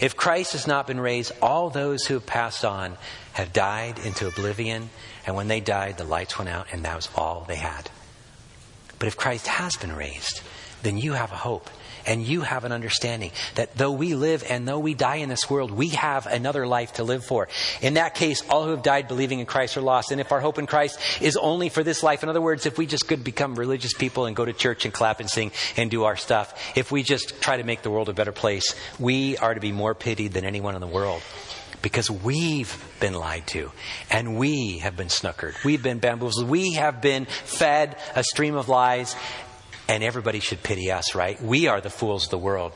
If 0.00 0.16
Christ 0.16 0.52
has 0.52 0.66
not 0.66 0.86
been 0.86 0.98
raised, 0.98 1.32
all 1.42 1.68
those 1.68 2.06
who 2.06 2.14
have 2.14 2.24
passed 2.24 2.64
on 2.64 2.96
have 3.34 3.52
died 3.52 3.98
into 3.98 4.26
oblivion. 4.26 4.88
And 5.26 5.36
when 5.36 5.48
they 5.48 5.60
died, 5.60 5.98
the 5.98 6.04
lights 6.04 6.38
went 6.38 6.48
out, 6.48 6.68
and 6.72 6.86
that 6.86 6.96
was 6.96 7.10
all 7.14 7.44
they 7.46 7.56
had. 7.56 7.90
But 8.98 9.08
if 9.08 9.16
Christ 9.16 9.46
has 9.46 9.76
been 9.76 9.94
raised, 9.94 10.40
then 10.82 10.96
you 10.96 11.12
have 11.12 11.32
a 11.32 11.36
hope. 11.36 11.68
And 12.08 12.26
you 12.26 12.40
have 12.40 12.64
an 12.64 12.72
understanding 12.72 13.30
that 13.54 13.76
though 13.76 13.92
we 13.92 14.14
live 14.14 14.42
and 14.48 14.66
though 14.66 14.78
we 14.78 14.94
die 14.94 15.16
in 15.16 15.28
this 15.28 15.48
world, 15.48 15.70
we 15.70 15.88
have 15.90 16.26
another 16.26 16.66
life 16.66 16.94
to 16.94 17.04
live 17.04 17.24
for. 17.24 17.48
In 17.82 17.94
that 17.94 18.14
case, 18.14 18.42
all 18.48 18.64
who 18.64 18.70
have 18.70 18.82
died 18.82 19.06
believing 19.06 19.40
in 19.40 19.46
Christ 19.46 19.76
are 19.76 19.82
lost. 19.82 20.10
And 20.10 20.20
if 20.20 20.32
our 20.32 20.40
hope 20.40 20.58
in 20.58 20.66
Christ 20.66 20.98
is 21.20 21.36
only 21.36 21.68
for 21.68 21.84
this 21.84 22.02
life, 22.02 22.22
in 22.22 22.30
other 22.30 22.40
words, 22.40 22.64
if 22.64 22.78
we 22.78 22.86
just 22.86 23.06
could 23.06 23.22
become 23.22 23.54
religious 23.54 23.92
people 23.92 24.24
and 24.24 24.34
go 24.34 24.44
to 24.44 24.54
church 24.54 24.86
and 24.86 24.94
clap 24.94 25.20
and 25.20 25.28
sing 25.28 25.52
and 25.76 25.90
do 25.90 26.04
our 26.04 26.16
stuff, 26.16 26.72
if 26.76 26.90
we 26.90 27.02
just 27.02 27.40
try 27.42 27.58
to 27.58 27.64
make 27.64 27.82
the 27.82 27.90
world 27.90 28.08
a 28.08 28.14
better 28.14 28.32
place, 28.32 28.74
we 28.98 29.36
are 29.36 29.52
to 29.52 29.60
be 29.60 29.72
more 29.72 29.94
pitied 29.94 30.32
than 30.32 30.46
anyone 30.46 30.74
in 30.74 30.80
the 30.80 30.86
world 30.86 31.22
because 31.82 32.10
we've 32.10 32.84
been 33.00 33.14
lied 33.14 33.46
to 33.46 33.70
and 34.10 34.36
we 34.36 34.78
have 34.78 34.96
been 34.96 35.08
snookered. 35.08 35.62
We've 35.62 35.82
been 35.82 35.98
bamboozled. 35.98 36.48
We 36.48 36.74
have 36.74 37.00
been 37.00 37.26
fed 37.26 37.96
a 38.16 38.24
stream 38.24 38.56
of 38.56 38.68
lies 38.68 39.14
and 39.88 40.04
everybody 40.04 40.40
should 40.40 40.62
pity 40.62 40.92
us, 40.92 41.14
right? 41.14 41.42
We 41.42 41.66
are 41.66 41.80
the 41.80 41.90
fools 41.90 42.24
of 42.24 42.30
the 42.30 42.38
world. 42.38 42.72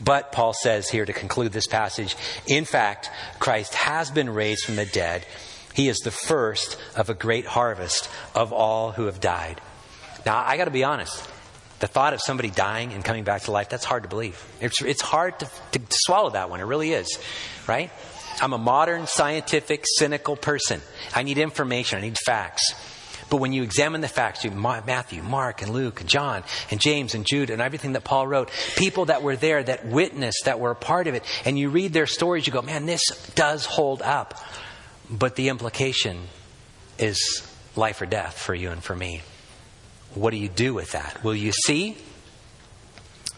But 0.00 0.32
Paul 0.32 0.52
says 0.52 0.88
here 0.88 1.04
to 1.04 1.12
conclude 1.12 1.52
this 1.52 1.66
passage, 1.66 2.16
in 2.46 2.64
fact, 2.64 3.10
Christ 3.38 3.74
has 3.74 4.10
been 4.10 4.30
raised 4.30 4.64
from 4.64 4.76
the 4.76 4.86
dead. 4.86 5.24
He 5.74 5.88
is 5.88 5.98
the 5.98 6.10
first 6.10 6.76
of 6.96 7.10
a 7.10 7.14
great 7.14 7.46
harvest 7.46 8.08
of 8.34 8.52
all 8.52 8.92
who 8.92 9.06
have 9.06 9.20
died. 9.20 9.60
Now, 10.26 10.42
I 10.44 10.56
got 10.56 10.66
to 10.66 10.70
be 10.70 10.84
honest. 10.84 11.28
The 11.80 11.86
thought 11.86 12.12
of 12.12 12.20
somebody 12.20 12.50
dying 12.50 12.92
and 12.92 13.04
coming 13.04 13.22
back 13.22 13.42
to 13.42 13.52
life, 13.52 13.68
that's 13.68 13.84
hard 13.84 14.02
to 14.02 14.08
believe. 14.08 14.44
It's, 14.60 14.82
it's 14.82 15.02
hard 15.02 15.38
to, 15.38 15.50
to, 15.72 15.78
to 15.78 15.86
swallow 15.90 16.30
that 16.30 16.50
one. 16.50 16.58
It 16.60 16.64
really 16.64 16.92
is, 16.92 17.18
right? 17.68 17.90
I'm 18.40 18.52
a 18.52 18.58
modern, 18.58 19.06
scientific, 19.06 19.84
cynical 19.96 20.36
person. 20.36 20.80
I 21.14 21.22
need 21.22 21.38
information. 21.38 21.98
I 21.98 22.02
need 22.02 22.16
facts. 22.26 22.74
But 23.30 23.38
when 23.38 23.52
you 23.52 23.62
examine 23.62 24.00
the 24.00 24.08
facts, 24.08 24.44
you, 24.44 24.50
Matthew, 24.50 25.22
Mark, 25.22 25.62
and 25.62 25.72
Luke, 25.72 26.00
and 26.00 26.08
John, 26.08 26.44
and 26.70 26.80
James, 26.80 27.14
and 27.14 27.26
Jude, 27.26 27.50
and 27.50 27.60
everything 27.60 27.92
that 27.92 28.04
Paul 28.04 28.26
wrote, 28.26 28.50
people 28.76 29.06
that 29.06 29.22
were 29.22 29.36
there, 29.36 29.62
that 29.62 29.86
witnessed, 29.86 30.44
that 30.46 30.60
were 30.60 30.70
a 30.70 30.76
part 30.76 31.06
of 31.06 31.14
it, 31.14 31.24
and 31.44 31.58
you 31.58 31.68
read 31.68 31.92
their 31.92 32.06
stories, 32.06 32.46
you 32.46 32.52
go, 32.52 32.62
man, 32.62 32.86
this 32.86 33.02
does 33.34 33.66
hold 33.66 34.02
up. 34.02 34.40
But 35.10 35.36
the 35.36 35.48
implication 35.48 36.24
is 36.98 37.46
life 37.76 38.00
or 38.00 38.06
death 38.06 38.38
for 38.38 38.54
you 38.54 38.70
and 38.70 38.82
for 38.82 38.96
me. 38.96 39.22
What 40.14 40.30
do 40.30 40.36
you 40.36 40.48
do 40.48 40.74
with 40.74 40.92
that? 40.92 41.22
Will 41.22 41.34
you 41.34 41.52
see? 41.52 41.96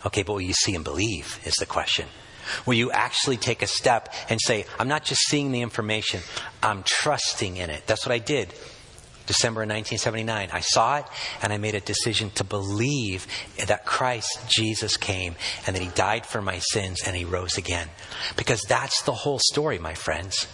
Okay, 0.06 0.22
but 0.22 0.32
will 0.32 0.40
you 0.40 0.54
see 0.54 0.74
and 0.74 0.84
believe 0.84 1.38
is 1.44 1.54
the 1.56 1.66
question. 1.66 2.06
Will 2.66 2.74
you 2.74 2.90
actually 2.90 3.36
take 3.36 3.62
a 3.62 3.66
step 3.66 4.12
and 4.28 4.40
say, 4.40 4.64
I'm 4.78 4.88
not 4.88 5.04
just 5.04 5.22
seeing 5.22 5.52
the 5.52 5.60
information, 5.60 6.22
I'm 6.62 6.82
trusting 6.84 7.56
in 7.56 7.70
it? 7.70 7.86
That's 7.86 8.06
what 8.06 8.12
I 8.12 8.18
did. 8.18 8.52
December 9.30 9.60
1979. 9.60 10.50
I 10.52 10.58
saw 10.58 10.96
it 10.96 11.04
and 11.40 11.52
I 11.52 11.56
made 11.56 11.76
a 11.76 11.80
decision 11.80 12.30
to 12.30 12.42
believe 12.42 13.28
that 13.64 13.86
Christ 13.86 14.40
Jesus 14.48 14.96
came 14.96 15.36
and 15.68 15.76
that 15.76 15.82
he 15.82 15.88
died 15.90 16.26
for 16.26 16.42
my 16.42 16.58
sins 16.58 17.02
and 17.06 17.14
he 17.14 17.24
rose 17.24 17.56
again. 17.56 17.88
Because 18.36 18.60
that's 18.68 19.02
the 19.02 19.12
whole 19.12 19.38
story, 19.38 19.78
my 19.78 19.94
friends. 19.94 20.48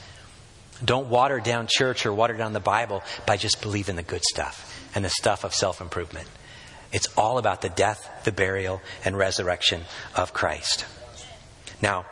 Don't 0.85 1.09
water 1.09 1.41
down 1.41 1.68
church 1.70 2.05
or 2.05 2.12
water 2.12 2.35
down 2.35 2.53
the 2.53 2.61
Bible 2.61 3.03
by 3.24 3.39
just 3.39 3.62
believing 3.62 3.97
the 3.97 4.03
good 4.03 4.22
stuff 4.22 4.87
and 4.95 5.03
the 5.03 5.09
stuff 5.09 5.43
of 5.43 5.55
self 5.55 5.81
improvement. 5.81 6.29
It's 6.93 7.09
all 7.16 7.39
about 7.39 7.62
the 7.62 7.70
death, 7.70 8.07
the 8.24 8.33
burial, 8.33 8.83
and 9.07 9.16
resurrection 9.16 9.85
of 10.14 10.35
Christ. 10.35 10.85
Now, 11.81 12.05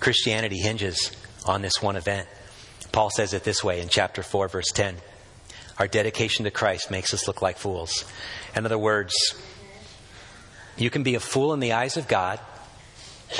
Christianity 0.00 0.58
hinges 0.58 1.12
on 1.46 1.62
this 1.62 1.80
one 1.80 1.96
event. 1.96 2.28
Paul 2.92 3.08
says 3.08 3.32
it 3.32 3.42
this 3.42 3.64
way 3.64 3.80
in 3.80 3.88
chapter 3.88 4.22
4, 4.22 4.48
verse 4.48 4.70
10. 4.72 4.96
Our 5.80 5.88
dedication 5.88 6.44
to 6.44 6.50
Christ 6.50 6.90
makes 6.90 7.14
us 7.14 7.26
look 7.26 7.40
like 7.40 7.56
fools. 7.56 8.04
In 8.54 8.66
other 8.66 8.76
words, 8.76 9.14
you 10.76 10.90
can 10.90 11.02
be 11.02 11.14
a 11.14 11.20
fool 11.20 11.54
in 11.54 11.60
the 11.60 11.72
eyes 11.72 11.96
of 11.96 12.06
God 12.06 12.38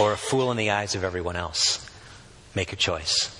or 0.00 0.14
a 0.14 0.16
fool 0.16 0.50
in 0.50 0.56
the 0.56 0.70
eyes 0.70 0.94
of 0.94 1.04
everyone 1.04 1.36
else. 1.36 1.86
Make 2.54 2.72
a 2.72 2.76
choice. 2.76 3.36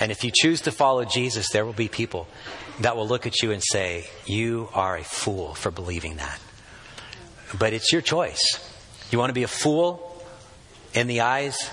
And 0.00 0.10
if 0.10 0.24
you 0.24 0.32
choose 0.34 0.62
to 0.62 0.72
follow 0.72 1.04
Jesus, 1.04 1.50
there 1.50 1.66
will 1.66 1.74
be 1.74 1.88
people 1.88 2.26
that 2.80 2.96
will 2.96 3.06
look 3.06 3.26
at 3.26 3.42
you 3.42 3.52
and 3.52 3.62
say, 3.62 4.08
You 4.24 4.70
are 4.72 4.96
a 4.96 5.04
fool 5.04 5.52
for 5.52 5.70
believing 5.70 6.16
that. 6.16 6.40
But 7.58 7.74
it's 7.74 7.92
your 7.92 8.00
choice. 8.00 8.42
You 9.10 9.18
want 9.18 9.28
to 9.28 9.34
be 9.34 9.42
a 9.42 9.48
fool 9.48 10.24
in 10.94 11.06
the 11.06 11.20
eyes 11.20 11.70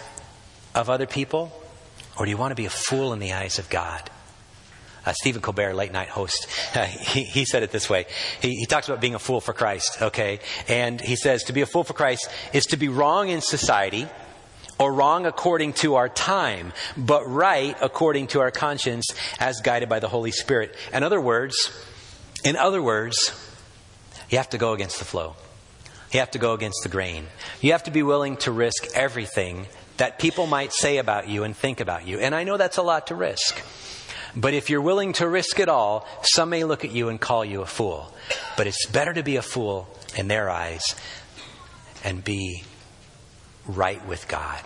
of 0.76 0.89
other 0.89 1.08
people? 1.08 1.58
Or 2.20 2.26
do 2.26 2.32
you 2.32 2.38
want 2.38 2.52
to 2.52 2.56
be 2.56 2.66
a 2.66 2.70
fool 2.70 3.14
in 3.14 3.20
the 3.20 3.32
eyes 3.32 3.60
of 3.60 3.70
God? 3.70 4.10
Uh, 5.06 5.14
Stephen 5.14 5.41
Colbert, 5.41 5.74
late 5.74 5.91
night 5.91 6.10
host, 6.10 6.47
uh, 6.76 6.86
he, 6.86 7.24
he, 7.24 7.45
said 7.45 7.62
it 7.62 7.72
this 7.72 7.89
way. 7.89 8.06
He, 8.41 8.56
he 8.56 8.66
talks 8.66 8.88
about 8.88 9.01
being 9.01 9.16
a 9.16 9.20
fool 9.20 9.41
for 9.41 9.54
Christ, 9.54 10.01
okay? 10.01 10.39
And 10.68 11.01
he 11.01 11.16
says 11.16 11.43
to 11.45 11.54
be 11.54 11.62
a 11.62 11.66
fool 11.66 11.84
for 11.84 11.93
Christ 11.93 12.30
is 12.54 12.68
to 12.68 12.78
be 12.78 12.88
wrong 12.88 13.28
in 13.28 13.41
society 13.41 14.08
or 14.80 14.93
wrong 14.93 15.26
according 15.26 15.74
to 15.74 15.95
our 15.95 16.10
time, 16.10 16.74
but 16.95 17.26
right 17.26 17.76
according 17.82 18.28
to 18.28 18.39
our 18.39 18.51
conscience 18.51 19.06
as 19.39 19.62
guided 19.62 19.89
by 19.89 19.99
the 19.99 20.08
Holy 20.08 20.32
Spirit. 20.32 20.76
In 20.93 21.04
other 21.04 21.22
words, 21.22 21.56
in 22.43 22.56
other 22.56 22.82
words, 22.82 23.18
you 24.30 24.38
have 24.38 24.49
to 24.49 24.58
go 24.58 24.74
against 24.74 24.99
the 24.99 25.06
flow. 25.06 25.36
You 26.12 26.20
have 26.20 26.32
to 26.32 26.39
go 26.39 26.54
against 26.54 26.84
the 26.84 26.89
grain. 26.89 27.26
You 27.62 27.72
have 27.72 27.84
to 27.84 27.91
be 27.91 28.04
willing 28.04 28.38
to 28.38 28.51
risk 28.51 28.88
everything 28.93 29.68
that 29.97 30.20
people 30.20 30.47
might 30.47 30.74
say 30.74 30.97
about 30.97 31.28
you 31.28 31.43
and 31.43 31.56
think 31.56 31.80
about 31.80 32.06
you. 32.08 32.20
And 32.20 32.36
I 32.36 32.43
know 32.43 32.58
that's 32.58 32.78
a 32.78 32.84
lot 32.84 33.08
to 33.08 33.16
risk. 33.16 33.62
But 34.36 34.54
if 34.54 34.70
you're 34.70 34.82
willing 34.82 35.14
to 35.14 35.28
risk 35.28 35.60
it 35.60 35.70
all, 35.70 36.08
some 36.24 36.50
may 36.50 36.64
look 36.64 36.84
at 36.84 36.92
you 36.92 37.10
and 37.10 37.22
call 37.22 37.46
you 37.46 37.62
a 37.62 37.66
fool. 37.66 38.14
But 38.58 38.68
it's 38.68 38.86
better 38.88 39.14
to 39.14 39.24
be 39.24 39.36
a 39.36 39.42
fool 39.42 39.88
in 40.16 40.28
their 40.28 40.50
eyes 40.50 40.82
and 42.04 42.24
be 42.24 42.64
right 43.66 44.06
with 44.08 44.28
God. 44.28 44.62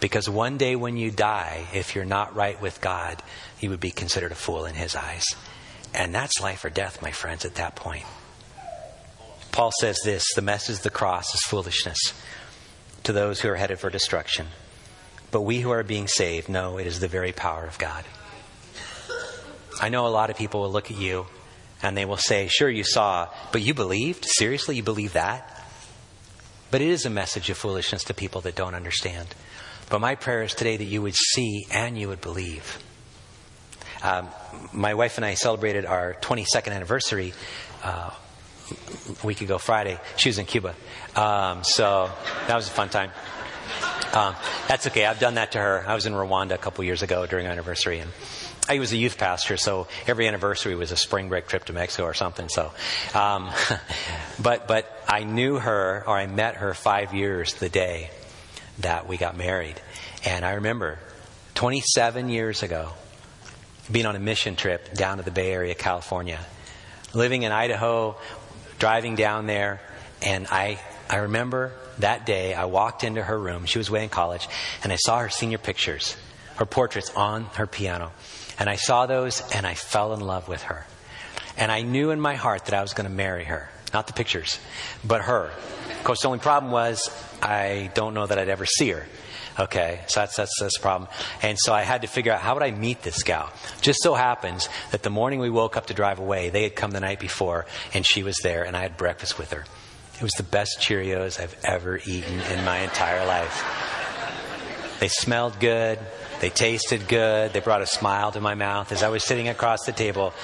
Because 0.00 0.28
one 0.28 0.56
day 0.56 0.74
when 0.74 0.96
you 0.96 1.10
die, 1.10 1.66
if 1.74 1.94
you're 1.94 2.04
not 2.04 2.34
right 2.34 2.60
with 2.60 2.80
God, 2.80 3.22
you 3.60 3.70
would 3.70 3.80
be 3.80 3.90
considered 3.90 4.32
a 4.32 4.36
fool 4.36 4.64
in 4.64 4.74
His 4.74 4.96
eyes. 4.96 5.24
And 5.94 6.14
that's 6.14 6.40
life 6.40 6.64
or 6.64 6.70
death, 6.70 7.02
my 7.02 7.12
friends, 7.12 7.44
at 7.44 7.56
that 7.56 7.76
point. 7.76 8.04
Paul 9.52 9.70
says 9.80 9.98
this 10.02 10.24
the 10.34 10.42
message 10.42 10.76
of 10.76 10.82
the 10.82 10.90
cross 10.90 11.34
is 11.34 11.42
foolishness 11.42 11.98
to 13.04 13.12
those 13.12 13.40
who 13.40 13.50
are 13.50 13.56
headed 13.56 13.78
for 13.78 13.90
destruction. 13.90 14.46
But 15.30 15.42
we 15.42 15.60
who 15.60 15.70
are 15.70 15.82
being 15.82 16.08
saved 16.08 16.48
know 16.48 16.78
it 16.78 16.86
is 16.86 17.00
the 17.00 17.08
very 17.08 17.32
power 17.32 17.64
of 17.64 17.78
God. 17.78 18.04
I 19.82 19.88
know 19.88 20.06
a 20.06 20.08
lot 20.08 20.30
of 20.30 20.36
people 20.36 20.60
will 20.60 20.70
look 20.70 20.92
at 20.92 20.96
you 20.96 21.26
and 21.82 21.96
they 21.96 22.04
will 22.04 22.16
say, 22.16 22.46
Sure, 22.46 22.70
you 22.70 22.84
saw, 22.84 23.28
but 23.50 23.62
you 23.62 23.74
believed? 23.74 24.24
Seriously, 24.38 24.76
you 24.76 24.82
believe 24.84 25.14
that? 25.14 25.66
But 26.70 26.80
it 26.80 26.88
is 26.88 27.04
a 27.04 27.10
message 27.10 27.50
of 27.50 27.58
foolishness 27.58 28.04
to 28.04 28.14
people 28.14 28.40
that 28.42 28.54
don't 28.54 28.76
understand. 28.76 29.26
But 29.90 30.00
my 30.00 30.14
prayer 30.14 30.44
is 30.44 30.54
today 30.54 30.76
that 30.76 30.84
you 30.84 31.02
would 31.02 31.16
see 31.16 31.66
and 31.72 31.98
you 31.98 32.06
would 32.08 32.20
believe. 32.20 32.78
Um, 34.04 34.28
my 34.72 34.94
wife 34.94 35.18
and 35.18 35.24
I 35.24 35.34
celebrated 35.34 35.84
our 35.84 36.14
22nd 36.14 36.72
anniversary 36.72 37.34
uh, 37.82 38.10
a 39.22 39.26
week 39.26 39.40
ago 39.40 39.58
Friday. 39.58 39.98
She 40.16 40.28
was 40.28 40.38
in 40.38 40.46
Cuba. 40.46 40.76
Um, 41.16 41.64
so 41.64 42.08
that 42.46 42.54
was 42.54 42.68
a 42.68 42.70
fun 42.70 42.88
time. 42.88 43.10
Um, 44.12 44.36
that's 44.68 44.86
okay. 44.86 45.06
I've 45.06 45.18
done 45.18 45.34
that 45.34 45.52
to 45.52 45.58
her. 45.58 45.84
I 45.86 45.94
was 45.94 46.06
in 46.06 46.12
Rwanda 46.12 46.52
a 46.52 46.58
couple 46.58 46.84
years 46.84 47.02
ago 47.02 47.26
during 47.26 47.46
our 47.46 47.52
anniversary, 47.52 47.98
and 47.98 48.10
I 48.68 48.78
was 48.78 48.92
a 48.92 48.96
youth 48.96 49.18
pastor, 49.18 49.56
so 49.56 49.88
every 50.06 50.28
anniversary 50.28 50.74
was 50.74 50.92
a 50.92 50.96
spring 50.96 51.28
break 51.28 51.48
trip 51.48 51.64
to 51.64 51.72
Mexico 51.72 52.04
or 52.04 52.14
something. 52.14 52.48
So, 52.48 52.72
um, 53.14 53.50
but 54.42 54.68
but 54.68 55.04
I 55.08 55.24
knew 55.24 55.58
her, 55.58 56.04
or 56.06 56.16
I 56.16 56.26
met 56.26 56.56
her 56.56 56.72
five 56.72 57.12
years 57.12 57.54
the 57.54 57.68
day 57.68 58.10
that 58.78 59.08
we 59.08 59.16
got 59.16 59.36
married, 59.36 59.80
and 60.24 60.44
I 60.44 60.54
remember 60.54 60.98
27 61.54 62.28
years 62.28 62.62
ago 62.62 62.90
being 63.90 64.06
on 64.06 64.16
a 64.16 64.20
mission 64.20 64.56
trip 64.56 64.94
down 64.94 65.18
to 65.18 65.24
the 65.24 65.30
Bay 65.30 65.52
Area, 65.52 65.74
California, 65.74 66.38
living 67.14 67.42
in 67.42 67.52
Idaho, 67.52 68.16
driving 68.78 69.16
down 69.16 69.46
there, 69.46 69.80
and 70.22 70.46
I, 70.50 70.78
I 71.10 71.16
remember 71.18 71.72
that 71.98 72.26
day 72.26 72.54
I 72.54 72.66
walked 72.66 73.04
into 73.04 73.22
her 73.22 73.38
room. 73.38 73.66
She 73.66 73.78
was 73.78 73.88
away 73.88 74.04
in 74.04 74.08
college, 74.08 74.48
and 74.82 74.92
I 74.92 74.96
saw 74.96 75.18
her 75.18 75.28
senior 75.28 75.58
pictures, 75.58 76.16
her 76.56 76.66
portraits 76.66 77.10
on 77.14 77.44
her 77.56 77.66
piano. 77.66 78.12
And 78.58 78.68
I 78.68 78.76
saw 78.76 79.06
those, 79.06 79.42
and 79.54 79.66
I 79.66 79.74
fell 79.74 80.14
in 80.14 80.20
love 80.20 80.48
with 80.48 80.62
her. 80.64 80.86
And 81.56 81.70
I 81.70 81.82
knew 81.82 82.10
in 82.10 82.20
my 82.20 82.34
heart 82.34 82.66
that 82.66 82.74
I 82.74 82.82
was 82.82 82.94
going 82.94 83.08
to 83.08 83.14
marry 83.14 83.44
her. 83.44 83.70
Not 83.92 84.06
the 84.06 84.12
pictures, 84.12 84.58
but 85.04 85.22
her. 85.22 85.50
Of 85.90 86.04
course, 86.04 86.22
the 86.22 86.28
only 86.28 86.38
problem 86.38 86.72
was 86.72 87.10
I 87.42 87.90
don't 87.94 88.14
know 88.14 88.26
that 88.26 88.38
I'd 88.38 88.48
ever 88.48 88.64
see 88.64 88.90
her. 88.90 89.06
Okay, 89.60 90.00
so 90.06 90.20
that's, 90.20 90.36
that's, 90.36 90.52
that's 90.58 90.78
the 90.78 90.82
problem. 90.82 91.10
And 91.42 91.58
so 91.60 91.74
I 91.74 91.82
had 91.82 92.02
to 92.02 92.08
figure 92.08 92.32
out 92.32 92.40
how 92.40 92.54
would 92.54 92.62
I 92.62 92.70
meet 92.70 93.02
this 93.02 93.22
gal. 93.22 93.52
Just 93.82 94.02
so 94.02 94.14
happens 94.14 94.68
that 94.92 95.02
the 95.02 95.10
morning 95.10 95.40
we 95.40 95.50
woke 95.50 95.76
up 95.76 95.86
to 95.86 95.94
drive 95.94 96.18
away, 96.18 96.48
they 96.48 96.62
had 96.62 96.74
come 96.74 96.90
the 96.90 97.00
night 97.00 97.20
before, 97.20 97.66
and 97.92 98.06
she 98.06 98.22
was 98.22 98.36
there, 98.42 98.64
and 98.64 98.74
I 98.74 98.80
had 98.80 98.96
breakfast 98.96 99.38
with 99.38 99.52
her. 99.52 99.66
It 100.14 100.22
was 100.22 100.32
the 100.32 100.42
best 100.42 100.78
Cheerios 100.80 101.38
I've 101.38 101.56
ever 101.64 102.00
eaten 102.06 102.40
in 102.40 102.64
my 102.64 102.78
entire 102.78 103.26
life. 103.26 104.98
They 105.00 105.08
smelled 105.08 105.60
good. 105.60 105.98
They 106.42 106.50
tasted 106.50 107.06
good. 107.06 107.52
They 107.52 107.60
brought 107.60 107.82
a 107.82 107.86
smile 107.86 108.32
to 108.32 108.40
my 108.40 108.56
mouth 108.56 108.90
as 108.90 109.04
I 109.04 109.10
was 109.10 109.22
sitting 109.22 109.48
across 109.48 109.86
the 109.86 109.92
table 109.92 110.34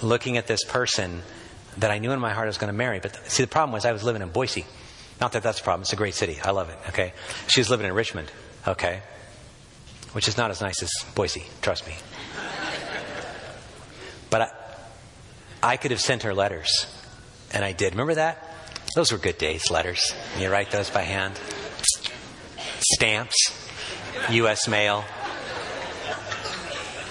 looking 0.00 0.38
at 0.38 0.46
this 0.46 0.64
person 0.64 1.20
that 1.76 1.90
I 1.90 1.98
knew 1.98 2.12
in 2.12 2.18
my 2.18 2.32
heart 2.32 2.46
I 2.46 2.48
was 2.48 2.56
going 2.56 2.72
to 2.72 2.76
marry. 2.76 2.98
But 2.98 3.14
see, 3.30 3.42
the 3.42 3.46
problem 3.46 3.74
was 3.74 3.84
I 3.84 3.92
was 3.92 4.02
living 4.02 4.22
in 4.22 4.30
Boise. 4.30 4.64
Not 5.20 5.32
that 5.32 5.42
that's 5.42 5.60
a 5.60 5.62
problem. 5.62 5.82
It's 5.82 5.92
a 5.92 5.96
great 5.96 6.14
city. 6.14 6.38
I 6.42 6.52
love 6.52 6.70
it. 6.70 6.78
Okay. 6.88 7.12
She 7.48 7.60
was 7.60 7.68
living 7.68 7.86
in 7.86 7.92
Richmond. 7.92 8.32
Okay. 8.66 9.02
Which 10.12 10.28
is 10.28 10.38
not 10.38 10.50
as 10.50 10.62
nice 10.62 10.82
as 10.82 10.90
Boise. 11.14 11.44
Trust 11.60 11.86
me. 11.86 11.94
But 14.30 14.40
I, 14.40 14.50
I 15.62 15.76
could 15.76 15.90
have 15.90 16.00
sent 16.00 16.22
her 16.22 16.32
letters. 16.32 16.86
And 17.52 17.66
I 17.66 17.72
did. 17.72 17.92
Remember 17.92 18.14
that? 18.14 18.48
Those 18.96 19.12
were 19.12 19.18
good 19.18 19.36
days, 19.36 19.70
letters. 19.70 20.14
You 20.38 20.50
write 20.50 20.70
those 20.70 20.88
by 20.88 21.02
hand. 21.02 21.38
Stamps. 22.94 23.69
U.S. 24.30 24.68
mail. 24.68 25.04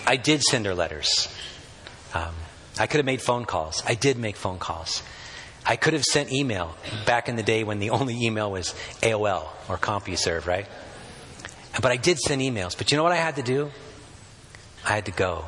I 0.06 0.16
did 0.16 0.42
send 0.42 0.66
her 0.66 0.74
letters. 0.74 1.28
Um, 2.14 2.34
I 2.80 2.88
could 2.88 2.98
have 2.98 3.06
made 3.06 3.22
phone 3.22 3.46
calls. 3.46 3.84
I 3.86 3.96
did 3.96 4.18
make 4.18 4.36
phone 4.36 4.58
calls. 4.58 5.04
I 5.66 5.76
could 5.76 5.94
have 5.94 6.04
sent 6.04 6.32
email 6.32 6.76
back 7.06 7.30
in 7.30 7.36
the 7.36 7.44
day 7.44 7.64
when 7.64 7.80
the 7.80 7.92
only 7.92 8.26
email 8.26 8.52
was 8.52 8.74
AOL 9.02 9.48
or 9.68 9.78
CompuServe, 9.78 10.46
right? 10.46 10.66
But 11.82 11.92
I 11.92 11.98
did 11.98 12.18
send 12.18 12.42
emails. 12.42 12.78
But 12.78 12.92
you 12.92 12.98
know 12.98 13.04
what 13.04 13.12
I 13.12 13.18
had 13.18 13.36
to 13.36 13.44
do? 13.44 13.72
I 14.86 14.96
had 14.96 15.06
to 15.06 15.12
go. 15.12 15.46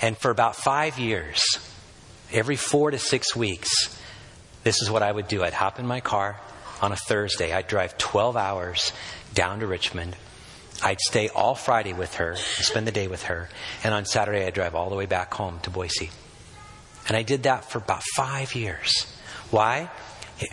And 0.00 0.16
for 0.16 0.30
about 0.30 0.54
five 0.54 0.98
years, 0.98 1.42
every 2.32 2.56
four 2.56 2.90
to 2.90 2.98
six 2.98 3.34
weeks, 3.34 3.70
this 4.62 4.80
is 4.82 4.90
what 4.90 5.02
I 5.02 5.10
would 5.10 5.28
do. 5.28 5.42
I'd 5.42 5.54
hop 5.54 5.78
in 5.78 5.86
my 5.86 6.00
car 6.00 6.40
on 6.80 6.92
a 6.92 6.96
Thursday. 6.96 7.52
I'd 7.52 7.66
drive 7.66 7.98
12 7.98 8.36
hours 8.36 8.92
down 9.34 9.60
to 9.60 9.66
Richmond. 9.66 10.16
I'd 10.82 11.00
stay 11.00 11.28
all 11.28 11.54
Friday 11.54 11.92
with 11.92 12.14
her, 12.14 12.36
spend 12.36 12.86
the 12.86 12.92
day 12.92 13.08
with 13.08 13.24
her, 13.24 13.48
and 13.82 13.92
on 13.92 14.04
Saturday 14.04 14.46
I'd 14.46 14.54
drive 14.54 14.74
all 14.74 14.90
the 14.90 14.96
way 14.96 15.06
back 15.06 15.34
home 15.34 15.58
to 15.62 15.70
Boise. 15.70 16.10
And 17.08 17.16
I 17.16 17.22
did 17.22 17.44
that 17.44 17.64
for 17.64 17.78
about 17.78 18.02
five 18.14 18.54
years. 18.54 19.06
Why? 19.50 19.90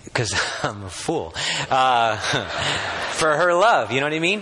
Because 0.06 0.34
I'm 0.64 0.84
a 0.84 0.90
fool. 0.90 1.34
Uh, 1.70 2.18
for 3.12 3.36
her 3.36 3.54
love, 3.54 3.92
you 3.92 4.00
know 4.00 4.06
what 4.08 4.14
I 4.14 4.20
mean? 4.20 4.42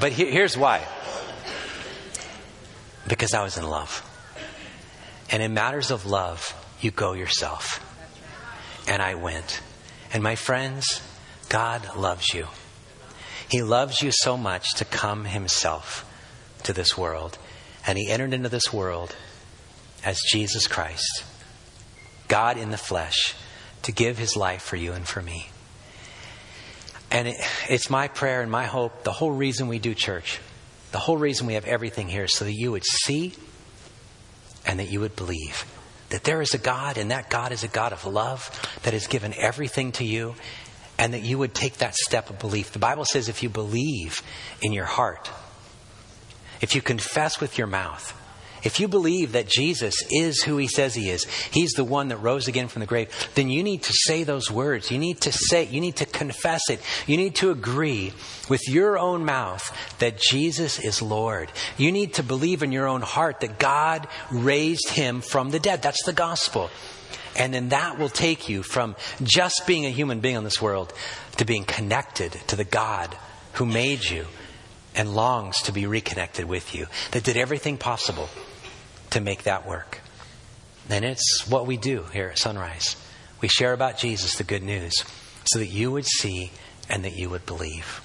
But 0.00 0.12
he, 0.12 0.30
here's 0.30 0.56
why. 0.56 0.86
Because 3.06 3.34
I 3.34 3.42
was 3.42 3.58
in 3.58 3.68
love. 3.68 4.02
And 5.30 5.42
in 5.42 5.52
matters 5.52 5.90
of 5.90 6.06
love, 6.06 6.54
you 6.80 6.90
go 6.90 7.12
yourself. 7.12 7.80
And 8.88 9.02
I 9.02 9.14
went. 9.14 9.60
And 10.12 10.22
my 10.22 10.36
friends, 10.36 11.02
God 11.48 11.96
loves 11.96 12.32
you. 12.32 12.46
He 13.48 13.62
loves 13.62 14.02
you 14.02 14.10
so 14.12 14.36
much 14.36 14.74
to 14.76 14.84
come 14.84 15.24
himself 15.24 16.10
to 16.64 16.72
this 16.72 16.96
world. 16.96 17.38
And 17.86 17.98
he 17.98 18.10
entered 18.10 18.32
into 18.32 18.48
this 18.48 18.72
world 18.72 19.14
as 20.04 20.20
Jesus 20.30 20.66
Christ, 20.66 21.24
God 22.28 22.56
in 22.56 22.70
the 22.70 22.78
flesh, 22.78 23.34
to 23.82 23.92
give 23.92 24.18
his 24.18 24.36
life 24.36 24.62
for 24.62 24.76
you 24.76 24.92
and 24.92 25.06
for 25.06 25.20
me. 25.20 25.48
And 27.10 27.28
it, 27.28 27.36
it's 27.68 27.90
my 27.90 28.08
prayer 28.08 28.40
and 28.40 28.50
my 28.50 28.64
hope, 28.64 29.04
the 29.04 29.12
whole 29.12 29.30
reason 29.30 29.68
we 29.68 29.78
do 29.78 29.94
church, 29.94 30.40
the 30.92 30.98
whole 30.98 31.18
reason 31.18 31.46
we 31.46 31.54
have 31.54 31.66
everything 31.66 32.08
here, 32.08 32.26
so 32.26 32.44
that 32.44 32.52
you 32.52 32.72
would 32.72 32.84
see 32.84 33.34
and 34.66 34.80
that 34.80 34.90
you 34.90 35.00
would 35.00 35.14
believe 35.14 35.64
that 36.14 36.22
there 36.22 36.40
is 36.40 36.54
a 36.54 36.58
God, 36.58 36.96
and 36.96 37.10
that 37.10 37.28
God 37.28 37.50
is 37.50 37.64
a 37.64 37.68
God 37.68 37.92
of 37.92 38.04
love 38.04 38.48
that 38.84 38.92
has 38.92 39.08
given 39.08 39.34
everything 39.36 39.90
to 39.92 40.04
you, 40.04 40.36
and 40.98 41.14
that 41.14 41.22
you 41.22 41.38
would 41.38 41.54
take 41.54 41.78
that 41.78 41.94
step 41.94 42.30
of 42.30 42.38
belief. 42.38 42.72
The 42.72 42.78
Bible 42.78 43.04
says 43.04 43.28
if 43.28 43.42
you 43.42 43.48
believe 43.48 44.22
in 44.62 44.72
your 44.72 44.84
heart, 44.84 45.30
if 46.60 46.74
you 46.74 46.82
confess 46.82 47.40
with 47.40 47.58
your 47.58 47.66
mouth, 47.66 48.20
if 48.64 48.80
you 48.80 48.88
believe 48.88 49.32
that 49.32 49.46
Jesus 49.46 49.94
is 50.10 50.42
who 50.42 50.56
he 50.56 50.68
says 50.68 50.94
he 50.94 51.10
is, 51.10 51.24
he's 51.24 51.72
the 51.72 51.84
one 51.84 52.08
that 52.08 52.16
rose 52.16 52.48
again 52.48 52.68
from 52.68 52.80
the 52.80 52.86
grave, 52.86 53.10
then 53.34 53.50
you 53.50 53.62
need 53.62 53.82
to 53.82 53.92
say 53.92 54.24
those 54.24 54.50
words. 54.50 54.90
You 54.90 54.98
need 54.98 55.20
to 55.22 55.32
say, 55.32 55.64
you 55.64 55.82
need 55.82 55.96
to 55.96 56.06
confess 56.06 56.62
it. 56.70 56.80
You 57.06 57.18
need 57.18 57.34
to 57.36 57.50
agree 57.50 58.14
with 58.48 58.66
your 58.66 58.98
own 58.98 59.26
mouth 59.26 59.70
that 59.98 60.18
Jesus 60.18 60.78
is 60.78 61.02
Lord. 61.02 61.52
You 61.76 61.92
need 61.92 62.14
to 62.14 62.22
believe 62.22 62.62
in 62.62 62.72
your 62.72 62.88
own 62.88 63.02
heart 63.02 63.40
that 63.40 63.58
God 63.58 64.08
raised 64.32 64.88
him 64.88 65.20
from 65.20 65.50
the 65.50 65.60
dead. 65.60 65.82
That's 65.82 66.04
the 66.04 66.14
gospel. 66.14 66.70
And 67.36 67.52
then 67.52 67.70
that 67.70 67.98
will 67.98 68.08
take 68.08 68.48
you 68.48 68.62
from 68.62 68.96
just 69.22 69.62
being 69.66 69.86
a 69.86 69.90
human 69.90 70.20
being 70.20 70.36
on 70.36 70.44
this 70.44 70.62
world 70.62 70.92
to 71.36 71.44
being 71.44 71.64
connected 71.64 72.32
to 72.48 72.56
the 72.56 72.64
God 72.64 73.16
who 73.54 73.66
made 73.66 74.04
you 74.04 74.26
and 74.94 75.14
longs 75.14 75.56
to 75.62 75.72
be 75.72 75.86
reconnected 75.86 76.44
with 76.44 76.74
you, 76.74 76.86
that 77.10 77.24
did 77.24 77.36
everything 77.36 77.76
possible 77.76 78.28
to 79.10 79.20
make 79.20 79.44
that 79.44 79.66
work. 79.66 80.00
And 80.88 81.04
it's 81.04 81.48
what 81.48 81.66
we 81.66 81.76
do 81.76 82.04
here 82.12 82.28
at 82.28 82.38
Sunrise. 82.38 82.96
We 83.40 83.48
share 83.48 83.72
about 83.72 83.98
Jesus, 83.98 84.36
the 84.36 84.44
good 84.44 84.62
news, 84.62 84.92
so 85.46 85.58
that 85.58 85.66
you 85.66 85.90
would 85.90 86.06
see 86.06 86.52
and 86.88 87.04
that 87.04 87.14
you 87.16 87.30
would 87.30 87.46
believe. 87.46 88.00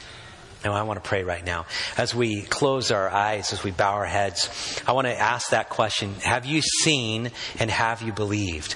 Now, 0.64 0.74
I 0.74 0.84
want 0.84 1.02
to 1.02 1.08
pray 1.08 1.24
right 1.24 1.46
now. 1.46 1.68
As 1.98 2.14
we 2.14 2.42
close 2.42 2.92
our 2.92 3.10
eyes, 3.10 3.54
as 3.54 3.64
we 3.64 3.72
bow 3.72 3.94
our 3.94 4.06
heads, 4.06 4.82
I 4.86 4.92
want 4.92 5.08
to 5.08 5.18
ask 5.18 5.52
that 5.52 5.70
question 5.70 6.16
Have 6.16 6.46
you 6.46 6.62
seen 6.62 7.32
and 7.60 7.72
have 7.72 8.02
you 8.02 8.12
believed? 8.12 8.76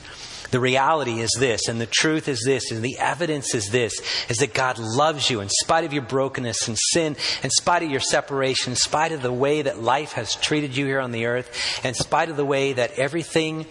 The 0.53 0.59
reality 0.59 1.19
is 1.19 1.35
this, 1.39 1.67
and 1.67 1.81
the 1.81 1.87
truth 1.87 2.27
is 2.27 2.43
this, 2.45 2.69
and 2.69 2.85
the 2.85 2.99
evidence 2.99 3.55
is 3.55 3.69
this, 3.69 3.99
is 4.29 4.37
that 4.37 4.53
God 4.53 4.77
loves 4.77 5.27
you 5.27 5.41
in 5.41 5.49
spite 5.49 5.83
of 5.83 5.93
your 5.93 6.03
brokenness 6.03 6.67
and 6.67 6.77
sin, 6.91 7.15
in 7.41 7.49
spite 7.49 7.81
of 7.81 7.89
your 7.89 7.99
separation, 7.99 8.73
in 8.73 8.75
spite 8.75 9.13
of 9.13 9.23
the 9.23 9.33
way 9.33 9.63
that 9.63 9.81
life 9.81 10.11
has 10.11 10.35
treated 10.35 10.77
you 10.77 10.85
here 10.85 10.99
on 10.99 11.11
the 11.11 11.25
earth, 11.25 11.83
in 11.83 11.95
spite 11.95 12.29
of 12.29 12.37
the 12.37 12.45
way 12.45 12.73
that 12.73 12.99
everything 12.99 13.65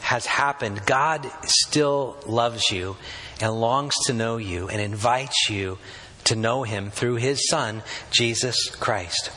has 0.00 0.26
happened. 0.26 0.84
God 0.84 1.30
still 1.44 2.16
loves 2.26 2.72
you 2.72 2.96
and 3.40 3.60
longs 3.60 3.94
to 4.06 4.12
know 4.12 4.36
you 4.36 4.68
and 4.68 4.80
invites 4.80 5.48
you 5.48 5.78
to 6.24 6.34
know 6.34 6.64
Him 6.64 6.90
through 6.90 7.14
His 7.14 7.48
Son, 7.48 7.84
Jesus 8.10 8.68
Christ. 8.70 9.30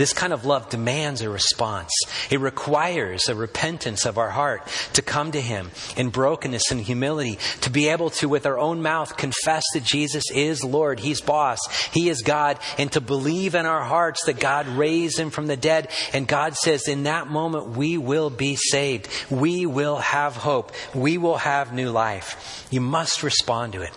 This 0.00 0.14
kind 0.14 0.32
of 0.32 0.46
love 0.46 0.70
demands 0.70 1.20
a 1.20 1.28
response. 1.28 1.90
It 2.30 2.40
requires 2.40 3.28
a 3.28 3.34
repentance 3.34 4.06
of 4.06 4.16
our 4.16 4.30
heart 4.30 4.66
to 4.94 5.02
come 5.02 5.32
to 5.32 5.40
Him 5.42 5.70
in 5.94 6.08
brokenness 6.08 6.70
and 6.70 6.80
humility, 6.80 7.38
to 7.60 7.70
be 7.70 7.88
able 7.88 8.08
to, 8.12 8.26
with 8.26 8.46
our 8.46 8.58
own 8.58 8.80
mouth, 8.80 9.18
confess 9.18 9.62
that 9.74 9.84
Jesus 9.84 10.24
is 10.30 10.64
Lord, 10.64 11.00
He's 11.00 11.20
boss, 11.20 11.58
He 11.92 12.08
is 12.08 12.22
God, 12.22 12.58
and 12.78 12.90
to 12.92 13.02
believe 13.02 13.54
in 13.54 13.66
our 13.66 13.82
hearts 13.82 14.24
that 14.24 14.40
God 14.40 14.68
raised 14.68 15.18
Him 15.18 15.28
from 15.28 15.48
the 15.48 15.56
dead. 15.58 15.90
And 16.14 16.26
God 16.26 16.54
says, 16.54 16.88
in 16.88 17.02
that 17.02 17.26
moment, 17.26 17.76
we 17.76 17.98
will 17.98 18.30
be 18.30 18.56
saved. 18.56 19.06
We 19.28 19.66
will 19.66 19.98
have 19.98 20.34
hope. 20.34 20.72
We 20.94 21.18
will 21.18 21.36
have 21.36 21.74
new 21.74 21.90
life. 21.90 22.66
You 22.70 22.80
must 22.80 23.22
respond 23.22 23.74
to 23.74 23.82
it. 23.82 23.92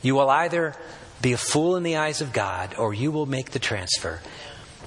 You 0.00 0.14
will 0.14 0.30
either 0.30 0.74
be 1.20 1.34
a 1.34 1.36
fool 1.36 1.76
in 1.76 1.82
the 1.82 1.96
eyes 1.96 2.22
of 2.22 2.32
God, 2.32 2.74
or 2.78 2.94
you 2.94 3.12
will 3.12 3.26
make 3.26 3.50
the 3.50 3.58
transfer 3.58 4.22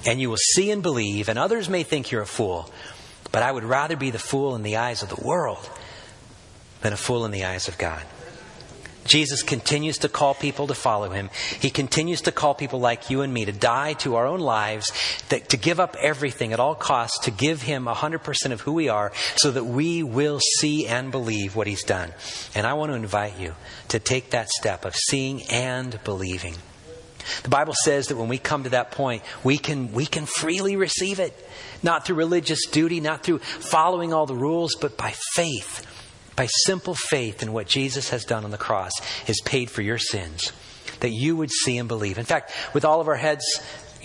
and 0.06 0.20
you 0.20 0.30
will 0.30 0.36
see 0.36 0.70
and 0.70 0.82
believe, 0.82 1.28
and 1.28 1.38
others 1.38 1.68
may 1.68 1.82
think 1.82 2.10
you're 2.10 2.22
a 2.22 2.26
fool, 2.26 2.70
but 3.32 3.42
I 3.42 3.50
would 3.50 3.64
rather 3.64 3.96
be 3.96 4.10
the 4.10 4.18
fool 4.18 4.54
in 4.54 4.62
the 4.62 4.76
eyes 4.76 5.02
of 5.02 5.08
the 5.08 5.24
world 5.26 5.68
than 6.82 6.92
a 6.92 6.96
fool 6.96 7.24
in 7.24 7.30
the 7.30 7.44
eyes 7.44 7.68
of 7.68 7.78
God. 7.78 8.02
Jesus 9.06 9.42
continues 9.42 9.98
to 9.98 10.08
call 10.08 10.34
people 10.34 10.66
to 10.66 10.74
follow 10.74 11.10
him. 11.10 11.30
He 11.60 11.70
continues 11.70 12.22
to 12.22 12.32
call 12.32 12.54
people 12.54 12.80
like 12.80 13.08
you 13.08 13.22
and 13.22 13.32
me 13.32 13.44
to 13.44 13.52
die 13.52 13.94
to 13.94 14.16
our 14.16 14.26
own 14.26 14.40
lives, 14.40 14.92
that, 15.28 15.50
to 15.50 15.56
give 15.56 15.80
up 15.80 15.96
everything 16.00 16.52
at 16.52 16.60
all 16.60 16.74
costs, 16.74 17.20
to 17.20 17.30
give 17.30 17.62
him 17.62 17.86
100% 17.86 18.50
of 18.52 18.60
who 18.62 18.72
we 18.72 18.88
are, 18.88 19.12
so 19.36 19.50
that 19.52 19.64
we 19.64 20.02
will 20.02 20.40
see 20.58 20.86
and 20.86 21.10
believe 21.10 21.56
what 21.56 21.66
he's 21.66 21.84
done. 21.84 22.12
And 22.54 22.66
I 22.66 22.74
want 22.74 22.90
to 22.90 22.96
invite 22.96 23.38
you 23.38 23.54
to 23.88 23.98
take 23.98 24.30
that 24.30 24.48
step 24.50 24.84
of 24.84 24.94
seeing 24.96 25.42
and 25.50 25.98
believing. 26.04 26.56
The 27.42 27.48
Bible 27.48 27.74
says 27.84 28.08
that 28.08 28.16
when 28.16 28.28
we 28.28 28.38
come 28.38 28.64
to 28.64 28.70
that 28.70 28.90
point, 28.90 29.22
we 29.44 29.58
can, 29.58 29.92
we 29.92 30.06
can 30.06 30.26
freely 30.26 30.76
receive 30.76 31.20
it. 31.20 31.34
Not 31.82 32.06
through 32.06 32.16
religious 32.16 32.66
duty, 32.66 33.00
not 33.00 33.22
through 33.22 33.38
following 33.38 34.12
all 34.12 34.26
the 34.26 34.34
rules, 34.34 34.74
but 34.80 34.96
by 34.96 35.14
faith. 35.34 35.86
By 36.36 36.46
simple 36.46 36.94
faith 36.94 37.42
in 37.42 37.52
what 37.52 37.66
Jesus 37.66 38.10
has 38.10 38.24
done 38.24 38.44
on 38.44 38.50
the 38.50 38.58
cross, 38.58 38.92
has 39.26 39.40
paid 39.44 39.70
for 39.70 39.82
your 39.82 39.98
sins. 39.98 40.52
That 41.00 41.10
you 41.10 41.36
would 41.36 41.50
see 41.50 41.78
and 41.78 41.88
believe. 41.88 42.18
In 42.18 42.24
fact, 42.24 42.52
with 42.72 42.84
all 42.84 43.00
of 43.00 43.08
our 43.08 43.16
heads 43.16 43.44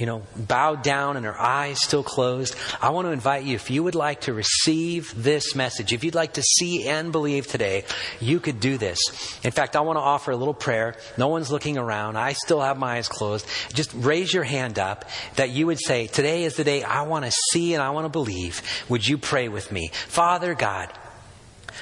you 0.01 0.07
know, 0.07 0.23
bowed 0.35 0.81
down 0.81 1.15
and 1.15 1.27
her 1.27 1.39
eyes 1.39 1.79
still 1.79 2.01
closed, 2.01 2.55
I 2.81 2.89
want 2.89 3.05
to 3.05 3.11
invite 3.11 3.43
you, 3.43 3.53
if 3.53 3.69
you 3.69 3.83
would 3.83 3.93
like 3.93 4.21
to 4.21 4.33
receive 4.33 5.13
this 5.15 5.53
message, 5.53 5.93
if 5.93 6.03
you'd 6.03 6.15
like 6.15 6.33
to 6.33 6.41
see 6.41 6.87
and 6.87 7.11
believe 7.11 7.45
today, 7.45 7.83
you 8.19 8.39
could 8.39 8.59
do 8.59 8.79
this. 8.79 8.97
In 9.43 9.51
fact, 9.51 9.75
I 9.75 9.81
want 9.81 9.97
to 9.97 10.01
offer 10.01 10.31
a 10.31 10.35
little 10.35 10.55
prayer. 10.55 10.95
No 11.19 11.27
one's 11.27 11.51
looking 11.51 11.77
around. 11.77 12.17
I 12.17 12.33
still 12.33 12.61
have 12.61 12.79
my 12.79 12.95
eyes 12.95 13.07
closed. 13.07 13.45
Just 13.75 13.93
raise 13.93 14.33
your 14.33 14.43
hand 14.43 14.79
up 14.79 15.05
that 15.35 15.51
you 15.51 15.67
would 15.67 15.79
say, 15.79 16.07
Today 16.07 16.45
is 16.45 16.55
the 16.55 16.63
day 16.63 16.81
I 16.81 17.03
want 17.03 17.25
to 17.25 17.31
see 17.51 17.75
and 17.75 17.83
I 17.83 17.91
want 17.91 18.05
to 18.05 18.09
believe. 18.09 18.63
Would 18.89 19.07
you 19.07 19.19
pray 19.19 19.49
with 19.49 19.71
me? 19.71 19.91
Father 19.93 20.55
God, 20.55 20.91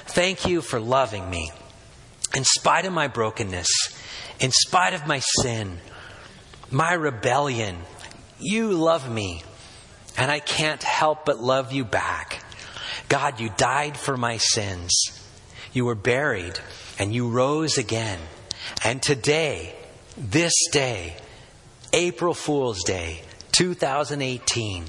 thank 0.08 0.46
you 0.46 0.60
for 0.60 0.82
loving 0.82 1.30
me. 1.30 1.54
In 2.36 2.44
spite 2.44 2.84
of 2.84 2.92
my 2.92 3.08
brokenness, 3.08 3.70
in 4.42 4.52
spite 4.52 4.94
of 4.94 5.08
my 5.08 5.20
sin, 5.20 5.78
my 6.70 6.92
rebellion, 6.92 7.78
you 8.40 8.72
love 8.72 9.10
me, 9.10 9.44
and 10.18 10.32
I 10.32 10.40
can't 10.40 10.82
help 10.82 11.26
but 11.26 11.42
love 11.42 11.72
you 11.72 11.84
back. 11.84 12.44
God, 13.10 13.40
you 13.40 13.50
died 13.58 13.98
for 13.98 14.18
my 14.18 14.38
sins. 14.38 14.92
You 15.74 15.86
were 15.86 15.96
buried, 15.96 16.60
and 16.98 17.14
you 17.14 17.30
rose 17.30 17.78
again. 17.78 18.20
And 18.84 19.02
today, 19.02 19.76
this 20.18 20.54
day, 20.72 21.16
April 21.92 22.34
Fool's 22.34 22.84
Day, 22.84 23.22
2018, 23.54 24.86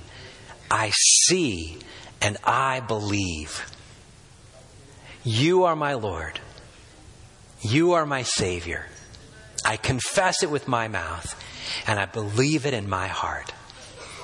I 0.71 0.91
see 0.91 1.79
and 2.21 2.37
I 2.45 2.81
believe. 2.81 3.67
You 5.25 5.65
are 5.65 5.77
my 5.77 5.95
Lord. 5.95 6.41
You 7.63 7.93
are 7.93 8.07
my 8.07 8.23
Savior. 8.23 8.87
I 9.65 9.77
confess 9.77 10.43
it 10.43 10.51
with 10.51 10.69
my 10.69 10.89
mouth 10.89 11.35
and 11.87 11.99
I 11.99 12.07
believe 12.07 12.67
it 12.67 12.75
in 12.75 12.89
my 12.89 13.07
heart. 13.07 13.53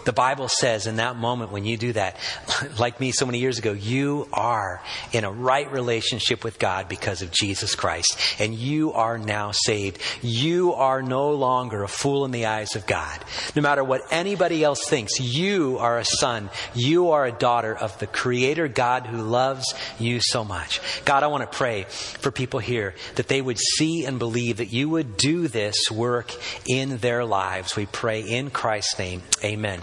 The 0.07 0.12
Bible 0.12 0.48
says 0.48 0.86
in 0.86 0.96
that 0.96 1.16
moment 1.16 1.50
when 1.50 1.64
you 1.64 1.76
do 1.76 1.92
that, 1.94 2.16
like 2.78 3.00
me 3.00 3.11
so 3.11 3.26
many 3.26 3.40
years 3.40 3.59
ago, 3.59 3.72
you 3.72 4.28
are 4.32 4.80
in 5.12 5.24
a 5.24 5.32
right 5.32 5.70
relationship 5.70 6.44
with 6.44 6.61
God 6.61 6.88
because 6.88 7.22
of 7.22 7.32
Jesus 7.32 7.74
Christ. 7.74 8.16
And 8.38 8.54
you 8.54 8.92
are 8.92 9.18
now 9.18 9.50
saved. 9.50 10.00
You 10.22 10.74
are 10.74 11.02
no 11.02 11.32
longer 11.32 11.82
a 11.82 11.88
fool 11.88 12.24
in 12.24 12.30
the 12.30 12.46
eyes 12.46 12.76
of 12.76 12.86
God. 12.86 13.18
No 13.57 13.62
matter 13.62 13.82
what 13.82 14.02
anybody 14.12 14.62
else 14.62 14.88
thinks, 14.88 15.18
you 15.18 15.78
are 15.78 15.98
a 15.98 16.04
son. 16.04 16.50
You 16.72 17.11
are 17.11 17.26
a 17.26 17.32
daughter 17.32 17.76
of 17.76 17.98
the 17.98 18.07
Creator 18.07 18.68
God 18.68 19.07
who 19.07 19.20
loves 19.20 19.74
you 19.98 20.20
so 20.20 20.44
much. 20.44 20.80
God, 21.04 21.24
I 21.24 21.26
want 21.26 21.50
to 21.50 21.59
pray 21.59 21.82
for 21.88 22.30
people 22.30 22.61
here 22.61 22.94
that 23.16 23.26
they 23.26 23.42
would 23.42 23.59
see 23.59 24.04
and 24.04 24.20
believe 24.20 24.59
that 24.59 24.72
you 24.72 24.88
would 24.88 25.16
do 25.16 25.48
this 25.48 25.90
work 25.90 26.32
in 26.64 26.98
their 26.98 27.24
lives. 27.24 27.74
We 27.74 27.86
pray 27.86 28.20
in 28.20 28.50
Christ's 28.50 29.00
name. 29.00 29.22
Amen. 29.42 29.82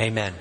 Amen. 0.00 0.34